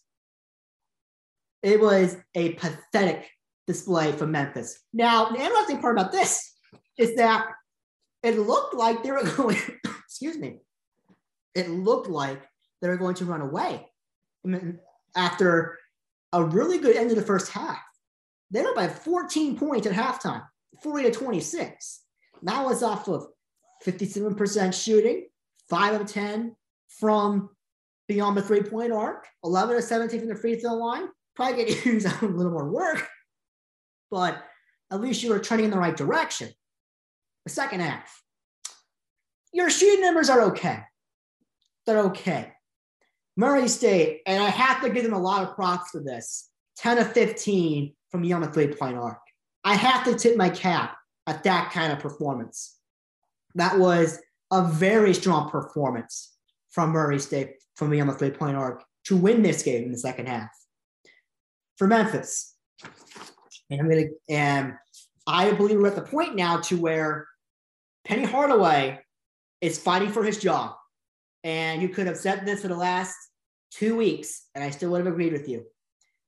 It 1.62 1.80
was 1.80 2.16
a 2.34 2.52
pathetic 2.54 3.28
display 3.66 4.12
from 4.12 4.32
Memphis. 4.32 4.80
Now, 4.92 5.30
the 5.30 5.40
interesting 5.40 5.80
part 5.80 5.96
about 5.98 6.12
this 6.12 6.52
is 6.98 7.16
that 7.16 7.46
it 8.22 8.38
looked 8.38 8.74
like 8.74 9.02
they 9.02 9.10
were 9.10 9.24
going, 9.36 9.58
excuse 10.04 10.38
me, 10.38 10.58
it 11.54 11.68
looked 11.68 12.08
like 12.08 12.42
they 12.80 12.88
were 12.88 12.96
going 12.96 13.14
to 13.16 13.24
run 13.24 13.40
away 13.40 13.86
after 15.16 15.78
a 16.32 16.42
really 16.42 16.78
good 16.78 16.96
end 16.96 17.10
of 17.10 17.16
the 17.16 17.22
first 17.22 17.50
half. 17.52 17.82
They 18.50 18.62
were 18.62 18.74
by 18.74 18.88
14 18.88 19.58
points 19.58 19.86
at 19.86 19.94
halftime, 19.94 20.44
40 20.82 21.04
to 21.04 21.10
26. 21.10 22.00
That 22.42 22.64
was 22.64 22.82
off 22.82 23.08
of 23.08 23.26
57% 23.84 24.74
shooting, 24.74 25.26
5 25.68 26.00
of 26.00 26.06
10 26.06 26.56
from 26.88 27.50
beyond 28.08 28.36
the 28.36 28.42
three 28.42 28.62
point 28.62 28.92
arc, 28.92 29.26
11 29.44 29.76
to 29.76 29.82
17 29.82 30.20
from 30.20 30.28
the 30.28 30.36
free 30.36 30.56
throw 30.56 30.74
line. 30.74 31.08
Probably 31.34 31.64
get 31.64 31.84
use 31.84 32.04
a 32.04 32.26
little 32.26 32.52
more 32.52 32.68
work, 32.68 33.08
but 34.10 34.42
at 34.90 35.00
least 35.00 35.22
you 35.22 35.30
were 35.30 35.38
trending 35.38 35.66
in 35.66 35.70
the 35.70 35.78
right 35.78 35.96
direction. 35.96 36.50
The 37.44 37.50
second 37.50 37.80
half, 37.80 38.22
your 39.52 39.70
shooting 39.70 40.02
numbers 40.02 40.30
are 40.30 40.42
okay. 40.42 40.80
They're 41.86 42.00
okay. 42.00 42.52
Murray 43.36 43.68
State, 43.68 44.22
and 44.26 44.42
I 44.42 44.48
have 44.48 44.82
to 44.82 44.90
give 44.90 45.04
them 45.04 45.14
a 45.14 45.20
lot 45.20 45.42
of 45.42 45.54
props 45.54 45.90
for 45.90 46.00
this 46.00 46.50
10 46.76 46.98
of 46.98 47.12
15 47.12 47.94
from 48.10 48.22
beyond 48.22 48.44
the 48.44 48.48
three 48.48 48.68
point 48.68 48.96
arc. 48.96 49.18
I 49.64 49.74
have 49.74 50.04
to 50.04 50.14
tip 50.14 50.36
my 50.36 50.50
cap 50.50 50.96
at 51.26 51.44
that 51.44 51.70
kind 51.72 51.92
of 51.92 51.98
performance. 52.00 52.76
That 53.54 53.78
was 53.78 54.18
a 54.50 54.64
very 54.64 55.14
strong 55.14 55.50
performance 55.50 56.34
from 56.70 56.90
Murray 56.90 57.18
State 57.18 57.54
from 57.76 57.90
beyond 57.90 58.10
the 58.10 58.14
three 58.14 58.30
point 58.30 58.56
arc 58.56 58.84
to 59.04 59.16
win 59.16 59.42
this 59.42 59.62
game 59.62 59.84
in 59.84 59.92
the 59.92 59.98
second 59.98 60.26
half. 60.26 60.50
For 61.78 61.86
Memphis, 61.86 62.54
and 63.70 63.80
I'm 63.80 63.88
gonna, 63.88 64.04
and 64.28 64.74
I 65.26 65.52
believe 65.52 65.78
we're 65.78 65.88
at 65.88 65.96
the 65.96 66.02
point 66.02 66.36
now 66.36 66.58
to 66.60 66.76
where 66.76 67.26
Penny 68.04 68.24
Hardaway 68.24 69.00
is 69.60 69.78
fighting 69.78 70.12
for 70.12 70.22
his 70.22 70.38
job. 70.38 70.74
And 71.44 71.82
you 71.82 71.88
could 71.88 72.06
have 72.06 72.16
said 72.16 72.46
this 72.46 72.62
for 72.62 72.68
the 72.68 72.76
last 72.76 73.16
two 73.72 73.96
weeks, 73.96 74.46
and 74.54 74.62
I 74.62 74.70
still 74.70 74.90
would 74.90 75.04
have 75.04 75.12
agreed 75.12 75.32
with 75.32 75.48
you. 75.48 75.64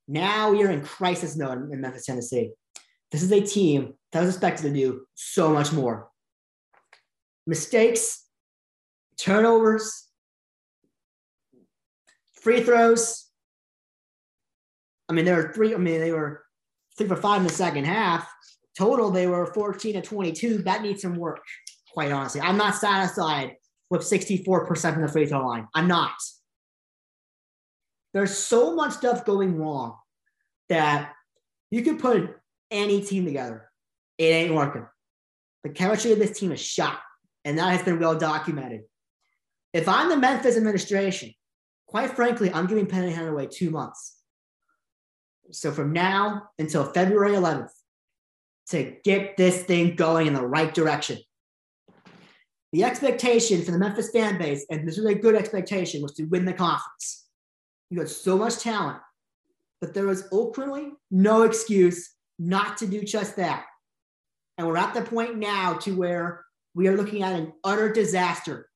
Now 0.09 0.51
are 0.51 0.71
in 0.71 0.83
crisis 0.83 1.37
mode 1.37 1.71
in 1.73 1.81
Memphis, 1.81 2.07
Tennessee. 2.07 2.51
This 3.11 3.23
is 3.23 3.33
a 3.33 3.41
team 3.41 3.95
that 4.13 4.21
was 4.21 4.31
expected 4.31 4.63
to 4.65 4.75
do 4.75 5.07
so 5.15 5.53
much 5.53 5.73
more. 5.73 6.09
Mistakes, 7.47 8.25
turnovers, 9.17 10.09
free 12.33 12.63
throws. 12.63 13.29
I 15.09 15.13
mean, 15.13 15.25
there 15.25 15.37
were 15.37 15.53
three. 15.53 15.75
I 15.75 15.79
mean, 15.79 16.01
they 16.01 16.13
were 16.13 16.43
three 16.97 17.07
for 17.07 17.17
five 17.17 17.41
in 17.41 17.47
the 17.47 17.53
second 17.53 17.85
half. 17.85 18.29
Total, 18.77 19.11
they 19.11 19.27
were 19.27 19.47
14 19.47 19.95
to 19.95 20.03
22. 20.03 20.59
That 20.63 20.83
needs 20.83 21.03
some 21.03 21.17
work, 21.17 21.41
quite 21.93 22.11
honestly. 22.11 22.41
I'm 22.41 22.57
not 22.57 22.75
satisfied 22.75 23.55
with 23.95 24.03
64% 24.03 24.93
from 24.93 25.03
the 25.03 25.09
free 25.09 25.27
throw 25.27 25.47
line. 25.47 25.69
I'm 25.75 25.89
not. 25.89 26.15
There's 28.13 28.37
so 28.37 28.75
much 28.75 28.93
stuff 28.93 29.25
going 29.25 29.57
wrong 29.57 29.97
that 30.69 31.13
you 31.71 31.83
could 31.83 31.99
put 31.99 32.37
any 32.71 33.01
team 33.03 33.25
together. 33.25 33.71
It 34.19 34.25
ain't 34.25 34.55
working. 34.55 34.87
The 35.63 35.71
chemistry 35.71 36.13
of 36.13 36.19
this 36.19 36.39
team 36.39 36.53
is 36.53 36.61
shot, 36.61 36.99
and 37.45 37.59
that 37.59 37.71
has 37.71 37.83
been 37.83 37.99
well 37.99 38.17
documented. 38.17 38.83
If 39.73 39.89
I'm 39.89 40.09
the 40.09 40.17
Memphis 40.17 40.57
administration, 40.57 41.33
quite 41.87 42.15
frankly, 42.15 42.53
I'm 42.53 42.67
giving 42.67 42.87
Penny 42.87 43.13
Hardaway 43.13 43.47
two 43.47 43.71
months. 43.71 44.17
So 45.51 45.73
from 45.73 45.93
now 45.93 46.51
until 46.59 46.85
February 46.85 47.33
11th, 47.33 47.71
to 48.71 48.97
get 49.05 49.37
this 49.37 49.63
thing 49.63 49.95
going 49.95 50.27
in 50.27 50.35
the 50.35 50.47
right 50.47 50.73
direction. 50.73 51.19
The 52.75 52.83
expectation 52.83 53.63
for 53.63 53.71
the 53.71 53.79
Memphis 53.79 54.11
fan 54.11 54.37
base, 54.37 54.67
and 54.69 54.85
this 54.87 54.99
is 54.99 55.05
a 55.05 55.15
good 55.15 55.37
expectation, 55.37 56.03
was 56.03 56.15
to 56.15 56.25
win 56.25 56.45
the 56.45 56.53
conference. 56.53 57.25
You 57.89 58.01
had 58.01 58.09
so 58.09 58.37
much 58.37 58.59
talent, 58.59 58.99
but 59.81 59.95
there 59.95 60.09
was 60.09 60.25
ultimately 60.33 60.89
no 61.09 61.43
excuse 61.43 62.17
not 62.37 62.77
to 62.79 62.89
do 62.89 63.03
just 63.03 63.37
that. 63.37 63.65
And 64.59 64.67
we're 64.67 64.77
at 64.77 64.93
the 64.93 65.03
point 65.03 65.39
now 65.39 65.75
to 65.83 65.95
where 65.95 66.45
we 66.75 66.89
are 66.89 66.97
looking 66.97 67.23
at 67.23 67.39
an 67.39 67.53
utter 67.63 67.93
disaster. 67.93 68.69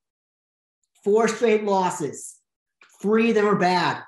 Four 1.02 1.26
straight 1.26 1.64
losses. 1.64 2.36
Three 3.02 3.30
of 3.30 3.34
them 3.34 3.48
are 3.48 3.58
bad. 3.58 4.04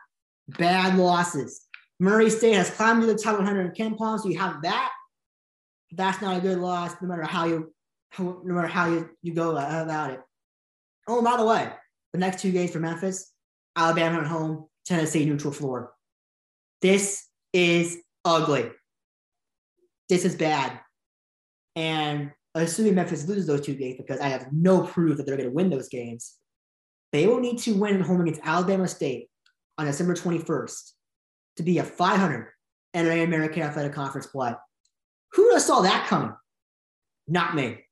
Bad 0.51 0.99
losses. 0.99 1.66
Murray 1.99 2.30
State 2.30 2.55
has 2.55 2.70
climbed 2.70 3.01
to 3.01 3.09
the 3.09 3.16
top 3.16 3.38
100 3.38 3.76
in 3.76 3.97
KenPom, 3.97 4.20
so 4.20 4.28
you 4.28 4.38
have 4.38 4.62
that. 4.62 4.93
That's 5.91 6.22
not 6.22 6.36
a 6.36 6.41
good 6.41 6.59
loss, 6.59 6.95
no 7.03 7.09
matter 7.09 7.24
how 7.24 7.47
you, 7.47 7.74
no 8.18 8.40
matter 8.44 8.68
how 8.68 8.88
you, 8.88 9.11
you 9.22 9.34
go 9.34 9.50
about 9.50 10.11
it. 10.11 10.20
Oh, 11.08 11.22
by 11.22 11.36
the 11.36 11.44
way, 11.44 11.70
the 12.12 12.18
next 12.18 12.42
two 12.42 12.52
games 12.52 12.72
for 12.72 12.80
Memphis, 12.80 13.32
Alabama 13.76 14.20
at 14.20 14.26
home, 14.26 14.66
Tennessee 14.84 15.24
neutral 15.24 15.52
floor. 15.52 15.92
This 16.82 17.26
is 17.52 17.98
ugly. 18.24 18.70
This 20.08 20.24
is 20.24 20.34
bad. 20.34 20.80
And 21.76 22.32
assuming 22.54 22.96
Memphis 22.96 23.28
loses 23.28 23.46
those 23.46 23.61
two 23.61 23.74
games, 23.74 23.96
because 23.96 24.20
I 24.20 24.28
have 24.28 24.48
no 24.52 24.82
proof 24.82 25.16
that 25.16 25.26
they're 25.26 25.36
going 25.36 25.48
to 25.48 25.54
win 25.54 25.70
those 25.70 25.88
games, 25.88 26.36
they 27.12 27.26
will 27.26 27.40
need 27.40 27.58
to 27.61 27.74
win 27.74 27.96
at 27.96 28.06
home 28.06 28.20
against 28.20 28.40
Alabama 28.44 28.88
State 28.88 29.28
on 29.78 29.86
December 29.86 30.14
21st 30.14 30.92
to 31.56 31.62
be 31.62 31.78
a 31.78 31.84
500 31.84 32.48
NAIA 32.94 33.24
American 33.24 33.62
Athletic 33.62 33.92
Conference 33.92 34.26
play. 34.26 34.52
Who 35.32 35.44
would 35.44 35.54
have 35.54 35.62
saw 35.62 35.80
that 35.82 36.06
coming? 36.08 36.34
Not 37.28 37.54
me. 37.54 37.84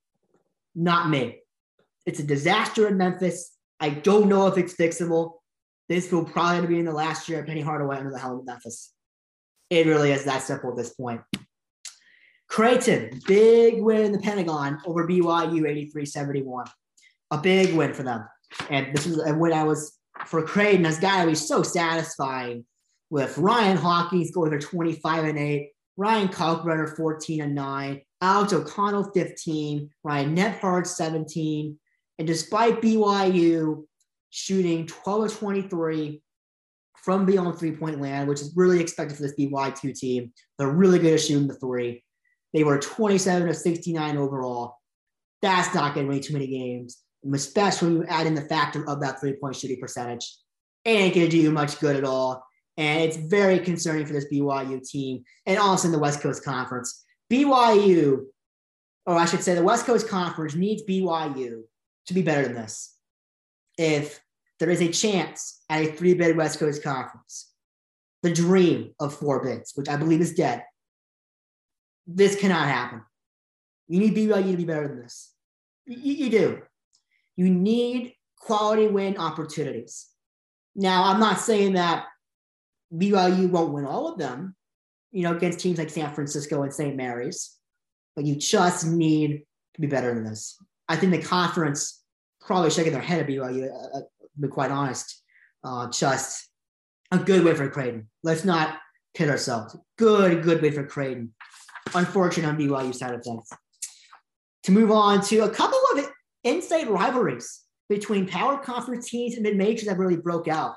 Not 0.79 1.11
me. 1.11 1.41
It's 2.07 2.21
a 2.21 2.25
disaster 2.25 2.87
in 2.87 2.97
Memphis. 2.97 3.53
I 3.81 3.91
don't 3.91 4.29
know 4.29 4.47
if 4.47 4.57
it's 4.57 4.75
fixable. 4.75 5.33
This 5.89 6.13
will 6.13 6.25
probably 6.25 6.69
be 6.69 6.79
in 6.79 6.85
the 6.85 6.93
last 6.93 7.29
year 7.29 7.41
of 7.41 7.47
Penny 7.47 7.63
Hardaway 7.63 7.97
under 7.97 8.13
the 8.13 8.19
helm 8.19 8.39
of 8.39 8.47
Memphis. 8.47 8.93
It 9.71 9.87
really 9.87 10.13
is 10.13 10.25
that 10.25 10.43
simple 10.43 10.71
at 10.71 10.77
this 10.77 10.95
point. 10.95 11.21
Creighton, 12.49 13.21
big 13.27 13.83
win 13.83 14.03
in 14.03 14.13
the 14.13 14.21
Pentagon 14.21 14.79
over 14.87 15.07
BYU 15.07 15.69
83 15.69 16.07
71. 16.07 16.67
A 17.33 17.39
big 17.39 17.75
win 17.75 17.93
for 17.93 18.05
them. 18.05 18.25
And 18.71 18.95
this 18.95 19.05
is 19.05 19.21
win 19.35 19.53
I 19.53 19.65
was 19.65 19.99
for 20.27 20.43
Creighton 20.43 20.85
has 20.85 21.01
got 21.01 21.23
to 21.23 21.29
be 21.29 21.35
so 21.35 21.65
satisfying 21.65 22.65
with 23.11 23.37
Ryan 23.37 23.77
Hawkins 23.77 24.31
going 24.31 24.51
for 24.53 24.61
25 24.61 25.25
and 25.25 25.39
8, 25.39 25.71
Ryan 25.97 26.29
Kalkbrenner 26.29 26.97
14 26.97 27.43
and 27.43 27.55
9, 27.55 28.01
Alex 28.21 28.53
O'Connell 28.53 29.11
15, 29.13 29.91
Ryan 30.03 30.37
Nembhard 30.37 30.87
17. 30.87 31.79
And 32.19 32.27
despite 32.27 32.83
BYU 32.83 33.85
shooting 34.31 34.87
12 34.87 35.25
of 35.25 35.39
23 35.39 36.23
from 36.97 37.25
beyond 37.25 37.59
three 37.59 37.73
point 37.73 38.01
land, 38.01 38.29
which 38.29 38.41
is 38.41 38.53
really 38.57 38.81
expected 38.81 39.17
for 39.17 39.23
this 39.23 39.37
BYU 39.39 39.95
team, 39.95 40.33
they're 40.59 40.69
really 40.69 40.99
good 40.99 41.15
at 41.15 41.21
shooting 41.21 41.47
the 41.47 41.55
three. 41.55 42.03
They 42.53 42.65
were 42.65 42.79
27 42.79 43.49
of 43.49 43.57
69 43.57 44.17
overall. 44.17 44.77
That's 45.43 45.75
not 45.75 45.95
going 45.95 46.07
to 46.07 46.13
win 46.13 46.23
too 46.23 46.33
many 46.33 46.49
games, 46.49 46.99
especially 47.33 47.89
when 47.89 47.97
you 47.99 48.05
add 48.09 48.27
in 48.27 48.35
the 48.35 48.43
factor 48.43 48.89
of 48.89 49.01
that 49.01 49.21
three 49.21 49.35
point 49.35 49.55
shooting 49.55 49.81
percentage. 49.81 50.37
It 50.85 50.91
ain't 50.91 51.15
going 51.15 51.27
to 51.27 51.31
do 51.31 51.39
you 51.39 51.53
much 51.53 51.79
good 51.79 51.95
at 51.97 52.05
all. 52.05 52.45
And 52.77 53.03
it's 53.03 53.17
very 53.17 53.59
concerning 53.59 54.07
for 54.07 54.13
this 54.13 54.27
BYU 54.33 54.83
team 54.89 55.25
and 55.47 55.59
also 55.59 55.89
in 55.89 55.93
the 55.93 55.99
West 55.99 56.21
Coast 56.21 56.45
Conference. 56.45 57.05
BYU, 57.31 58.27
or 59.07 59.17
I 59.17 59.27
should 59.27 59.43
say, 59.43 59.55
the 59.55 59.63
West 59.63 59.87
Coast 59.87 60.09
Conference 60.09 60.55
needs 60.55 60.83
BYU 60.83 61.63
to 62.07 62.15
be 62.15 62.23
better 62.23 62.43
than 62.43 62.55
this. 62.55 62.95
If 63.77 64.21
there 64.59 64.71
is 64.71 64.81
a 64.81 64.89
chance 64.89 65.63
at 65.69 65.83
a 65.83 65.93
three 65.93 66.15
bid 66.15 66.37
West 66.37 66.59
Coast 66.59 66.83
Conference, 66.83 67.53
the 68.23 68.33
dream 68.33 68.95
of 68.99 69.15
four 69.15 69.43
bids, 69.45 69.73
which 69.75 69.89
I 69.89 69.97
believe 69.97 70.21
is 70.21 70.35
dead, 70.35 70.65
this 72.07 72.41
cannot 72.41 72.67
happen. 72.67 73.03
You 73.87 74.01
need 74.01 74.17
BYU 74.17 74.51
to 74.51 74.57
be 74.57 74.65
better 74.65 74.89
than 74.89 75.01
this. 75.01 75.33
You, 75.87 76.15
you 76.15 76.31
do. 76.31 76.63
You 77.37 77.51
need 77.51 78.15
quality 78.37 78.89
win 78.89 79.17
opportunities. 79.19 80.07
Now, 80.75 81.05
I'm 81.05 81.21
not 81.21 81.39
saying 81.39 81.75
that 81.75 82.07
BYU 82.93 83.51
won't 83.51 83.73
win 83.73 83.85
all 83.85 84.13
of 84.13 84.19
them, 84.19 84.57
you 85.13 85.23
know, 85.23 85.37
against 85.37 85.61
teams 85.61 85.79
like 85.79 85.91
San 85.91 86.13
Francisco 86.15 86.63
and 86.63 86.73
St. 86.73 86.97
Mary's, 86.97 87.57
but 88.15 88.25
you 88.27 88.37
just 88.37 88.87
need 88.87 89.43
to 89.75 89.81
be 89.81 89.87
better 89.87 90.15
than 90.15 90.25
this. 90.25 90.57
I 90.89 90.97
think 90.97 91.13
the 91.13 91.23
conference 91.23 92.03
probably 92.41 92.71
shaking 92.71 92.93
their 92.93 93.03
head 93.03 93.21
at 93.21 93.27
BYU, 93.27 93.71
uh, 93.71 93.99
uh, 93.99 94.01
to 94.01 94.41
be 94.41 94.49
quite 94.49 94.71
honest. 94.71 95.23
Uh, 95.63 95.89
just 95.91 96.49
a 97.11 97.19
good 97.19 97.45
win 97.45 97.57
for 97.57 97.69
Creighton. 97.69 98.09
Let's 98.23 98.45
not 98.45 98.79
kid 99.15 99.29
ourselves. 99.29 99.77
Good, 99.97 100.43
good 100.43 100.63
win 100.63 100.73
for 100.73 100.87
Creighton. 100.87 101.35
Unfortunate 101.95 102.49
on 102.49 102.59
BYU 102.59 102.95
side 102.95 103.15
of 103.15 103.23
things. 103.23 103.49
To 104.65 104.73
move 104.73 104.91
on 104.91 105.23
to 105.27 105.41
a 105.41 105.51
couple 105.51 105.79
of 105.95 106.11
in-state 106.45 106.89
rivalries 106.89 107.63
between 107.89 108.27
power 108.27 108.59
conference 108.59 109.09
teams 109.09 109.35
and 109.35 109.43
mid-majors 109.43 109.87
that 109.89 109.99
really 109.99 110.17
broke 110.17 110.49
out. 110.49 110.75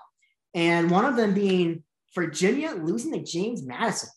And 0.53 0.89
one 0.89 1.05
of 1.05 1.15
them 1.15 1.33
being 1.33 1.83
Virginia 2.15 2.71
losing 2.71 3.13
to 3.13 3.23
James 3.23 3.63
Madison, 3.63 4.09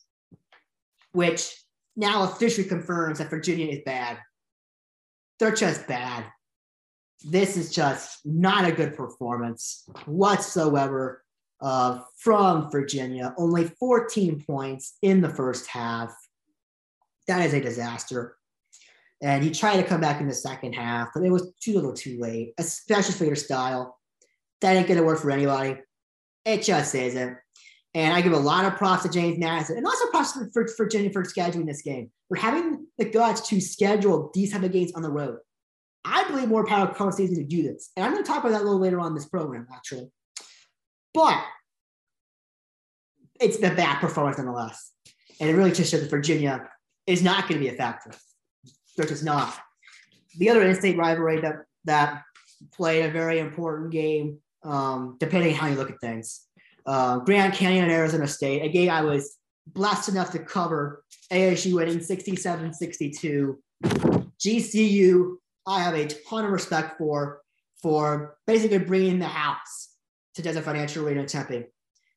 which 1.14 1.54
now 1.96 2.24
officially 2.24 2.66
confirms 2.66 3.18
that 3.18 3.30
Virginia 3.30 3.68
is 3.68 3.82
bad. 3.86 4.18
They're 5.38 5.54
just 5.54 5.86
bad. 5.86 6.24
This 7.24 7.56
is 7.56 7.72
just 7.72 8.18
not 8.24 8.68
a 8.68 8.72
good 8.72 8.96
performance 8.96 9.88
whatsoever 10.06 11.24
uh, 11.60 12.00
from 12.18 12.70
Virginia. 12.70 13.32
Only 13.38 13.70
14 13.78 14.42
points 14.44 14.98
in 15.02 15.20
the 15.20 15.28
first 15.28 15.68
half. 15.68 16.12
That 17.28 17.46
is 17.46 17.54
a 17.54 17.60
disaster. 17.60 18.36
And 19.22 19.42
he 19.42 19.50
tried 19.50 19.76
to 19.76 19.84
come 19.84 20.00
back 20.00 20.20
in 20.20 20.26
the 20.28 20.34
second 20.34 20.74
half, 20.74 21.08
but 21.14 21.22
it 21.22 21.30
was 21.30 21.52
too 21.60 21.74
little 21.74 21.94
too 21.94 22.18
late, 22.18 22.54
especially 22.58 23.14
for 23.14 23.24
your 23.24 23.36
style. 23.36 23.98
That 24.60 24.76
ain't 24.76 24.88
going 24.88 24.98
to 24.98 25.06
work 25.06 25.20
for 25.20 25.30
anybody. 25.30 25.76
It 26.44 26.62
just 26.62 26.94
isn't. 26.94 27.38
And 27.94 28.12
I 28.12 28.22
give 28.22 28.32
a 28.32 28.38
lot 28.38 28.64
of 28.64 28.76
props 28.76 29.04
to 29.04 29.08
James 29.08 29.38
Madison 29.38 29.76
and 29.76 29.86
also 29.86 30.08
props 30.10 30.32
for, 30.32 30.50
for, 30.52 30.68
Virginia 30.76 31.10
for 31.10 31.22
scheduling 31.22 31.66
this 31.66 31.82
game, 31.82 32.10
for 32.28 32.36
having 32.36 32.86
the 32.98 33.04
guts 33.04 33.48
to 33.48 33.60
schedule 33.60 34.32
these 34.34 34.52
type 34.52 34.64
of 34.64 34.72
games 34.72 34.92
on 34.94 35.02
the 35.02 35.10
road. 35.10 35.38
I 36.04 36.24
believe 36.24 36.48
more 36.48 36.66
power 36.66 36.86
conference 36.88 37.16
season 37.16 37.36
to 37.36 37.44
do 37.44 37.62
this. 37.62 37.90
And 37.96 38.04
I'm 38.04 38.12
going 38.12 38.24
to 38.24 38.28
talk 38.28 38.40
about 38.40 38.50
that 38.50 38.62
a 38.62 38.64
little 38.64 38.80
later 38.80 39.00
on 39.00 39.08
in 39.08 39.14
this 39.14 39.28
program, 39.28 39.68
actually. 39.72 40.10
But 41.14 41.40
it's 43.40 43.58
the 43.58 43.70
bad 43.70 44.00
performance 44.00 44.38
nonetheless. 44.38 44.92
And 45.40 45.48
it 45.48 45.54
really 45.54 45.72
just 45.72 45.90
shows 45.90 46.00
that 46.00 46.10
Virginia 46.10 46.68
is 47.06 47.22
not 47.22 47.48
going 47.48 47.60
to 47.60 47.66
be 47.66 47.72
a 47.72 47.76
factor. 47.76 48.10
They're 48.96 49.06
just 49.06 49.24
not. 49.24 49.56
The 50.38 50.50
other 50.50 50.62
in-state 50.62 50.96
rivalry 50.96 51.40
that, 51.40 51.64
that 51.84 52.22
played 52.72 53.04
a 53.04 53.10
very 53.10 53.38
important 53.38 53.92
game, 53.92 54.38
um, 54.64 55.16
depending 55.20 55.54
how 55.54 55.68
you 55.68 55.76
look 55.76 55.90
at 55.90 56.00
things, 56.00 56.46
uh, 56.86 57.18
Grand 57.18 57.54
Canyon 57.54 57.84
and 57.84 57.92
Arizona 57.92 58.26
State, 58.26 58.62
a 58.62 58.68
game 58.68 58.90
I 58.90 59.02
was 59.02 59.36
blessed 59.66 60.10
enough 60.10 60.32
to 60.32 60.38
cover. 60.38 61.04
ASU 61.32 61.74
winning 61.74 62.00
67 62.00 62.74
62. 62.74 63.58
GCU, 64.38 65.34
I 65.66 65.82
have 65.82 65.94
a 65.94 66.06
ton 66.06 66.44
of 66.44 66.50
respect 66.50 66.98
for, 66.98 67.40
for 67.82 68.36
basically 68.46 68.78
bringing 68.78 69.18
the 69.18 69.26
house 69.26 69.90
to 70.34 70.42
Desert 70.42 70.64
Financial 70.64 71.06
Arena 71.06 71.24
Tempe. 71.26 71.64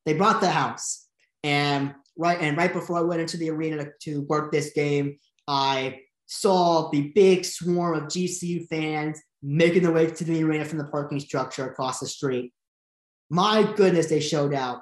They 0.05 0.13
brought 0.13 0.41
the 0.41 0.49
house. 0.49 1.07
And 1.43 1.93
right, 2.17 2.39
and 2.41 2.57
right 2.57 2.73
before 2.73 2.97
I 2.97 3.01
went 3.01 3.21
into 3.21 3.37
the 3.37 3.49
arena 3.49 3.85
to, 3.85 3.91
to 4.01 4.21
work 4.23 4.51
this 4.51 4.73
game, 4.73 5.17
I 5.47 6.01
saw 6.25 6.89
the 6.89 7.11
big 7.15 7.45
swarm 7.45 7.95
of 7.95 8.03
GCU 8.03 8.67
fans 8.67 9.21
making 9.41 9.83
their 9.83 9.93
way 9.93 10.07
to 10.07 10.23
the 10.23 10.43
arena 10.43 10.65
from 10.65 10.79
the 10.79 10.85
parking 10.85 11.19
structure 11.19 11.69
across 11.69 11.99
the 11.99 12.07
street 12.07 12.51
my 13.29 13.73
goodness, 13.75 14.07
they 14.07 14.19
showed 14.19 14.53
out. 14.53 14.81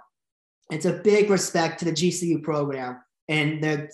It's 0.71 0.85
a 0.85 0.93
big 1.03 1.29
respect 1.29 1.79
to 1.79 1.85
the 1.85 1.91
GCU 1.91 2.43
program 2.43 3.01
and 3.27 3.63
the, 3.63 3.89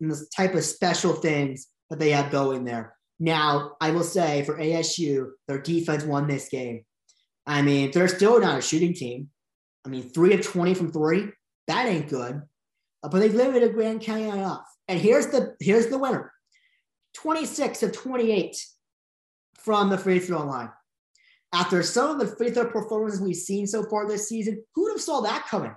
the 0.00 0.26
type 0.36 0.54
of 0.54 0.64
special 0.64 1.14
things 1.14 1.68
that 1.90 1.98
they 1.98 2.10
have 2.10 2.30
going 2.30 2.64
there. 2.64 2.94
Now, 3.18 3.76
I 3.80 3.90
will 3.90 4.04
say 4.04 4.42
for 4.44 4.58
ASU, 4.58 5.30
their 5.46 5.60
defense 5.60 6.04
won 6.04 6.26
this 6.26 6.48
game. 6.48 6.84
I 7.46 7.62
mean, 7.62 7.90
they're 7.92 8.08
still 8.08 8.40
not 8.40 8.58
a 8.58 8.62
shooting 8.62 8.94
team. 8.94 9.28
I 9.84 9.88
mean, 9.88 10.02
three 10.02 10.34
of 10.34 10.42
20 10.42 10.74
from 10.74 10.92
three, 10.92 11.28
that 11.66 11.86
ain't 11.86 12.08
good. 12.08 12.42
Uh, 13.02 13.08
but 13.08 13.18
they've 13.18 13.34
limited 13.34 13.74
Grand 13.74 14.00
Canyon 14.00 14.38
enough. 14.38 14.64
And 14.88 15.00
here's 15.00 15.28
the 15.28 15.56
here's 15.60 15.86
the 15.86 15.98
winner. 15.98 16.32
26 17.14 17.82
of 17.82 17.92
28 17.92 18.56
from 19.58 19.90
the 19.90 19.98
free 19.98 20.18
throw 20.18 20.44
line. 20.44 20.70
After 21.54 21.82
some 21.82 22.10
of 22.10 22.18
the 22.18 22.34
free 22.36 22.50
throw 22.50 22.70
performances 22.70 23.20
we've 23.20 23.36
seen 23.36 23.66
so 23.66 23.84
far 23.84 24.08
this 24.08 24.28
season, 24.28 24.64
who 24.74 24.84
would 24.84 24.92
have 24.92 25.02
saw 25.02 25.20
that 25.20 25.46
coming? 25.48 25.74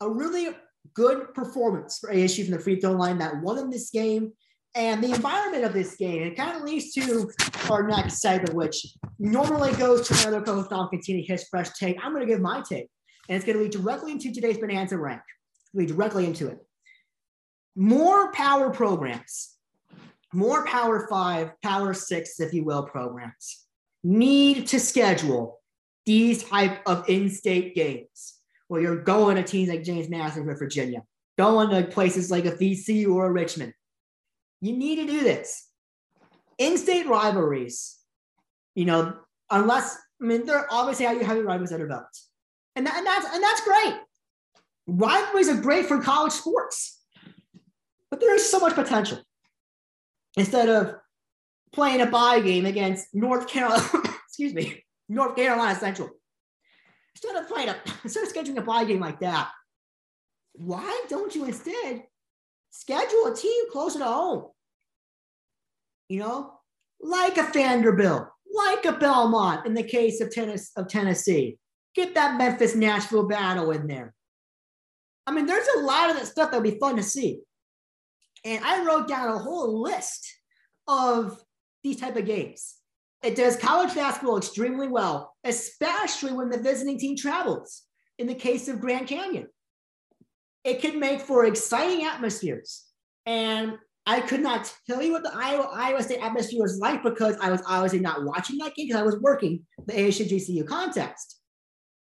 A 0.00 0.10
really 0.10 0.54
good 0.94 1.32
performance 1.32 1.98
for 1.98 2.12
ASU 2.12 2.44
from 2.44 2.54
the 2.54 2.60
free 2.60 2.78
throw 2.78 2.92
line 2.92 3.18
that 3.18 3.40
won 3.40 3.58
in 3.58 3.70
this 3.70 3.90
game. 3.90 4.32
And 4.74 5.02
the 5.02 5.12
environment 5.14 5.64
of 5.64 5.72
this 5.72 5.96
game, 5.96 6.22
it 6.22 6.36
kind 6.36 6.54
of 6.54 6.62
leads 6.62 6.92
to 6.92 7.30
our 7.70 7.88
next 7.88 8.20
segment, 8.20 8.54
which 8.54 8.86
normally 9.18 9.72
goes 9.72 10.06
to 10.08 10.28
another 10.28 10.44
coach, 10.44 10.68
Don 10.68 10.88
Contini, 10.90 11.26
his 11.26 11.48
fresh 11.48 11.70
take. 11.70 11.96
I'm 12.04 12.12
going 12.12 12.26
to 12.26 12.32
give 12.32 12.42
my 12.42 12.62
take, 12.68 12.88
and 13.28 13.36
it's 13.36 13.46
going 13.46 13.56
to 13.56 13.64
lead 13.64 13.72
directly 13.72 14.12
into 14.12 14.30
today's 14.32 14.58
Bonanza 14.58 14.98
rank. 14.98 15.22
Lead 15.72 15.88
directly 15.88 16.26
into 16.26 16.48
it. 16.48 16.58
More 17.74 18.30
power 18.32 18.70
programs, 18.70 19.54
more 20.34 20.66
power 20.66 21.08
five, 21.08 21.52
power 21.62 21.94
six, 21.94 22.38
if 22.38 22.52
you 22.52 22.64
will, 22.64 22.82
programs 22.82 23.67
need 24.08 24.66
to 24.68 24.80
schedule 24.80 25.60
these 26.06 26.42
type 26.42 26.80
of 26.86 27.04
in-state 27.08 27.74
games 27.74 28.38
where 28.68 28.80
you're 28.80 29.02
going 29.02 29.36
to 29.36 29.42
teams 29.42 29.68
like 29.68 29.82
James 29.82 30.08
Madison 30.08 30.48
or 30.48 30.56
Virginia, 30.56 31.02
going 31.36 31.68
to 31.70 31.86
places 31.90 32.30
like 32.30 32.46
a 32.46 32.52
VCU 32.52 33.14
or 33.14 33.26
a 33.26 33.30
Richmond. 33.30 33.74
You 34.62 34.72
need 34.76 34.96
to 34.96 35.06
do 35.06 35.20
this. 35.20 35.68
In-state 36.56 37.06
rivalries, 37.06 37.98
you 38.74 38.86
know, 38.86 39.14
unless 39.50 39.98
I 40.20 40.24
mean, 40.24 40.46
they're 40.46 40.66
obviously 40.72 41.04
how 41.04 41.12
you 41.12 41.24
have 41.24 41.36
your 41.36 41.46
rivalries 41.46 41.70
that 41.70 41.80
are 41.80 41.86
developed. 41.86 42.20
And, 42.76 42.86
that, 42.86 42.96
and 42.96 43.06
that's 43.06 43.26
and 43.26 43.42
that's 43.42 43.60
great. 43.60 43.94
Rivalries 44.86 45.48
are 45.48 45.60
great 45.60 45.86
for 45.86 46.00
college 46.00 46.32
sports, 46.32 47.02
but 48.10 48.20
there 48.20 48.34
is 48.34 48.50
so 48.50 48.58
much 48.58 48.74
potential. 48.74 49.18
Instead 50.36 50.68
of 50.68 50.96
playing 51.72 52.00
a 52.00 52.06
bye 52.06 52.40
game 52.40 52.66
against 52.66 53.14
North 53.14 53.48
Carolina, 53.48 53.84
excuse 54.26 54.54
me, 54.54 54.84
North 55.08 55.36
Carolina 55.36 55.78
Central. 55.78 56.10
Instead 57.14 57.42
of 57.42 57.48
playing 57.48 57.68
a, 57.68 57.76
instead 58.04 58.24
of 58.24 58.32
scheduling 58.32 58.58
a 58.58 58.62
bye 58.62 58.84
game 58.84 59.00
like 59.00 59.20
that, 59.20 59.50
why 60.52 61.04
don't 61.08 61.34
you 61.34 61.44
instead 61.44 62.02
schedule 62.70 63.26
a 63.26 63.36
team 63.36 63.70
closer 63.70 63.98
to 64.00 64.04
home? 64.04 64.46
You 66.08 66.20
know, 66.20 66.52
like 67.00 67.36
a 67.36 67.44
Vanderbilt, 67.52 68.28
like 68.52 68.84
a 68.84 68.92
Belmont 68.92 69.66
in 69.66 69.74
the 69.74 69.82
case 69.82 70.20
of, 70.20 70.30
tennis, 70.30 70.70
of 70.76 70.88
Tennessee. 70.88 71.58
Get 71.94 72.14
that 72.14 72.38
Memphis 72.38 72.74
Nashville 72.74 73.28
battle 73.28 73.70
in 73.72 73.86
there. 73.86 74.14
I 75.26 75.32
mean, 75.32 75.46
there's 75.46 75.66
a 75.76 75.80
lot 75.80 76.10
of 76.10 76.16
that 76.16 76.26
stuff 76.26 76.50
that 76.50 76.60
would 76.62 76.72
be 76.72 76.78
fun 76.78 76.96
to 76.96 77.02
see. 77.02 77.40
And 78.44 78.64
I 78.64 78.84
wrote 78.84 79.08
down 79.08 79.28
a 79.28 79.38
whole 79.38 79.82
list 79.82 80.26
of 80.86 81.38
these 81.82 82.00
type 82.00 82.16
of 82.16 82.26
games. 82.26 82.76
It 83.22 83.34
does 83.34 83.56
college 83.56 83.94
basketball 83.94 84.38
extremely 84.38 84.88
well, 84.88 85.34
especially 85.44 86.32
when 86.32 86.50
the 86.50 86.58
visiting 86.58 86.98
team 86.98 87.16
travels. 87.16 87.82
In 88.18 88.26
the 88.26 88.34
case 88.34 88.68
of 88.68 88.80
Grand 88.80 89.06
Canyon, 89.06 89.46
it 90.64 90.80
can 90.80 90.98
make 90.98 91.20
for 91.20 91.44
exciting 91.44 92.04
atmospheres. 92.04 92.84
And 93.26 93.78
I 94.06 94.20
could 94.20 94.40
not 94.40 94.72
tell 94.86 95.02
you 95.02 95.12
what 95.12 95.22
the 95.22 95.32
Iowa, 95.34 95.68
Iowa 95.72 96.02
State 96.02 96.22
atmosphere 96.22 96.62
was 96.62 96.78
like 96.78 97.02
because 97.02 97.36
I 97.40 97.50
was 97.50 97.62
obviously 97.66 98.00
not 98.00 98.24
watching 98.24 98.58
that 98.58 98.74
game 98.74 98.86
because 98.86 99.00
I 99.00 99.04
was 99.04 99.18
working 99.20 99.66
the 99.86 99.92
ASU 99.92 100.28
GCU 100.28 100.66
contest. 100.66 101.38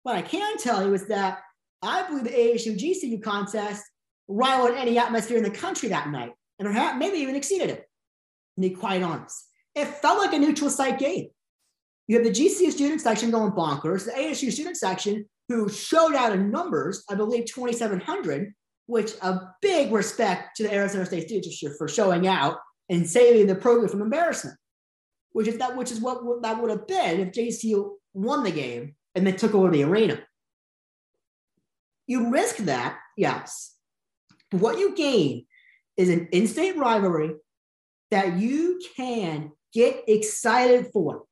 What 0.02 0.16
I 0.16 0.22
can 0.22 0.58
tell 0.58 0.86
you 0.86 0.92
is 0.94 1.06
that 1.06 1.38
I 1.82 2.06
believe 2.06 2.24
the 2.24 2.30
ASU 2.30 2.78
GCU 2.78 3.22
contest 3.22 3.82
rivaled 4.28 4.76
any 4.76 4.98
atmosphere 4.98 5.38
in 5.38 5.44
the 5.44 5.50
country 5.50 5.88
that 5.88 6.10
night 6.10 6.32
and 6.58 6.66
perhaps 6.66 6.98
maybe 6.98 7.18
even 7.18 7.36
exceeded 7.36 7.70
it, 7.70 7.88
to 8.56 8.60
be 8.60 8.70
quite 8.70 9.02
honest. 9.02 9.48
It 9.74 9.86
felt 9.86 10.18
like 10.18 10.32
a 10.32 10.38
neutral 10.38 10.70
site 10.70 10.98
game. 10.98 11.28
You 12.06 12.16
have 12.16 12.24
the 12.24 12.30
GCU 12.30 12.70
student 12.70 13.00
section 13.00 13.30
going 13.30 13.52
bonkers, 13.52 14.04
the 14.04 14.12
ASU 14.12 14.52
student 14.52 14.76
section 14.76 15.26
who 15.48 15.68
showed 15.68 16.14
out 16.14 16.32
in 16.32 16.50
numbers, 16.50 17.04
I 17.10 17.14
believe 17.14 17.46
2,700, 17.46 18.54
which 18.86 19.12
a 19.22 19.40
big 19.62 19.92
respect 19.92 20.56
to 20.56 20.62
the 20.62 20.72
Arizona 20.72 21.06
State 21.06 21.28
students 21.28 21.62
for 21.78 21.88
showing 21.88 22.26
out 22.26 22.58
and 22.88 23.08
saving 23.08 23.46
the 23.46 23.54
program 23.54 23.88
from 23.88 24.02
embarrassment, 24.02 24.56
which 25.32 25.48
is 25.48 25.58
that 25.58 25.76
which 25.76 25.90
is 25.90 26.00
what 26.00 26.42
that 26.42 26.60
would 26.60 26.70
have 26.70 26.86
been 26.86 27.20
if 27.20 27.32
GCU 27.32 27.90
won 28.12 28.44
the 28.44 28.50
game 28.50 28.94
and 29.14 29.26
then 29.26 29.36
took 29.36 29.54
over 29.54 29.70
the 29.70 29.84
arena. 29.84 30.20
You 32.06 32.30
risk 32.30 32.56
that, 32.58 32.98
yes. 33.16 33.74
What 34.50 34.78
you 34.78 34.94
gain 34.94 35.46
is 35.96 36.10
an 36.10 36.28
in-state 36.32 36.76
rivalry 36.76 37.34
that 38.10 38.36
you 38.38 38.80
can 38.96 39.52
get 39.74 40.04
excited 40.06 40.86
for. 40.92 41.24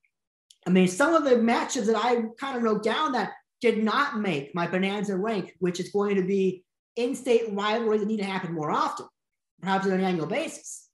I 0.67 0.71
mean, 0.71 0.89
some 0.89 1.15
of 1.15 1.25
the 1.25 1.39
matches 1.39 1.87
that 1.87 1.97
I 1.97 2.23
kind 2.39 2.57
of 2.57 2.63
wrote 2.63 2.83
down 2.83 3.13
that 3.13 3.33
did 3.61 3.83
not 3.83 4.19
make 4.19 4.55
my 4.55 4.67
Bonanza 4.67 5.17
rank, 5.17 5.55
which 5.61 5.81
is 5.81 5.91
going 5.91 6.17
to 6.17 6.23
be 6.23 6.65
in 6.97 7.15
state 7.15 7.53
rivalries 7.53 8.01
that 8.01 8.07
need 8.07 8.19
to 8.19 8.25
happen 8.25 8.53
more 8.53 8.71
often, 8.71 9.07
perhaps 9.61 9.87
on 9.87 9.93
an 9.93 10.05
annual 10.05 10.27
basis. 10.27 10.89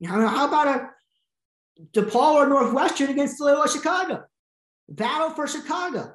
You 0.00 0.08
know, 0.08 0.26
how 0.26 0.48
about 0.48 0.66
a 0.66 0.90
DePaul 1.92 2.34
or 2.34 2.48
Northwestern 2.48 3.10
against 3.10 3.40
Loyola 3.40 3.68
Chicago? 3.68 4.24
Battle 4.88 5.30
for 5.30 5.46
Chicago. 5.46 6.14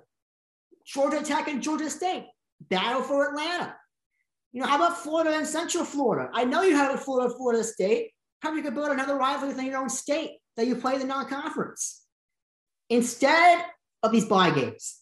Georgia 0.85 1.23
Tech 1.23 1.47
and 1.47 1.61
Georgia 1.61 1.89
State. 1.89 2.25
Battle 2.69 3.03
for 3.03 3.29
Atlanta. 3.29 3.75
You 4.51 4.61
know, 4.61 4.67
how 4.67 4.75
about 4.77 4.97
Florida 4.97 5.35
and 5.35 5.47
Central 5.47 5.85
Florida? 5.85 6.29
I 6.33 6.43
know 6.43 6.63
you 6.63 6.75
have 6.75 6.93
a 6.93 6.97
Florida, 6.97 7.33
Florida 7.35 7.63
State. 7.63 8.11
How 8.41 8.53
you 8.53 8.61
could 8.61 8.75
build 8.75 8.91
another 8.91 9.15
rivalry 9.15 9.49
within 9.49 9.65
your 9.65 9.79
own 9.79 9.89
state 9.89 10.37
that 10.55 10.67
you 10.67 10.75
play 10.75 10.97
the 10.97 11.05
non-conference? 11.05 12.03
Instead 12.89 13.63
of 14.01 14.11
these 14.11 14.25
bye 14.25 14.51
games, 14.51 14.99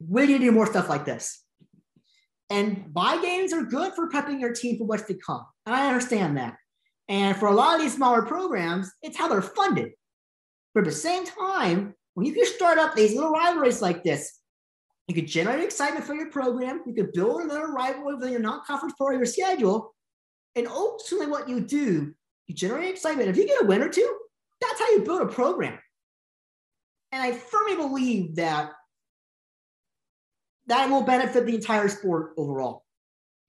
we 0.00 0.26
need 0.26 0.38
to 0.38 0.38
do 0.38 0.52
more 0.52 0.66
stuff 0.66 0.88
like 0.88 1.04
this. 1.04 1.44
And 2.50 2.92
bye 2.92 3.20
games 3.22 3.52
are 3.52 3.62
good 3.62 3.92
for 3.94 4.08
prepping 4.08 4.40
your 4.40 4.52
team 4.52 4.78
for 4.78 4.84
what's 4.84 5.04
to 5.04 5.14
come. 5.14 5.44
And 5.66 5.74
I 5.74 5.86
understand 5.88 6.36
that. 6.38 6.56
And 7.08 7.36
for 7.36 7.46
a 7.46 7.54
lot 7.54 7.76
of 7.76 7.80
these 7.80 7.94
smaller 7.94 8.22
programs, 8.22 8.90
it's 9.02 9.16
how 9.16 9.28
they're 9.28 9.42
funded. 9.42 9.92
But 10.74 10.80
at 10.80 10.86
the 10.86 10.92
same 10.92 11.24
time, 11.24 11.94
when 12.14 12.26
you 12.26 12.32
can 12.32 12.46
start 12.46 12.78
up 12.78 12.94
these 12.94 13.14
little 13.14 13.30
rivalries 13.30 13.80
like 13.80 14.02
this, 14.02 14.40
you 15.06 15.14
could 15.14 15.26
generate 15.26 15.62
excitement 15.62 16.04
for 16.04 16.14
your 16.14 16.30
program. 16.30 16.82
You 16.86 16.94
could 16.94 17.12
build 17.12 17.40
another 17.40 17.68
rivalry 17.68 18.14
within 18.14 18.32
your 18.32 18.40
non-conference 18.40 18.94
part 18.98 19.14
of 19.14 19.20
your 19.20 19.26
schedule. 19.26 19.94
And 20.54 20.66
ultimately, 20.66 21.28
what 21.28 21.48
you 21.48 21.60
do 21.60 22.14
you 22.48 22.54
generate 22.54 22.88
excitement. 22.88 23.28
If 23.28 23.36
you 23.36 23.46
get 23.46 23.62
a 23.62 23.66
win 23.66 23.82
or 23.82 23.88
two, 23.88 24.18
that's 24.60 24.80
how 24.80 24.90
you 24.90 25.00
build 25.00 25.22
a 25.22 25.26
program. 25.26 25.78
And 27.12 27.22
I 27.22 27.32
firmly 27.32 27.76
believe 27.76 28.36
that 28.36 28.72
that 30.66 30.90
will 30.90 31.02
benefit 31.02 31.46
the 31.46 31.54
entire 31.54 31.88
sport 31.88 32.32
overall. 32.36 32.84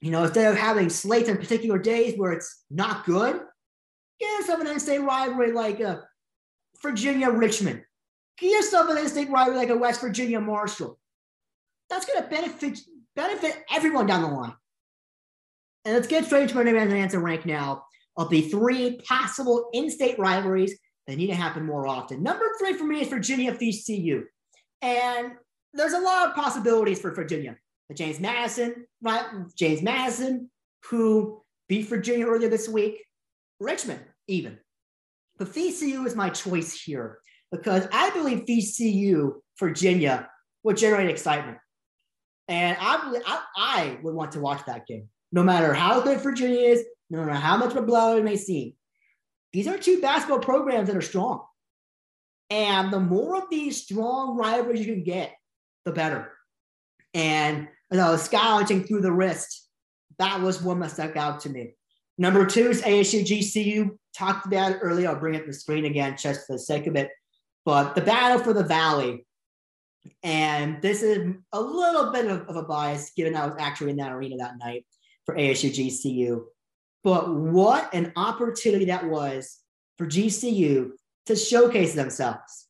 You 0.02 0.12
know, 0.12 0.24
instead 0.24 0.52
of 0.52 0.58
having 0.58 0.90
slates 0.90 1.30
on 1.30 1.38
particular 1.38 1.78
days 1.78 2.18
where 2.18 2.32
it's 2.32 2.64
not 2.70 3.06
good, 3.06 3.42
get 4.20 4.40
yourself 4.40 4.62
an 4.62 4.68
in-state 4.68 5.00
rivalry 5.00 5.52
like 5.52 5.80
a 5.80 6.04
Virginia 6.82 7.30
Richmond. 7.30 7.84
Get 8.38 8.52
yourself 8.52 8.90
an 8.90 8.98
in-state 8.98 9.30
rivalry 9.30 9.58
like 9.58 9.70
a 9.70 9.78
West 9.78 10.00
Virginia 10.00 10.40
Marshall. 10.40 10.98
That's 11.90 12.06
going 12.06 12.24
to 12.24 12.30
benefit 12.30 12.80
benefit 13.16 13.66
everyone 13.70 14.06
down 14.06 14.22
the 14.22 14.30
line. 14.30 14.54
And 15.84 15.96
let's 15.96 16.08
get 16.08 16.26
straight 16.26 16.44
into 16.44 16.58
our 16.58 16.64
Bonanza 16.64 17.20
rank 17.20 17.46
now 17.46 17.84
of 18.20 18.30
the 18.30 18.42
three 18.42 19.00
possible 19.08 19.70
in-state 19.72 20.20
rivalries 20.20 20.78
that 21.08 21.16
need 21.16 21.28
to 21.28 21.36
happen 21.36 21.66
more 21.66 21.88
often. 21.88 22.22
Number 22.22 22.46
three 22.60 22.74
for 22.74 22.84
me 22.84 23.02
is 23.02 23.08
Virginia 23.08 23.54
VCU. 23.54 24.24
And 24.82 25.32
there's 25.74 25.94
a 25.94 26.00
lot 26.00 26.28
of 26.28 26.36
possibilities 26.36 27.00
for 27.00 27.12
Virginia. 27.12 27.56
The 27.88 27.96
James 27.96 28.20
Madison, 28.20 28.86
right? 29.02 29.26
James 29.58 29.82
Madison, 29.82 30.52
who 30.90 31.42
beat 31.70 31.88
Virginia 31.88 32.28
earlier 32.28 32.50
this 32.50 32.68
week, 32.68 33.04
Richmond, 33.60 34.02
even. 34.28 34.60
But 35.38 35.48
VCU 35.48 36.06
is 36.06 36.16
my 36.16 36.30
choice 36.30 36.80
here 36.80 37.20
because 37.54 37.88
I 37.94 38.10
believe 38.10 38.46
VCU, 38.46 39.36
Virginia, 39.58 40.30
would 40.64 40.76
generate 40.76 41.10
excitement. 41.10 41.58
And 42.50 42.76
I, 42.80 43.22
I, 43.26 43.42
I 43.56 43.98
would 44.04 44.14
want 44.14 44.34
to 44.34 44.42
watch 44.42 44.66
that 44.66 44.86
game, 44.88 45.08
no 45.32 45.42
matter 45.42 45.74
how 45.74 46.02
good 46.02 46.20
Virginia 46.20 46.60
is, 46.60 46.84
no 47.10 47.20
matter 47.20 47.34
how 47.34 47.58
much 47.58 47.72
of 47.72 47.78
a 47.78 47.82
blowout 47.82 48.18
it 48.18 48.24
may 48.24 48.38
seem. 48.38 48.74
These 49.54 49.68
are 49.68 49.78
two 49.78 50.02
basketball 50.02 50.40
programs 50.40 50.88
that 50.88 50.98
are 50.98 51.02
strong. 51.02 51.44
And 52.50 52.92
the 52.92 53.00
more 53.00 53.38
of 53.38 53.50
these 53.50 53.84
strong 53.84 54.38
rivalries 54.38 54.86
you 54.86 54.94
can 54.94 55.04
get, 55.04 55.34
the 55.86 55.92
better. 55.92 56.32
And 57.14 57.68
I 57.92 58.12
was 58.12 58.24
scouting 58.24 58.84
through 58.84 59.02
the 59.02 59.12
wrist, 59.12 59.68
that 60.20 60.42
was 60.42 60.62
one 60.62 60.80
that 60.80 60.92
stuck 60.92 61.16
out 61.16 61.42
to 61.42 61.50
me. 61.50 61.74
Number 62.18 62.46
two 62.46 62.70
is 62.70 62.82
ASU 62.82 63.26
GCU. 63.26 63.92
Talked 64.16 64.46
about 64.46 64.74
it 64.74 64.80
earlier. 64.82 65.10
I'll 65.10 65.20
bring 65.20 65.36
up 65.36 65.46
the 65.46 65.54
screen 65.54 65.86
again 65.86 66.18
just 66.18 66.46
for 66.46 66.54
the 66.54 66.60
sake 66.60 66.86
of 66.88 66.96
it. 66.96 67.10
But 67.66 67.96
the 67.96 68.02
battle 68.02 68.40
for 68.44 68.54
the 68.54 68.64
Valley. 68.64 69.26
And 70.24 70.82
this 70.82 71.02
is 71.02 71.36
a 71.54 71.62
little 71.62 72.12
bit 72.12 72.26
of, 72.28 72.42
of 72.48 72.56
a 72.56 72.64
bias 72.64 73.12
given 73.16 73.36
I 73.36 73.46
was 73.46 73.56
actually 73.60 73.92
in 73.92 73.98
that 73.98 74.12
arena 74.12 74.38
that 74.38 74.58
night 74.60 74.86
for 75.26 75.36
ASU 75.36 75.72
GCU. 75.72 76.44
But 77.10 77.34
what 77.34 77.92
an 77.92 78.14
opportunity 78.16 78.86
that 78.86 79.10
was 79.10 79.58
for 79.98 80.06
GCU 80.06 80.92
to 81.26 81.36
showcase 81.36 81.96
themselves. 81.96 82.68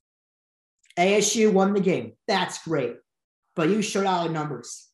ASU 0.97 1.51
won 1.51 1.73
the 1.73 1.81
game. 1.81 2.13
That's 2.25 2.63
great. 2.63 2.95
But 3.57 3.67
you 3.67 3.81
showed 3.81 4.05
out 4.05 4.27
the 4.27 4.31
numbers. 4.31 4.87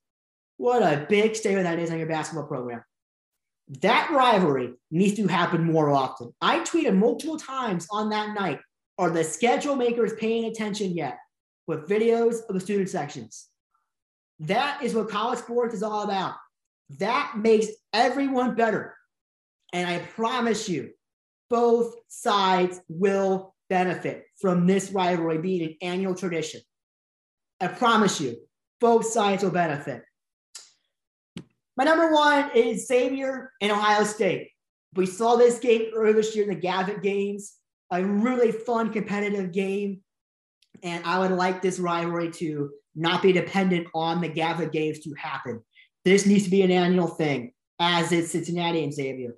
What 0.58 0.82
a 0.82 1.06
big 1.08 1.36
statement 1.36 1.66
that 1.66 1.78
is 1.78 1.92
on 1.92 2.00
your 2.00 2.08
basketball 2.08 2.48
program. 2.48 2.84
That 3.82 4.10
rivalry 4.10 4.74
needs 4.90 5.14
to 5.18 5.28
happen 5.28 5.64
more 5.64 5.92
often. 5.92 6.34
I 6.42 6.62
tweeted 6.62 6.98
multiple 6.98 7.38
times 7.38 7.86
on 7.92 8.10
that 8.10 8.34
night 8.34 8.62
Are 8.98 9.12
the 9.12 9.24
schedule 9.24 9.76
makers 9.76 10.14
paying 10.20 10.46
attention 10.46 10.94
yet? 10.94 11.20
With 11.68 11.88
videos 11.88 12.38
of 12.50 12.56
the 12.56 12.62
student 12.62 12.90
sections. 12.90 13.46
That 14.40 14.82
is 14.82 14.96
what 14.96 15.08
college 15.08 15.38
sports 15.38 15.76
is 15.76 15.84
all 15.84 16.02
about. 16.02 16.34
That 16.98 17.34
makes 17.38 17.68
everyone 17.94 18.56
better. 18.56 18.95
And 19.76 19.90
I 19.90 19.98
promise 19.98 20.70
you, 20.70 20.92
both 21.50 21.96
sides 22.08 22.80
will 22.88 23.54
benefit 23.70 24.24
from 24.40 24.66
this 24.66 24.90
rivalry 24.92 25.38
being 25.38 25.64
an 25.64 25.76
annual 25.82 26.16
tradition. 26.16 26.62
I 27.60 27.68
promise 27.68 28.22
you, 28.22 28.38
both 28.80 29.06
sides 29.06 29.44
will 29.44 29.52
benefit. 29.52 30.04
My 31.76 31.84
number 31.84 32.14
one 32.14 32.52
is 32.56 32.88
Xavier 32.88 33.52
and 33.60 33.70
Ohio 33.70 34.06
State. 34.06 34.52
We 34.94 35.06
saw 35.06 35.36
this 35.36 35.60
game 35.60 35.92
earlier 35.94 36.14
this 36.14 36.34
year 36.38 36.50
in 36.50 36.52
the 36.52 36.62
Gavitt 36.62 37.04
games, 37.04 37.56
a 37.92 38.02
really 38.02 38.54
fun 38.54 38.94
competitive 38.94 39.52
game. 39.52 40.00
And 40.84 41.04
I 41.04 41.20
would 41.20 41.32
like 41.32 41.62
this 41.62 41.80
rivalry 41.80 42.32
to 42.32 42.70
not 42.96 43.22
be 43.22 43.34
dependent 43.34 43.88
on 43.94 44.22
the 44.22 44.30
Gavitt 44.30 44.72
games 44.72 45.00
to 45.00 45.14
happen. 45.16 45.62
This 46.06 46.26
needs 46.26 46.46
to 46.46 46.50
be 46.50 46.62
an 46.62 46.72
annual 46.72 47.08
thing, 47.08 47.52
as 47.78 48.14
is 48.14 48.32
Cincinnati 48.32 48.82
and 48.82 48.94
Xavier. 48.94 49.36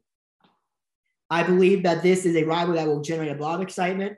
I 1.30 1.44
believe 1.44 1.84
that 1.84 2.04
this 2.04 2.26
is 2.26 2.36
a 2.36 2.44
rivalry 2.44 2.78
that 2.78 2.88
will 2.88 3.02
generate 3.02 3.38
a 3.38 3.42
lot 3.42 3.56
of 3.56 3.62
excitement, 3.62 4.18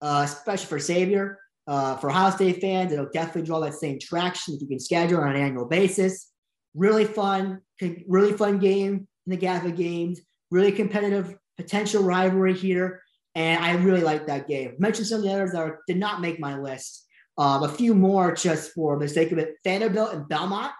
uh, 0.00 0.22
especially 0.24 0.66
for 0.66 0.78
Xavier. 0.78 1.38
Uh, 1.66 1.96
for 1.98 2.08
Ohio 2.08 2.30
State 2.30 2.62
fans, 2.62 2.92
it'll 2.92 3.10
definitely 3.12 3.42
draw 3.42 3.60
that 3.60 3.74
same 3.74 3.98
traction 3.98 4.54
that 4.54 4.62
you 4.62 4.66
can 4.66 4.80
schedule 4.80 5.20
on 5.20 5.36
an 5.36 5.36
annual 5.36 5.66
basis. 5.66 6.30
Really 6.74 7.04
fun, 7.04 7.60
really 8.06 8.32
fun 8.32 8.58
game 8.58 9.06
in 9.26 9.30
the 9.30 9.36
Gavitt 9.36 9.76
games. 9.76 10.20
Really 10.50 10.72
competitive 10.72 11.36
potential 11.58 12.02
rivalry 12.02 12.54
here, 12.54 13.02
and 13.34 13.62
I 13.62 13.72
really 13.72 14.00
like 14.00 14.26
that 14.28 14.48
game. 14.48 14.76
mentioned 14.78 15.08
some 15.08 15.18
of 15.18 15.24
the 15.24 15.32
others 15.32 15.52
that 15.52 15.60
are, 15.60 15.80
did 15.86 15.98
not 15.98 16.22
make 16.22 16.40
my 16.40 16.58
list. 16.58 17.04
Um, 17.36 17.62
a 17.62 17.68
few 17.68 17.94
more 17.94 18.34
just 18.34 18.72
for 18.72 18.98
the 18.98 19.06
sake 19.06 19.30
of 19.30 19.38
it. 19.38 19.56
Vanderbilt 19.62 20.14
and 20.14 20.26
Belmont 20.26 20.72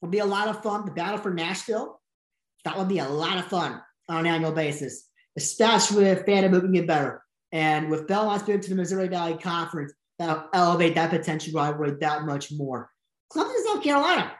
will 0.00 0.10
be 0.10 0.20
a 0.20 0.24
lot 0.24 0.46
of 0.46 0.62
fun. 0.62 0.84
The 0.84 0.92
battle 0.92 1.18
for 1.18 1.34
Nashville, 1.34 2.00
that 2.64 2.76
will 2.78 2.84
be 2.84 3.00
a 3.00 3.08
lot 3.08 3.38
of 3.38 3.46
fun 3.46 3.82
on 4.08 4.20
an 4.20 4.26
annual 4.26 4.52
basis, 4.52 5.08
especially 5.36 6.06
if 6.06 6.26
Vanderbilt 6.26 6.64
can 6.64 6.72
get 6.72 6.86
better. 6.86 7.22
And 7.52 7.90
with 7.90 8.08
Belmont's 8.08 8.44
to 8.44 8.58
the 8.58 8.74
Missouri 8.74 9.08
Valley 9.08 9.38
Conference, 9.38 9.92
that'll 10.18 10.48
elevate 10.52 10.94
that 10.96 11.10
potential 11.10 11.52
rivalry 11.54 11.92
that 12.00 12.24
much 12.24 12.50
more. 12.52 12.90
Clemson, 13.32 13.64
South 13.64 13.82
Carolina, 13.82 14.32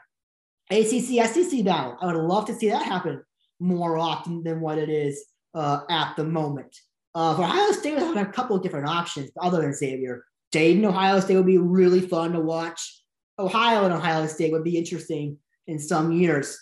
ACC 0.69 1.25
SEC 1.25 1.63
battle. 1.63 1.97
I 2.01 2.07
would 2.07 2.15
love 2.15 2.45
to 2.47 2.53
see 2.53 2.69
that 2.69 2.83
happen 2.83 3.23
more 3.59 3.97
often 3.97 4.43
than 4.43 4.61
what 4.61 4.77
it 4.77 4.89
is 4.89 5.23
uh, 5.53 5.81
at 5.89 6.15
the 6.15 6.23
moment. 6.23 6.75
Uh, 7.13 7.35
for 7.35 7.43
Ohio 7.43 7.71
State, 7.71 7.95
we 7.95 8.01
have 8.01 8.17
a 8.17 8.25
couple 8.31 8.55
of 8.55 8.61
different 8.61 8.87
options 8.87 9.31
other 9.41 9.61
than 9.61 9.73
Xavier. 9.73 10.25
Dayton, 10.51 10.85
Ohio 10.85 11.19
State 11.19 11.37
would 11.37 11.45
be 11.45 11.57
really 11.57 12.01
fun 12.01 12.33
to 12.33 12.39
watch. 12.39 13.01
Ohio 13.39 13.85
and 13.85 13.93
Ohio 13.93 14.27
State 14.27 14.51
would 14.51 14.63
be 14.63 14.77
interesting 14.77 15.37
in 15.67 15.79
some 15.79 16.11
years, 16.11 16.57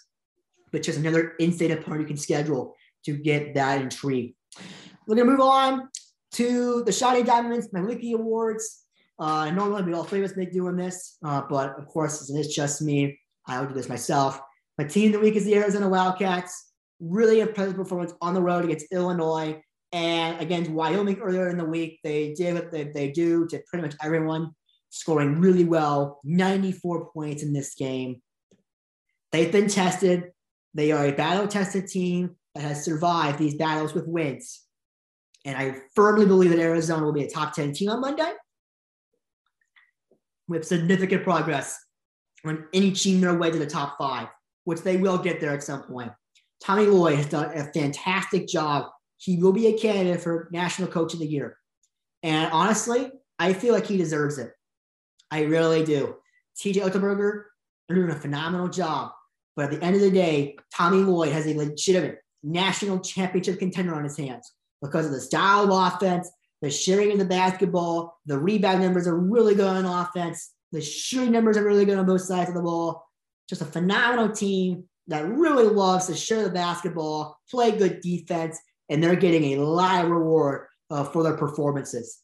but 0.72 0.84
just 0.84 0.99
another 0.99 1.34
in-state 1.39 1.72
opponent 1.72 2.01
you 2.01 2.08
can 2.08 2.18
schedule 2.18 2.76
to 3.06 3.18
get 3.18 3.56
that 3.56 3.82
intrigue. 3.82 4.36
We're 5.08 5.16
gonna 5.16 5.30
move 5.30 5.41
on 5.41 5.89
to 6.34 6.84
the 6.84 6.91
Shining 6.91 7.26
Diamonds, 7.26 7.70
my 7.72 7.82
Wiki 7.82 8.14
Awards. 8.14 8.86
Uh, 9.20 9.51
normally 9.51 9.84
we 9.84 9.93
all 9.93 10.04
three 10.04 10.24
of 10.24 10.32
us 10.32 10.47
doing 10.51 10.76
this, 10.76 11.18
uh, 11.24 11.41
but 11.49 11.78
of 11.78 11.88
course, 11.88 12.20
since 12.20 12.45
it's 12.45 12.56
just 12.56 12.82
me, 12.82 13.20
I 13.45 13.60
will 13.60 13.68
do 13.68 13.74
this 13.74 13.89
myself. 13.89 14.39
My 14.78 14.86
team 14.86 15.08
of 15.08 15.14
the 15.14 15.20
week 15.20 15.36
is 15.36 15.45
the 15.45 15.56
Arizona 15.56 15.88
Wildcats. 15.88 16.72
Really 16.99 17.41
impressive 17.41 17.76
performance 17.76 18.14
on 18.22 18.34
the 18.34 18.41
road 18.41 18.66
against 18.66 18.88
Illinois 18.91 19.62
and 19.91 20.41
against 20.41 20.72
Wyoming 20.72 21.20
earlier 21.20 21.49
in 21.49 21.58
the 21.58 21.66
week. 21.66 21.99
They 22.04 22.34
did 22.34 22.56
what 22.56 22.72
they, 22.72 22.86
they 22.86 23.12
do 23.12 23.47
to 23.47 23.62
pretty 23.68 23.84
much 23.84 23.95
everyone, 24.01 24.51
scoring 24.89 25.39
really 25.39 25.66
well, 25.66 26.20
94 26.24 27.12
points 27.12 27.43
in 27.43 27.54
this 27.54 27.76
game. 27.76 28.22
They've 29.32 29.51
been 29.51 29.68
tested. 29.68 30.32
They 30.74 30.91
are 30.91 31.06
a 31.06 31.12
battle 31.12 31.47
tested 31.47 31.88
team 31.88 32.36
has 32.62 32.84
survived 32.84 33.39
these 33.39 33.56
battles 33.56 33.93
with 33.93 34.08
wins. 34.08 34.62
And 35.45 35.58
I 35.58 35.76
firmly 35.95 36.26
believe 36.26 36.51
that 36.51 36.60
Arizona 36.60 37.04
will 37.04 37.14
be 37.14 37.24
a 37.24 37.30
top 37.30 37.54
10 37.54 37.74
team 37.74 37.89
on 37.89 38.01
Monday 38.01 38.32
with 40.47 40.66
significant 40.66 41.24
progress 41.24 41.80
on 42.45 42.66
inching 42.74 43.22
their 43.22 43.38
way 43.38 43.49
to 43.51 43.58
the 43.58 43.66
top 43.66 43.97
five, 43.97 44.28
which 44.66 44.82
they 44.82 44.97
will 44.97 45.18
get 45.18 45.41
there 45.41 45.54
at 45.54 45.64
some 45.64 45.84
point. 45.84 46.12
Tommy 46.64 46.86
Lloyd 46.86 47.18
has 47.18 47.26
done 47.28 47.58
a 47.58 47.66
fantastic 47.74 48.47
job. 48.47 48.86
He 49.18 49.38
will 49.38 49.51
be 49.51 49.68
a 49.68 49.78
candidate 49.78 50.22
for 50.22 50.49
National 50.51 50.88
Coach 50.88 51.14
of 51.14 51.20
the 51.20 51.28
Year. 51.28 51.58
And 52.22 52.51
honestly, 52.51 53.12
I 53.39 53.54
feel 53.54 53.74
like 53.74 53.88
he 53.88 53.97
deserves 53.97 54.38
it. 54.38 54.51
I 55.30 55.43
really 55.43 55.84
do. 55.84 56.16
TJ 56.62 56.76
Otzelberger, 56.76 57.45
they're 57.88 57.97
doing 57.97 58.12
a 58.12 58.20
phenomenal 58.20 58.70
job. 58.70 59.12
But 59.56 59.66
at 59.66 59.72
the 59.72 59.86
end 59.86 59.95
of 59.95 60.01
the 60.01 60.12
day, 60.12 60.58
Tommy 60.76 60.97
Lloyd 60.97 61.32
has 61.32 61.47
a 61.47 61.54
legitimate 61.54 62.22
national 62.44 63.00
championship 63.00 63.60
contender 63.60 63.96
on 63.96 64.04
his 64.04 64.18
hands 64.18 64.52
because 64.82 65.06
of 65.06 65.12
the 65.12 65.22
style 65.22 65.64
of 65.64 65.94
offense, 65.94 66.30
the 66.62 66.70
sharing 66.70 67.12
of 67.12 67.20
the 67.20 67.26
basketball, 67.26 68.20
the 68.26 68.38
rebound 68.38 68.82
numbers 68.82 69.08
are 69.08 69.18
really 69.18 69.56
good 69.56 69.66
on 69.66 69.86
offense, 69.86 70.54
the 70.72 70.82
shooting 70.82 71.32
numbers 71.32 71.58
are 71.58 71.64
really 71.64 71.86
good 71.86 71.98
on 71.98 72.06
both 72.06 72.22
sides 72.22 72.50
of 72.50 72.56
the 72.56 72.62
ball. 72.62 73.06
Just 73.50 73.62
a 73.62 73.66
phenomenal 73.66 74.30
team 74.30 74.86
that 75.08 75.28
really 75.28 75.66
loves 75.66 76.08
to 76.08 76.16
share 76.16 76.44
the 76.44 76.50
basketball, 76.50 77.38
play 77.50 77.72
good 77.72 78.02
defense, 78.02 78.60
and 78.89 79.04
they're 79.04 79.16
getting 79.16 79.54
a 79.54 79.64
lot 79.64 80.04
of 80.04 80.12
reward 80.12 80.68
uh, 80.89 81.04
for 81.04 81.24
their 81.24 81.38
performances. 81.38 82.20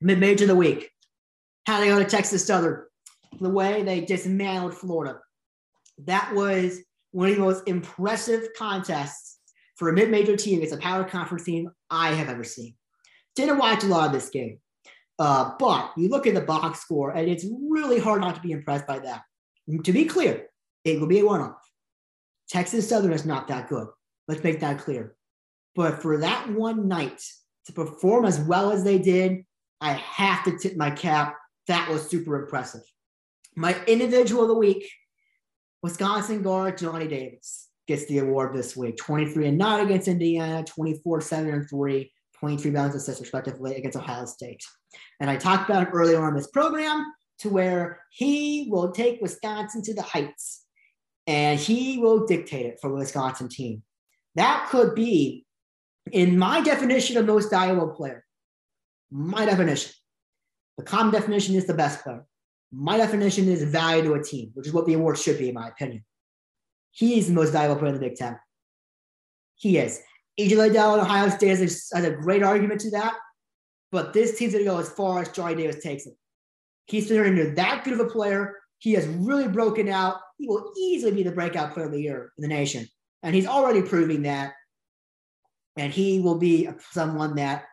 Mid 0.00 0.20
major 0.20 0.44
of 0.44 0.48
the 0.48 0.54
week. 0.54 0.90
How 1.66 1.80
they 1.80 1.88
go 1.88 1.98
to 1.98 2.04
Texas 2.04 2.46
Southern. 2.46 2.84
The 3.40 3.48
way 3.48 3.82
they 3.82 4.02
dismantled 4.02 4.74
Florida. 4.74 5.18
That 6.04 6.34
was 6.34 6.78
one 7.14 7.28
of 7.28 7.36
the 7.36 7.40
most 7.40 7.62
impressive 7.68 8.48
contests 8.58 9.38
for 9.76 9.88
a 9.88 9.92
mid-major 9.92 10.36
team 10.36 10.58
against 10.58 10.74
a 10.74 10.78
power 10.78 11.04
conference 11.04 11.44
team 11.44 11.70
I 11.88 12.12
have 12.12 12.28
ever 12.28 12.42
seen. 12.42 12.74
Didn't 13.36 13.58
watch 13.58 13.84
a 13.84 13.86
lot 13.86 14.06
of 14.06 14.12
this 14.12 14.30
game, 14.30 14.58
uh, 15.20 15.52
but 15.60 15.92
you 15.96 16.08
look 16.08 16.26
at 16.26 16.34
the 16.34 16.40
box 16.40 16.80
score, 16.80 17.10
and 17.10 17.28
it's 17.28 17.46
really 17.68 18.00
hard 18.00 18.20
not 18.20 18.34
to 18.34 18.40
be 18.40 18.50
impressed 18.50 18.88
by 18.88 18.98
that. 18.98 19.22
To 19.84 19.92
be 19.92 20.06
clear, 20.06 20.46
it 20.84 20.98
will 20.98 21.06
be 21.06 21.20
a 21.20 21.24
one-off. 21.24 21.56
Texas 22.48 22.88
Southern 22.88 23.12
is 23.12 23.24
not 23.24 23.46
that 23.46 23.68
good. 23.68 23.86
Let's 24.26 24.42
make 24.42 24.60
that 24.60 24.80
clear. 24.80 25.14
But 25.76 26.02
for 26.02 26.18
that 26.18 26.50
one 26.50 26.88
night 26.88 27.22
to 27.66 27.72
perform 27.72 28.24
as 28.24 28.40
well 28.40 28.72
as 28.72 28.82
they 28.82 28.98
did, 28.98 29.44
I 29.80 29.92
have 29.92 30.44
to 30.44 30.58
tip 30.58 30.76
my 30.76 30.90
cap. 30.90 31.36
That 31.68 31.88
was 31.88 32.08
super 32.08 32.42
impressive. 32.42 32.82
My 33.54 33.76
individual 33.86 34.42
of 34.42 34.48
the 34.48 34.54
week 34.54 34.90
Wisconsin 35.84 36.40
guard 36.40 36.78
Johnny 36.78 37.06
Davis 37.06 37.68
gets 37.86 38.06
the 38.06 38.20
award 38.20 38.56
this 38.56 38.74
week 38.74 38.96
23 38.96 39.48
and 39.48 39.58
9 39.58 39.84
against 39.84 40.08
Indiana, 40.08 40.64
24 40.64 41.20
7 41.20 41.52
and 41.52 41.68
3, 41.68 42.10
23 42.38 42.70
bounds 42.70 42.96
assists 42.96 43.20
respectively 43.20 43.76
against 43.76 43.98
Ohio 43.98 44.24
State. 44.24 44.62
And 45.20 45.28
I 45.28 45.36
talked 45.36 45.68
about 45.68 45.82
it 45.82 45.90
earlier 45.92 46.22
on 46.22 46.28
in 46.30 46.36
this 46.36 46.46
program 46.46 47.04
to 47.40 47.50
where 47.50 48.00
he 48.12 48.66
will 48.70 48.92
take 48.92 49.20
Wisconsin 49.20 49.82
to 49.82 49.92
the 49.92 50.00
heights 50.00 50.64
and 51.26 51.60
he 51.60 51.98
will 51.98 52.24
dictate 52.24 52.64
it 52.64 52.78
for 52.80 52.88
the 52.88 52.96
Wisconsin 52.96 53.50
team. 53.50 53.82
That 54.36 54.68
could 54.70 54.94
be, 54.94 55.44
in 56.10 56.38
my 56.38 56.62
definition 56.62 57.18
of 57.18 57.26
most 57.26 57.50
valuable 57.50 57.88
player, 57.88 58.24
my 59.10 59.44
definition. 59.44 59.92
The 60.78 60.84
common 60.84 61.12
definition 61.12 61.56
is 61.56 61.66
the 61.66 61.74
best 61.74 62.02
player. 62.02 62.24
My 62.76 62.96
definition 62.96 63.48
is 63.48 63.62
value 63.62 64.02
to 64.04 64.14
a 64.14 64.22
team, 64.22 64.50
which 64.54 64.66
is 64.66 64.72
what 64.72 64.86
the 64.86 64.94
award 64.94 65.18
should 65.18 65.38
be, 65.38 65.48
in 65.48 65.54
my 65.54 65.68
opinion. 65.68 66.04
He 66.90 67.18
is 67.18 67.28
the 67.28 67.34
most 67.34 67.50
valuable 67.50 67.76
player 67.76 67.94
in 67.94 68.00
the 68.00 68.06
Big 68.08 68.16
Ten. 68.16 68.38
He 69.56 69.78
is. 69.78 70.00
EJ 70.38 70.56
Liddell 70.56 70.94
in 70.94 71.00
Ohio 71.00 71.28
State 71.28 71.48
has 71.48 71.60
a, 71.60 71.96
has 71.96 72.04
a 72.04 72.10
great 72.10 72.42
argument 72.42 72.80
to 72.80 72.90
that, 72.92 73.14
but 73.92 74.12
this 74.12 74.36
team's 74.36 74.52
going 74.52 74.64
to 74.64 74.70
go 74.70 74.78
as 74.78 74.88
far 74.88 75.22
as 75.22 75.28
Johnny 75.28 75.54
Davis 75.54 75.82
takes 75.82 76.06
it. 76.06 76.14
He's 76.86 77.08
turned 77.08 77.38
into 77.38 77.54
that 77.54 77.84
good 77.84 77.94
of 77.94 78.00
a 78.00 78.10
player. 78.10 78.56
He 78.78 78.92
has 78.92 79.06
really 79.06 79.48
broken 79.48 79.88
out. 79.88 80.16
He 80.38 80.48
will 80.48 80.72
easily 80.78 81.12
be 81.12 81.22
the 81.22 81.32
breakout 81.32 81.72
player 81.72 81.86
of 81.86 81.92
the 81.92 82.02
year 82.02 82.32
in 82.36 82.42
the 82.42 82.48
nation 82.48 82.86
And 83.22 83.34
he's 83.34 83.46
already 83.46 83.82
proving 83.82 84.22
that. 84.22 84.52
And 85.76 85.92
he 85.92 86.20
will 86.20 86.38
be 86.38 86.68
someone 86.90 87.36
that 87.36 87.64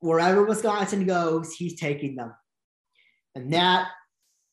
wherever 0.00 0.44
Wisconsin 0.44 1.06
goes, 1.06 1.52
he's 1.52 1.78
taking 1.78 2.16
them. 2.16 2.32
And 3.34 3.52
that 3.52 3.88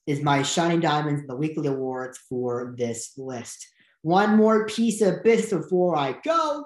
is 0.08 0.22
my 0.22 0.44
Shining 0.44 0.80
Diamonds, 0.80 1.28
the 1.28 1.36
weekly 1.36 1.68
awards 1.68 2.18
for 2.30 2.74
this 2.78 3.12
list. 3.18 3.68
One 4.02 4.36
more 4.36 4.66
piece 4.66 5.02
of 5.02 5.24
business 5.24 5.64
before 5.64 5.96
I 5.96 6.16
go. 6.24 6.66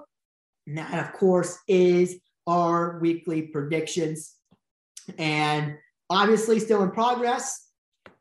And 0.67 0.77
that, 0.77 1.05
of 1.05 1.13
course, 1.13 1.57
is 1.67 2.17
our 2.47 2.99
weekly 2.99 3.43
predictions. 3.43 4.33
And 5.17 5.75
obviously, 6.09 6.59
still 6.59 6.83
in 6.83 6.91
progress 6.91 7.69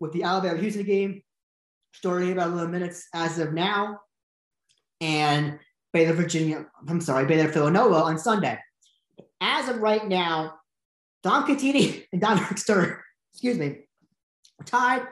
with 0.00 0.12
the 0.12 0.24
Alabama 0.24 0.60
Houston 0.60 0.84
game, 0.84 1.22
starting 1.94 2.32
about 2.32 2.48
11 2.48 2.70
minutes 2.70 3.06
as 3.14 3.38
of 3.38 3.52
now. 3.52 4.00
And 5.00 5.58
Baylor, 5.92 6.14
Virginia, 6.14 6.66
I'm 6.88 7.00
sorry, 7.00 7.24
Baylor, 7.24 7.48
Villanova 7.48 7.94
on 7.94 8.18
Sunday. 8.18 8.58
As 9.40 9.68
of 9.68 9.78
right 9.78 10.06
now, 10.06 10.54
Don 11.22 11.46
Contini 11.46 12.04
and 12.12 12.20
Dominic 12.20 12.58
Stern, 12.58 12.98
excuse 13.34 13.58
me, 13.58 13.80
tied. 14.64 15.02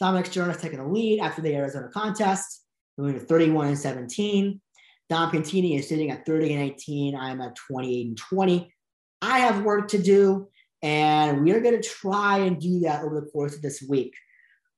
Dominic 0.00 0.26
Stern 0.26 0.52
taking 0.58 0.80
the 0.80 0.88
lead 0.88 1.20
after 1.20 1.40
the 1.40 1.54
Arizona 1.54 1.88
contest, 1.88 2.64
moving 2.98 3.20
to 3.20 3.24
31 3.24 3.68
and 3.68 3.78
17. 3.78 4.60
Dom 5.08 5.30
Contini 5.30 5.78
is 5.78 5.88
sitting 5.88 6.10
at 6.10 6.26
30 6.26 6.54
and 6.54 6.62
18. 6.72 7.14
I'm 7.14 7.40
at 7.40 7.54
28 7.54 8.06
and 8.08 8.16
20. 8.16 8.74
I 9.20 9.38
have 9.38 9.62
work 9.62 9.88
to 9.88 10.02
do, 10.02 10.48
and 10.82 11.44
we 11.44 11.52
are 11.52 11.60
going 11.60 11.80
to 11.80 11.88
try 11.88 12.38
and 12.38 12.60
do 12.60 12.80
that 12.80 13.04
over 13.04 13.20
the 13.20 13.30
course 13.30 13.54
of 13.54 13.62
this 13.62 13.84
week. 13.88 14.14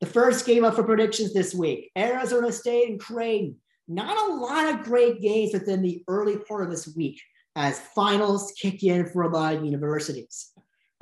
The 0.01 0.07
first 0.07 0.45
game 0.45 0.64
up 0.64 0.74
for 0.74 0.84
predictions 0.84 1.32
this 1.32 1.55
week 1.55 1.90
Arizona 1.97 2.53
State 2.53 2.90
and 2.90 3.01
Creighton. 3.01 3.57
Not 3.88 4.16
a 4.16 4.34
lot 4.34 4.74
of 4.74 4.84
great 4.84 5.22
games 5.22 5.55
within 5.55 5.80
the 5.80 6.05
early 6.09 6.36
part 6.36 6.64
of 6.64 6.70
this 6.70 6.95
week 6.95 7.20
as 7.57 7.80
finals 7.95 8.53
kick 8.61 8.82
in 8.82 9.07
for 9.07 9.22
a 9.22 9.28
lot 9.28 9.55
of 9.55 9.64
universities. 9.64 10.53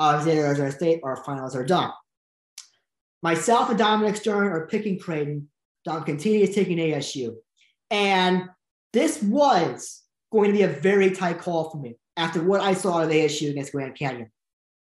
Uh, 0.02 0.16
Obviously, 0.16 0.40
Arizona 0.40 0.72
State, 0.72 1.00
our 1.04 1.16
finals 1.16 1.54
are 1.54 1.64
done. 1.64 1.92
Myself 3.22 3.70
and 3.70 3.78
Dominic 3.78 4.16
Stern 4.16 4.48
are 4.48 4.66
picking 4.66 4.98
Creighton. 4.98 5.48
Dom 5.84 6.04
Contini 6.04 6.40
is 6.40 6.54
taking 6.54 6.78
ASU. 6.78 7.36
And 7.88 8.48
this 8.92 9.22
was 9.22 10.02
going 10.32 10.50
to 10.50 10.56
be 10.56 10.64
a 10.64 10.68
very 10.68 11.12
tight 11.12 11.38
call 11.38 11.70
for 11.70 11.78
me 11.78 11.94
after 12.16 12.42
what 12.42 12.60
I 12.60 12.74
saw 12.74 13.02
of 13.02 13.10
ASU 13.10 13.50
against 13.50 13.70
Grand 13.70 13.94
Canyon. 13.96 14.28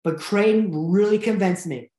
But 0.03 0.19
Creighton 0.19 0.91
really 0.91 1.17
convinced 1.17 1.65
me 1.65 1.91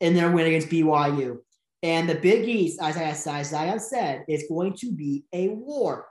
in 0.00 0.14
their 0.14 0.30
win 0.30 0.46
against 0.46 0.68
BYU. 0.68 1.38
And 1.82 2.06
the 2.06 2.16
Big 2.16 2.46
East, 2.46 2.78
as 2.82 2.98
I, 2.98 3.04
as 3.04 3.54
I 3.54 3.64
have 3.64 3.80
said, 3.80 4.26
is 4.28 4.44
going 4.46 4.74
to 4.80 4.92
be 4.92 5.24
a 5.32 5.48
war. 5.48 6.06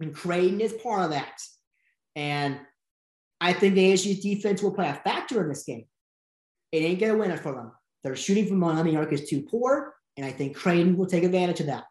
And 0.00 0.14
Creighton 0.14 0.62
is 0.62 0.72
part 0.72 1.04
of 1.04 1.10
that. 1.10 1.38
And 2.14 2.58
I 3.40 3.52
think 3.52 3.74
the 3.74 3.92
ASU 3.92 4.20
defense 4.20 4.62
will 4.62 4.74
play 4.74 4.88
a 4.88 4.94
factor 4.94 5.42
in 5.42 5.48
this 5.48 5.64
game. 5.64 5.86
It 6.72 6.78
ain't 6.78 7.00
going 7.00 7.12
to 7.12 7.18
win 7.18 7.30
it 7.30 7.40
for 7.40 7.52
them. 7.52 7.72
Their 8.02 8.16
shooting 8.16 8.46
from 8.46 8.58
Miami 8.58 8.96
arc 8.96 9.12
is 9.12 9.28
too 9.28 9.42
poor, 9.42 9.94
and 10.16 10.24
I 10.24 10.30
think 10.30 10.56
Creighton 10.56 10.96
will 10.96 11.06
take 11.06 11.24
advantage 11.24 11.60
of 11.60 11.66
that. 11.66 11.84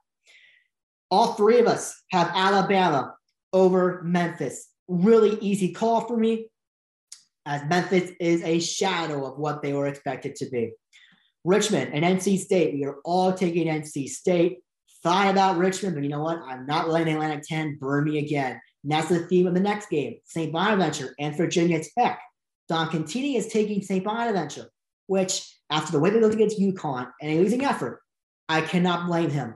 All 1.12 1.34
three 1.34 1.60
of 1.60 1.68
us 1.68 2.02
have 2.12 2.32
Alabama 2.34 3.16
over 3.54 4.02
Memphis. 4.04 4.70
Really 4.88 5.38
easy 5.40 5.74
call 5.74 6.02
for 6.02 6.18
me, 6.18 6.50
as 7.46 7.64
Memphis 7.68 8.12
is 8.20 8.44
a 8.44 8.60
shadow 8.60 9.26
of 9.26 9.38
what 9.38 9.62
they 9.62 9.74
were 9.74 9.88
expected 9.88 10.36
to 10.38 10.50
be. 10.50 10.72
Richmond 11.44 11.94
and 11.94 12.04
NC 12.04 12.40
State, 12.40 12.74
we 12.74 12.86
are 12.86 12.98
all 13.06 13.34
taking 13.34 13.68
NC 13.68 14.10
State. 14.10 14.60
Thought 15.04 15.30
about 15.30 15.58
Richmond, 15.58 15.96
but 15.96 16.04
you 16.04 16.10
know 16.10 16.24
what? 16.24 16.40
I'm 16.40 16.66
not 16.66 16.90
letting 16.90 17.14
Atlantic 17.14 17.44
10 17.48 17.78
burn 17.80 18.06
me 18.06 18.18
again. 18.18 18.60
And 18.86 18.92
that's 18.92 19.10
the 19.10 19.26
theme 19.26 19.48
of 19.48 19.56
the 19.56 19.60
next 19.60 19.90
game 19.90 20.18
St. 20.26 20.54
Bonaventure 20.54 21.16
and 21.20 21.36
Virginia 21.36 21.82
Tech. 21.98 22.22
Don 22.70 22.88
Contini 22.90 23.36
is 23.36 23.48
taking 23.48 23.82
St. 23.82 24.04
Bonaventure, 24.04 24.70
which, 25.08 25.52
after 25.72 25.92
the 25.92 26.00
way 26.00 26.12
they 26.12 26.20
looked 26.20 26.36
against 26.36 26.60
UConn 26.60 27.12
and 27.20 27.32
a 27.32 27.40
losing 27.40 27.66
effort, 27.66 28.02
I 28.48 28.62
cannot 28.62 29.08
blame 29.08 29.32
him. 29.32 29.56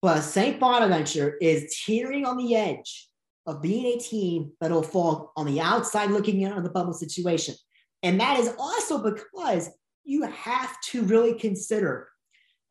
But 0.00 0.22
St. 0.22 0.58
Bonaventure 0.58 1.36
is 1.40 1.80
teetering 1.84 2.26
on 2.26 2.36
the 2.36 2.56
edge 2.56 3.08
of 3.46 3.62
being 3.62 3.86
a 3.86 4.00
team 4.00 4.50
that 4.60 4.72
will 4.72 4.82
fall 4.82 5.32
on 5.36 5.46
the 5.46 5.60
outside 5.60 6.10
looking 6.10 6.40
in 6.40 6.52
on 6.52 6.64
the 6.64 6.70
bubble 6.70 6.94
situation. 6.94 7.54
And 8.02 8.18
that 8.20 8.40
is 8.40 8.52
also 8.58 9.04
because 9.04 9.70
you 10.02 10.22
have 10.22 10.80
to 10.86 11.02
really 11.02 11.34
consider 11.34 12.08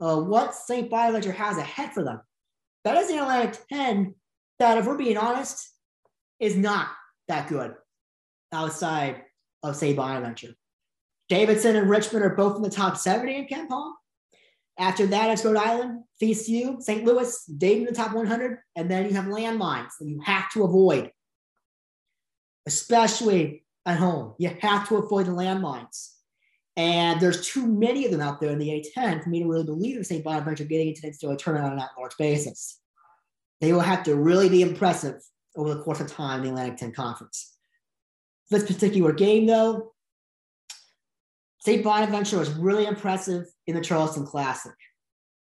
uh, 0.01 0.17
what 0.17 0.53
St. 0.53 0.89
Bonaventure 0.89 1.31
has 1.31 1.57
ahead 1.57 1.93
for 1.93 2.03
them. 2.03 2.19
That 2.83 2.97
is 2.97 3.09
an 3.09 3.19
Atlantic 3.19 3.61
10 3.71 4.15
that, 4.61 4.77
if 4.77 4.85
we're 4.85 4.97
being 4.97 5.17
honest, 5.17 5.69
is 6.39 6.55
not 6.55 6.87
that 7.27 7.49
good 7.49 7.73
outside 8.53 9.23
of 9.63 9.75
St. 9.75 9.95
Bonaventure. 9.95 10.55
Davidson 11.29 11.75
and 11.75 11.89
Richmond 11.89 12.25
are 12.25 12.35
both 12.35 12.57
in 12.57 12.61
the 12.61 12.69
top 12.69 12.97
70 12.97 13.35
in 13.35 13.47
KenPom. 13.47 13.93
After 14.77 15.05
that, 15.07 15.31
it's 15.31 15.43
Rhode 15.43 15.57
Island, 15.57 16.03
VCU, 16.21 16.81
St. 16.81 17.03
Louis, 17.03 17.45
Dayton 17.57 17.87
in 17.87 17.93
the 17.93 17.95
top 17.95 18.13
100, 18.13 18.59
and 18.75 18.89
then 18.89 19.05
you 19.05 19.13
have 19.13 19.25
landmines 19.25 19.91
that 19.99 20.07
you 20.07 20.21
have 20.21 20.51
to 20.51 20.63
avoid, 20.63 21.11
especially 22.65 23.63
at 23.85 23.97
home. 23.97 24.35
You 24.37 24.55
have 24.61 24.87
to 24.89 24.97
avoid 24.97 25.25
the 25.25 25.31
landmines. 25.31 26.11
And 26.77 27.19
there's 27.19 27.47
too 27.47 27.65
many 27.67 28.05
of 28.05 28.11
them 28.11 28.21
out 28.21 28.39
there 28.39 28.51
in 28.51 28.59
the 28.59 28.69
A10 28.69 29.23
for 29.23 29.29
me 29.29 29.39
to 29.39 29.49
really 29.49 29.65
believe 29.65 29.97
in 29.97 30.03
St. 30.03 30.23
Bonaventure 30.23 30.65
getting 30.65 30.89
into 30.89 31.01
the 31.01 31.35
tournament 31.35 31.71
on 31.71 31.77
that 31.77 31.91
large 31.97 32.15
basis. 32.17 32.80
They 33.61 33.71
will 33.71 33.79
have 33.79 34.03
to 34.03 34.15
really 34.15 34.49
be 34.49 34.63
impressive 34.63 35.21
over 35.55 35.73
the 35.73 35.81
course 35.81 36.01
of 36.01 36.11
time 36.11 36.39
in 36.39 36.45
the 36.45 36.49
Atlantic 36.49 36.77
10 36.77 36.91
Conference. 36.93 37.55
This 38.49 38.65
particular 38.65 39.13
game, 39.13 39.45
though, 39.45 39.93
St. 41.59 41.83
Bonaventure 41.83 42.39
was 42.39 42.51
really 42.53 42.85
impressive 42.85 43.45
in 43.67 43.75
the 43.75 43.81
Charleston 43.81 44.25
Classic. 44.25 44.73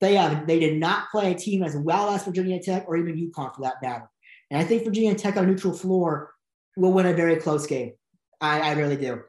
They, 0.02 0.18
uh, 0.18 0.42
they 0.46 0.60
did 0.60 0.78
not 0.78 1.10
play 1.10 1.32
a 1.32 1.36
team 1.36 1.64
as 1.64 1.76
well 1.76 2.10
as 2.10 2.26
Virginia 2.26 2.62
Tech 2.62 2.86
or 2.88 2.98
even 2.98 3.16
UConn 3.16 3.56
for 3.56 3.62
that 3.62 3.82
matter. 3.82 4.10
And 4.50 4.60
I 4.60 4.66
think 4.66 4.84
Virginia 4.84 5.16
Tech 5.16 5.38
on 5.38 5.48
neutral 5.48 5.74
floor 5.74 6.34
will 6.76 6.92
win 6.92 7.06
a 7.06 7.14
very 7.14 7.38
close 7.38 7.66
game. 7.66 7.94
I, 8.42 8.60
I 8.60 8.74
really 8.74 8.98
do. 8.98 9.22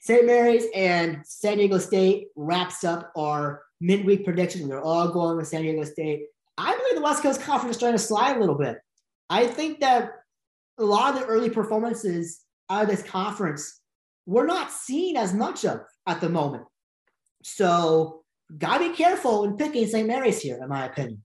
St. 0.00 0.26
Mary's 0.26 0.64
and 0.74 1.20
San 1.24 1.58
Diego 1.58 1.78
State 1.78 2.28
wraps 2.34 2.84
up 2.84 3.12
our 3.16 3.62
midweek 3.80 4.24
predictions. 4.24 4.66
They're 4.68 4.80
all 4.80 5.08
going 5.08 5.36
with 5.36 5.46
San 5.46 5.62
Diego 5.62 5.84
State. 5.84 6.22
I 6.58 6.76
believe 6.76 6.96
the 6.96 7.02
West 7.02 7.22
Coast 7.22 7.40
Conference 7.42 7.76
is 7.76 7.80
trying 7.80 7.92
to 7.92 7.98
slide 7.98 8.36
a 8.36 8.40
little 8.40 8.58
bit. 8.58 8.78
I 9.28 9.46
think 9.46 9.80
that 9.80 10.10
a 10.78 10.84
lot 10.84 11.14
of 11.14 11.20
the 11.20 11.26
early 11.26 11.50
performances 11.50 12.40
out 12.68 12.84
of 12.84 12.88
this 12.88 13.02
conference 13.02 13.80
we're 14.26 14.46
not 14.46 14.70
seeing 14.70 15.16
as 15.16 15.34
much 15.34 15.64
of 15.64 15.80
at 16.06 16.20
the 16.20 16.28
moment. 16.28 16.64
So, 17.42 18.22
gotta 18.56 18.90
be 18.90 18.94
careful 18.94 19.44
in 19.44 19.56
picking 19.56 19.86
St. 19.86 20.06
Mary's 20.06 20.40
here, 20.40 20.60
in 20.62 20.68
my 20.68 20.86
opinion. 20.86 21.24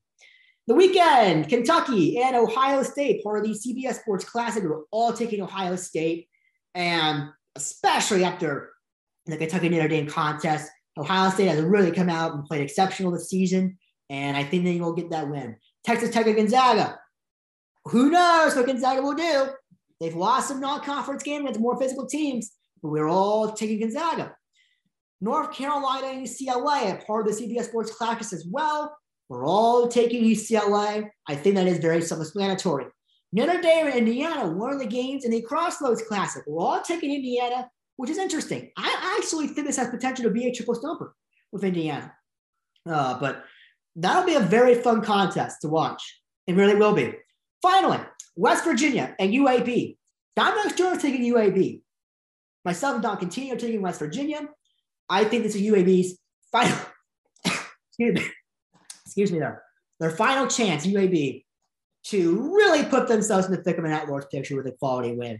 The 0.66 0.74
weekend, 0.74 1.48
Kentucky 1.50 2.18
and 2.20 2.36
Ohio 2.36 2.82
State, 2.82 3.24
part 3.24 3.40
of 3.40 3.44
the 3.44 3.52
CBS 3.52 4.00
Sports 4.00 4.26
Classic, 4.26 4.64
we're 4.64 4.84
all 4.92 5.14
taking 5.14 5.42
Ohio 5.42 5.76
State. 5.76 6.30
And 6.74 7.30
especially 7.56 8.24
after 8.24 8.72
the 9.26 9.38
Kentucky 9.38 9.70
Notre 9.70 9.88
Dame 9.88 10.08
contest. 10.08 10.72
Ohio 10.98 11.30
State 11.30 11.48
has 11.48 11.62
really 11.62 11.92
come 11.92 12.10
out 12.10 12.34
and 12.34 12.46
played 12.46 12.62
exceptional 12.62 13.12
this 13.12 13.30
season, 13.30 13.78
and 14.10 14.38
I 14.38 14.44
think 14.44 14.64
they 14.64 14.80
will 14.80 14.94
get 14.94 15.10
that 15.12 15.30
win. 15.30 15.58
Texas 15.84 16.12
Tech 16.12 16.28
and 16.28 16.36
Gonzaga. 16.36 17.00
Who 17.86 18.10
knows 18.10 18.56
what 18.56 18.66
Gonzaga 18.66 19.02
will 19.02 19.14
do? 19.14 19.50
They've 20.00 20.16
lost 20.16 20.48
some 20.48 20.60
non-conference 20.60 21.24
games 21.24 21.44
against 21.44 21.60
more 21.60 21.80
physical 21.80 22.06
teams, 22.08 22.52
but 22.82 22.90
we're 22.90 23.10
all 23.10 23.52
taking 23.54 23.80
Gonzaga. 23.80 24.36
North 25.22 25.54
Carolina 25.54 26.08
and 26.08 26.26
UCLA, 26.26 26.94
a 26.94 27.06
part 27.06 27.28
of 27.28 27.36
the 27.36 27.44
CBS 27.44 27.66
Sports 27.66 27.96
Classic 27.96 28.34
as 28.34 28.46
well. 28.50 28.96
We're 29.30 29.46
all 29.46 29.88
taking 29.88 30.24
UCLA. 30.24 31.10
I 31.28 31.36
think 31.36 31.56
that 31.56 31.68
is 31.68 31.80
very 31.80 32.02
self-explanatory. 32.02 32.86
Notre 33.32 33.60
Dame 33.60 33.88
and 33.88 33.96
Indiana 33.96 34.48
won 34.48 34.78
the 34.78 34.86
games 34.86 35.26
in 35.26 35.32
the 35.32 35.42
Crossroads 35.42 36.04
Classic. 36.04 36.44
We're 36.46 36.64
all 36.64 36.82
taking 36.82 37.14
Indiana, 37.14 37.70
which 37.96 38.10
is 38.10 38.18
interesting. 38.18 38.72
I 38.78 39.18
actually 39.18 39.48
think 39.48 39.68
this 39.68 39.78
has 39.78 39.90
potential 39.90 40.24
to 40.26 40.32
be 40.32 40.48
a 40.48 40.54
triple 40.54 40.76
stumper 40.76 41.16
with 41.52 41.64
Indiana. 41.64 42.14
Uh, 42.88 43.20
but 43.20 43.44
that'll 43.96 44.26
be 44.26 44.36
a 44.36 44.40
very 44.40 44.76
fun 44.76 45.02
contest 45.02 45.62
to 45.62 45.68
watch. 45.68 46.22
It 46.48 46.56
really 46.56 46.76
will 46.76 46.94
be. 46.94 47.14
Finally, 47.62 48.00
West 48.36 48.64
Virginia 48.64 49.16
and 49.20 49.34
UAB. 49.34 49.98
Dominic 50.36 50.76
Jones 50.76 51.02
taking 51.02 51.22
UAB. 51.34 51.82
Myself 52.66 52.96
and 52.96 53.04
Don 53.04 53.18
Contini 53.18 53.58
taking 53.58 53.82
West 53.82 54.00
Virginia. 54.00 54.50
I 55.10 55.24
think 55.24 55.44
this 55.44 55.56
is 55.56 55.62
UAB's 55.62 56.18
final. 56.52 56.78
excuse 57.46 58.16
me. 58.16 58.28
Excuse 59.06 59.32
me 59.32 59.40
there. 59.40 59.64
Their 60.00 60.12
final 60.12 60.48
chance, 60.48 60.86
UAB, 60.86 61.46
to 62.08 62.56
really 62.56 62.84
put 62.84 63.08
themselves 63.08 63.46
in 63.46 63.54
the 63.54 63.64
thick 63.64 63.78
of 63.78 63.86
an 63.86 63.92
at-large 63.92 64.26
picture 64.30 64.56
with 64.56 64.68
a 64.68 64.72
quality 64.72 65.14
win. 65.14 65.40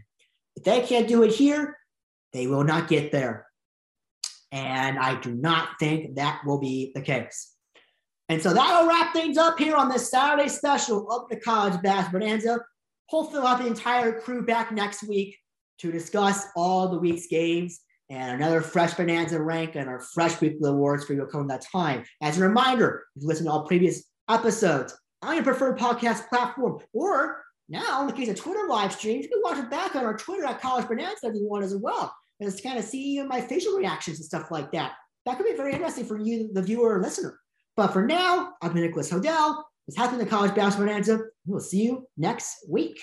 If 0.54 0.64
they 0.64 0.80
can't 0.80 1.08
do 1.08 1.22
it 1.22 1.32
here, 1.32 1.76
they 2.32 2.46
will 2.46 2.64
not 2.64 2.88
get 2.88 3.12
there. 3.12 3.46
And 4.50 4.98
I 4.98 5.20
do 5.20 5.34
not 5.34 5.78
think 5.78 6.14
that 6.16 6.40
will 6.46 6.58
be 6.58 6.92
the 6.94 7.02
case. 7.02 7.55
And 8.28 8.42
so 8.42 8.52
that'll 8.52 8.88
wrap 8.88 9.12
things 9.12 9.38
up 9.38 9.58
here 9.58 9.76
on 9.76 9.88
this 9.88 10.10
Saturday 10.10 10.48
special 10.48 11.10
of 11.10 11.28
the 11.28 11.36
College 11.36 11.80
Bass 11.82 12.10
Bonanza. 12.10 12.60
Hopefully, 13.08 13.40
we'll 13.40 13.48
have 13.48 13.62
the 13.62 13.68
entire 13.68 14.20
crew 14.20 14.44
back 14.44 14.72
next 14.72 15.04
week 15.04 15.36
to 15.78 15.92
discuss 15.92 16.46
all 16.56 16.88
the 16.88 16.98
week's 16.98 17.28
games 17.28 17.80
and 18.08 18.32
another 18.40 18.60
fresh 18.60 18.94
Bonanza 18.94 19.40
rank 19.40 19.76
and 19.76 19.88
our 19.88 20.00
fresh 20.00 20.40
weekly 20.40 20.68
awards 20.68 21.04
for 21.04 21.14
you 21.14 21.26
come 21.26 21.46
that 21.48 21.64
time. 21.72 22.04
As 22.20 22.38
a 22.38 22.42
reminder, 22.42 23.04
if 23.14 23.22
you 23.22 23.28
listen 23.28 23.46
to 23.46 23.52
all 23.52 23.66
previous 23.66 24.04
episodes 24.28 24.96
on 25.22 25.34
your 25.34 25.44
preferred 25.44 25.78
podcast 25.78 26.28
platform, 26.28 26.78
or 26.92 27.42
now 27.68 28.00
in 28.00 28.06
the 28.06 28.12
case 28.12 28.28
of 28.28 28.36
Twitter 28.36 28.66
live 28.68 28.92
streams, 28.92 29.24
you 29.24 29.30
can 29.30 29.42
watch 29.42 29.58
it 29.58 29.70
back 29.70 29.94
on 29.96 30.04
our 30.04 30.16
Twitter 30.16 30.44
at 30.46 30.60
College 30.60 30.88
Bonanza 30.88 31.28
if 31.28 31.34
you 31.34 31.48
want 31.48 31.64
as 31.64 31.76
well. 31.76 32.14
And 32.40 32.48
it's 32.48 32.60
kind 32.60 32.78
of 32.78 32.84
see 32.84 33.22
my 33.22 33.40
facial 33.40 33.74
reactions 33.74 34.18
and 34.18 34.26
stuff 34.26 34.50
like 34.50 34.72
that. 34.72 34.92
That 35.24 35.36
could 35.36 35.46
be 35.46 35.56
very 35.56 35.72
interesting 35.72 36.04
for 36.04 36.18
you, 36.18 36.52
the 36.52 36.62
viewer 36.62 36.96
or 36.96 37.02
listener. 37.02 37.38
But 37.76 37.88
for 37.88 38.06
now, 38.06 38.54
I've 38.62 38.72
been 38.72 38.82
Nicholas 38.82 39.10
Hodel. 39.10 39.62
It's 39.86 39.96
happening 39.96 40.20
the 40.20 40.30
College 40.30 40.54
Basketball 40.54 40.88
Bonanza. 40.88 41.20
We'll 41.44 41.60
see 41.60 41.82
you 41.82 42.08
next 42.16 42.64
week. 42.68 42.98